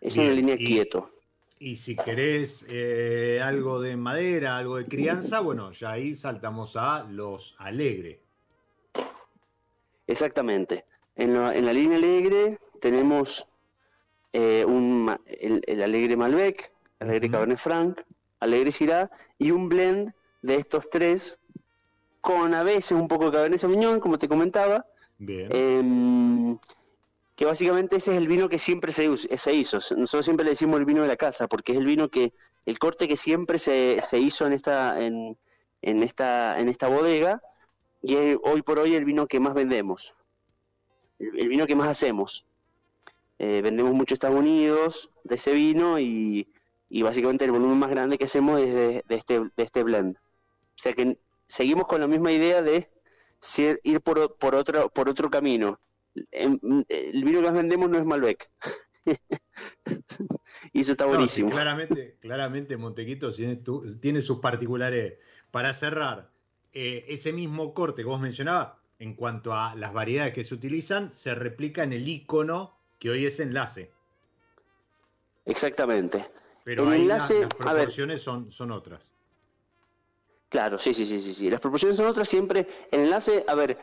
Es 0.00 0.16
una 0.16 0.30
línea 0.30 0.56
quieto. 0.56 1.10
Y 1.58 1.76
si 1.76 1.96
querés 1.96 2.64
eh, 2.68 3.40
algo 3.42 3.80
de 3.80 3.96
madera, 3.96 4.56
algo 4.56 4.76
de 4.76 4.84
crianza, 4.84 5.40
bueno, 5.40 5.72
ya 5.72 5.90
ahí 5.90 6.14
saltamos 6.14 6.76
a 6.76 7.04
los 7.10 7.56
alegre. 7.58 8.20
Exactamente. 10.06 10.84
En 11.16 11.34
la, 11.34 11.56
en 11.56 11.66
la 11.66 11.72
línea 11.72 11.98
alegre 11.98 12.60
tenemos 12.80 13.48
eh, 14.32 14.64
un, 14.64 15.18
el, 15.26 15.82
Alegre 15.82 16.16
Malbec, 16.16 16.70
Alegre 17.00 17.30
Cabernet 17.30 17.58
Franc, 17.58 18.00
Alegre 18.40 18.72
Syrah 18.72 19.10
y 19.38 19.50
un 19.50 19.68
blend 19.68 20.12
de 20.42 20.56
estos 20.56 20.88
tres 20.90 21.40
con 22.20 22.54
a 22.54 22.62
veces 22.62 22.92
un 22.92 23.08
poco 23.08 23.26
de 23.26 23.32
Cabernet 23.32 23.60
Sauvignon, 23.60 24.00
como 24.00 24.18
te 24.18 24.28
comentaba. 24.28 24.84
Em, 25.20 26.58
que 27.34 27.44
básicamente 27.44 27.96
ese 27.96 28.12
es 28.12 28.18
el 28.18 28.28
vino 28.28 28.48
que 28.48 28.58
siempre 28.58 28.92
se, 28.92 29.08
se, 29.16 29.54
hizo. 29.54 29.78
Nosotros 29.96 30.24
siempre 30.24 30.44
le 30.44 30.50
decimos 30.50 30.78
el 30.78 30.84
vino 30.84 31.02
de 31.02 31.08
la 31.08 31.16
casa, 31.16 31.48
porque 31.48 31.72
es 31.72 31.78
el 31.78 31.86
vino 31.86 32.08
que, 32.08 32.32
el 32.66 32.78
corte 32.78 33.08
que 33.08 33.16
siempre 33.16 33.58
se, 33.58 34.00
se 34.02 34.18
hizo 34.18 34.46
en 34.46 34.52
esta, 34.52 35.00
en, 35.00 35.38
en, 35.82 36.02
esta, 36.02 36.60
en 36.60 36.68
esta 36.68 36.88
bodega, 36.88 37.40
y 38.02 38.16
es 38.16 38.38
hoy 38.42 38.62
por 38.62 38.78
hoy 38.78 38.94
el 38.94 39.04
vino 39.04 39.26
que 39.26 39.40
más 39.40 39.54
vendemos, 39.54 40.14
el 41.18 41.48
vino 41.48 41.66
que 41.66 41.76
más 41.76 41.88
hacemos. 41.88 42.46
Eh, 43.38 43.60
vendemos 43.62 43.94
mucho 43.94 44.14
Estados 44.14 44.38
Unidos 44.38 45.10
de 45.22 45.36
ese 45.36 45.52
vino 45.52 46.00
y, 46.00 46.48
básicamente 47.02 47.44
el 47.44 47.52
volumen 47.52 47.78
más 47.78 47.90
grande 47.90 48.18
que 48.18 48.24
hacemos 48.24 48.60
es 48.60 48.74
de, 48.74 49.04
este, 49.08 49.40
de 49.40 49.62
este 49.62 49.82
blend. 49.82 50.16
O 50.16 50.80
sea 50.80 50.92
que 50.92 51.18
seguimos 51.46 51.86
con 51.86 52.00
la 52.00 52.06
misma 52.06 52.32
idea 52.32 52.62
de 52.62 52.88
ir 53.82 54.00
por, 54.00 54.36
por, 54.36 54.54
otro, 54.54 54.88
por 54.90 55.08
otro 55.08 55.30
camino. 55.30 55.80
El, 56.30 56.58
vino 56.60 57.40
que 57.40 57.46
más 57.46 57.54
vendemos 57.54 57.90
no 57.90 57.98
es 57.98 58.04
Malbec. 58.04 58.50
y 60.72 60.80
eso 60.80 60.92
está 60.92 61.06
buenísimo. 61.06 61.50
claramente, 61.50 62.16
claramente 62.20 62.76
Montequito 62.76 63.32
tiene, 63.32 63.60
tiene, 64.00 64.22
sus 64.22 64.38
particulares. 64.40 65.18
Para 65.50 65.72
cerrar, 65.72 66.30
eh, 66.72 67.04
ese 67.08 67.32
mismo 67.32 67.74
corte 67.74 68.02
que 68.02 68.08
vos 68.08 68.20
mencionabas, 68.20 68.72
en 68.98 69.14
cuanto 69.14 69.54
a 69.54 69.74
las 69.76 69.92
variedades 69.92 70.34
que 70.34 70.44
se 70.44 70.54
utilizan, 70.54 71.12
se 71.12 71.34
replica 71.34 71.82
en 71.84 71.92
el 71.92 72.08
icono 72.08 72.76
que 72.98 73.10
hoy 73.10 73.26
es 73.26 73.40
enlace. 73.40 73.92
Exactamente. 75.46 76.26
Pero 76.68 76.82
el 76.82 76.92
ahí 76.92 77.00
enlace, 77.00 77.40
las 77.40 77.54
proporciones 77.54 78.20
son, 78.20 78.52
son 78.52 78.72
otras. 78.72 79.10
Claro, 80.50 80.78
sí, 80.78 80.92
sí, 80.92 81.06
sí, 81.06 81.18
sí, 81.18 81.32
sí. 81.32 81.48
Las 81.48 81.62
proporciones 81.62 81.96
son 81.96 82.04
otras 82.04 82.28
siempre. 82.28 82.68
El 82.90 83.04
enlace, 83.04 83.42
a 83.48 83.54
ver, 83.54 83.78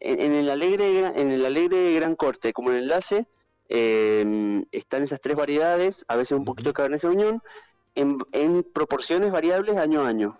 en, 0.00 0.32
el 0.32 0.50
alegre, 0.50 1.12
en 1.14 1.30
el 1.30 1.46
alegre 1.46 1.94
gran 1.94 2.16
corte, 2.16 2.52
como 2.52 2.72
el 2.72 2.78
enlace, 2.78 3.28
em, 3.68 4.64
están 4.72 5.04
esas 5.04 5.20
tres 5.20 5.36
variedades, 5.36 6.04
a 6.08 6.16
veces 6.16 6.36
un 6.36 6.44
poquito 6.44 6.70
de 6.70 6.74
Cabernet 6.74 6.98
Sauvignon, 6.98 7.40
en, 7.94 8.18
en 8.32 8.64
proporciones 8.64 9.30
variables 9.30 9.76
año 9.76 10.02
a 10.02 10.08
año. 10.08 10.36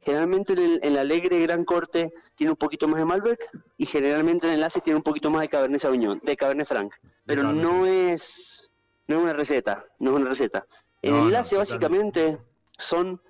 Generalmente 0.00 0.54
en 0.54 0.80
el, 0.82 0.96
alegre 0.96 1.38
gran 1.40 1.66
corte 1.66 2.14
tiene 2.34 2.52
un 2.52 2.56
poquito 2.56 2.88
más 2.88 2.98
de 2.98 3.04
Malbec 3.04 3.50
y 3.76 3.84
generalmente 3.84 4.46
en 4.46 4.52
el 4.52 4.58
enlace 4.60 4.80
tiene 4.80 4.96
un 4.96 5.02
poquito 5.02 5.30
más 5.30 5.42
de 5.42 5.50
Cabernet 5.50 5.82
Sauvignon, 5.82 6.18
de 6.22 6.34
Cabernet 6.34 6.66
Franc. 6.66 6.94
Pero 7.26 7.52
no 7.52 7.84
es 7.84 8.61
no 9.06 9.16
es 9.16 9.22
una 9.22 9.32
receta, 9.32 9.84
no 9.98 10.10
es 10.10 10.16
una 10.16 10.30
receta. 10.30 10.66
El 11.02 11.14
enlace 11.14 11.56
básicamente 11.56 12.38
son 12.78 13.20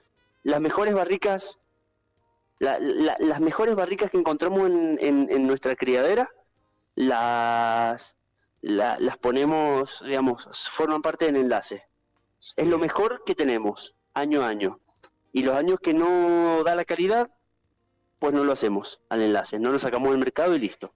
las 0.43 0.61
mejores 0.61 0.95
barricas, 0.95 1.59
las 2.59 3.41
mejores 3.41 3.75
barricas 3.75 4.11
que 4.11 4.19
encontramos 4.19 4.71
en, 4.71 5.47
nuestra 5.47 5.75
criadera, 5.75 6.31
las, 6.95 8.17
las 8.61 9.17
ponemos, 9.19 10.03
digamos, 10.05 10.49
forman 10.71 11.03
parte 11.03 11.27
del 11.27 11.37
enlace. 11.37 11.85
Es 12.57 12.69
lo 12.69 12.79
mejor 12.79 13.23
que 13.25 13.35
tenemos 13.35 13.97
año 14.15 14.43
a 14.43 14.49
año. 14.49 14.81
Y 15.33 15.43
los 15.43 15.57
años 15.57 15.81
que 15.81 15.95
no 15.95 16.63
da 16.63 16.75
la 16.75 16.85
calidad, 16.85 17.31
pues 18.19 18.35
no 18.35 18.45
lo 18.45 18.53
hacemos 18.53 19.01
al 19.09 19.23
enlace, 19.23 19.59
no 19.59 19.73
lo 19.73 19.79
sacamos 19.79 20.11
del 20.11 20.19
mercado 20.19 20.55
y 20.55 20.59
listo. 20.59 20.93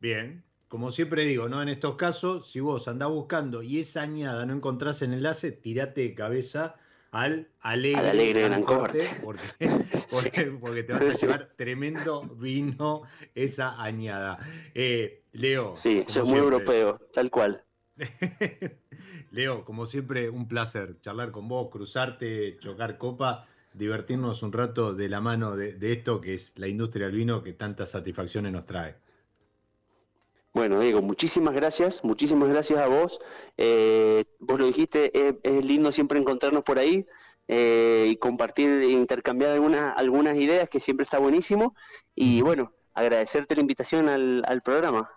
Bien, 0.00 0.42
como 0.68 0.90
siempre 0.90 1.24
digo, 1.24 1.48
¿no? 1.48 1.62
En 1.62 1.68
estos 1.68 1.96
casos, 1.96 2.50
si 2.50 2.60
vos 2.60 2.88
andás 2.88 3.10
buscando 3.10 3.62
y 3.62 3.78
esa 3.78 4.02
añada 4.02 4.44
no 4.46 4.54
encontrás 4.54 5.02
el 5.02 5.12
enlace, 5.12 5.52
tirate 5.52 6.02
de 6.02 6.14
cabeza 6.14 6.76
al 7.12 7.48
alegre, 7.60 8.00
al 8.00 8.08
alegre 8.08 8.42
gran 8.42 8.62
corte, 8.62 9.08
porque, 10.10 10.82
te 10.82 10.92
vas 10.92 11.02
a 11.02 11.14
llevar 11.14 11.52
tremendo 11.56 12.22
vino 12.36 13.02
esa 13.34 13.80
añada. 13.80 14.38
Eh, 14.74 15.22
Leo. 15.32 15.74
Sí, 15.76 16.04
es 16.06 16.24
muy 16.24 16.38
europeo, 16.38 16.98
tal 17.12 17.30
cual. 17.30 17.62
Leo, 19.30 19.64
como 19.64 19.86
siempre, 19.86 20.28
un 20.28 20.48
placer 20.48 21.00
charlar 21.00 21.30
con 21.30 21.48
vos, 21.48 21.68
cruzarte, 21.70 22.58
chocar 22.58 22.98
copa. 22.98 23.46
divertirnos 23.72 24.42
un 24.42 24.52
rato 24.52 24.94
de 24.94 25.08
la 25.08 25.20
mano 25.20 25.54
de, 25.56 25.92
esto 25.92 26.20
que 26.20 26.34
es 26.34 26.52
la 26.56 26.66
industria 26.66 27.06
del 27.06 27.16
vino 27.16 27.42
que 27.42 27.52
tantas 27.52 27.90
satisfacciones 27.90 28.52
nos 28.52 28.66
trae. 28.66 28.96
Bueno, 30.56 30.80
Diego, 30.80 31.02
muchísimas 31.02 31.52
gracias, 31.52 32.02
muchísimas 32.02 32.48
gracias 32.48 32.78
a 32.78 32.86
vos. 32.86 33.20
Eh, 33.58 34.24
vos 34.38 34.58
lo 34.58 34.64
dijiste, 34.64 35.12
es, 35.12 35.62
lindo 35.62 35.92
siempre 35.92 36.18
encontrarnos 36.18 36.64
por 36.64 36.78
ahí 36.78 37.04
eh, 37.46 38.06
y 38.08 38.16
compartir 38.16 38.70
e 38.70 38.88
intercambiar 38.88 39.50
algunas, 39.50 39.92
algunas 39.98 40.34
ideas, 40.38 40.70
que 40.70 40.80
siempre 40.80 41.04
está 41.04 41.18
buenísimo. 41.18 41.74
Y 42.14 42.40
bueno, 42.40 42.72
agradecerte 42.94 43.54
la 43.54 43.60
invitación 43.60 44.08
al 44.08 44.62
programa. 44.62 45.10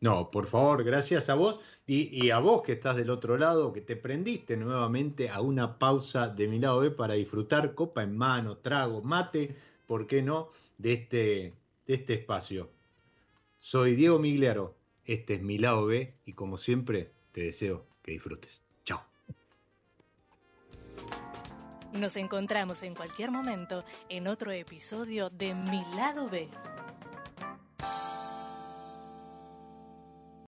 No, 0.00 0.32
por 0.32 0.46
favor, 0.46 0.82
gracias 0.82 1.28
a 1.28 1.36
vos 1.36 1.60
y, 1.86 2.30
a 2.30 2.40
vos 2.40 2.62
que 2.62 2.72
estás 2.72 2.96
del 2.96 3.10
otro 3.10 3.38
lado, 3.38 3.72
que 3.72 3.82
te 3.82 3.94
prendiste 3.94 4.56
nuevamente 4.56 5.30
a 5.30 5.42
una 5.42 5.78
pausa 5.78 6.26
de 6.26 6.48
mi 6.48 6.58
lado 6.58 6.80
B 6.80 6.90
para 6.90 7.14
disfrutar 7.14 7.76
copa 7.76 8.02
en 8.02 8.18
mano, 8.18 8.56
trago, 8.56 9.00
mate, 9.00 9.54
¿por 9.86 10.08
qué 10.08 10.22
no?, 10.22 10.50
de 10.76 10.92
este, 10.94 11.54
de 11.86 11.94
este 11.94 12.14
espacio. 12.14 12.75
Soy 13.68 13.96
Diego 13.96 14.20
Migliaro, 14.20 14.76
este 15.04 15.34
es 15.34 15.42
mi 15.42 15.58
lado 15.58 15.86
B 15.86 16.14
y 16.24 16.34
como 16.34 16.56
siempre 16.56 17.10
te 17.32 17.40
deseo 17.40 17.84
que 18.00 18.12
disfrutes. 18.12 18.62
Chao. 18.84 19.02
Nos 21.92 22.14
encontramos 22.14 22.84
en 22.84 22.94
cualquier 22.94 23.32
momento 23.32 23.84
en 24.08 24.28
otro 24.28 24.52
episodio 24.52 25.30
de 25.30 25.56
Mi 25.56 25.84
lado 25.96 26.30
B. 26.30 26.48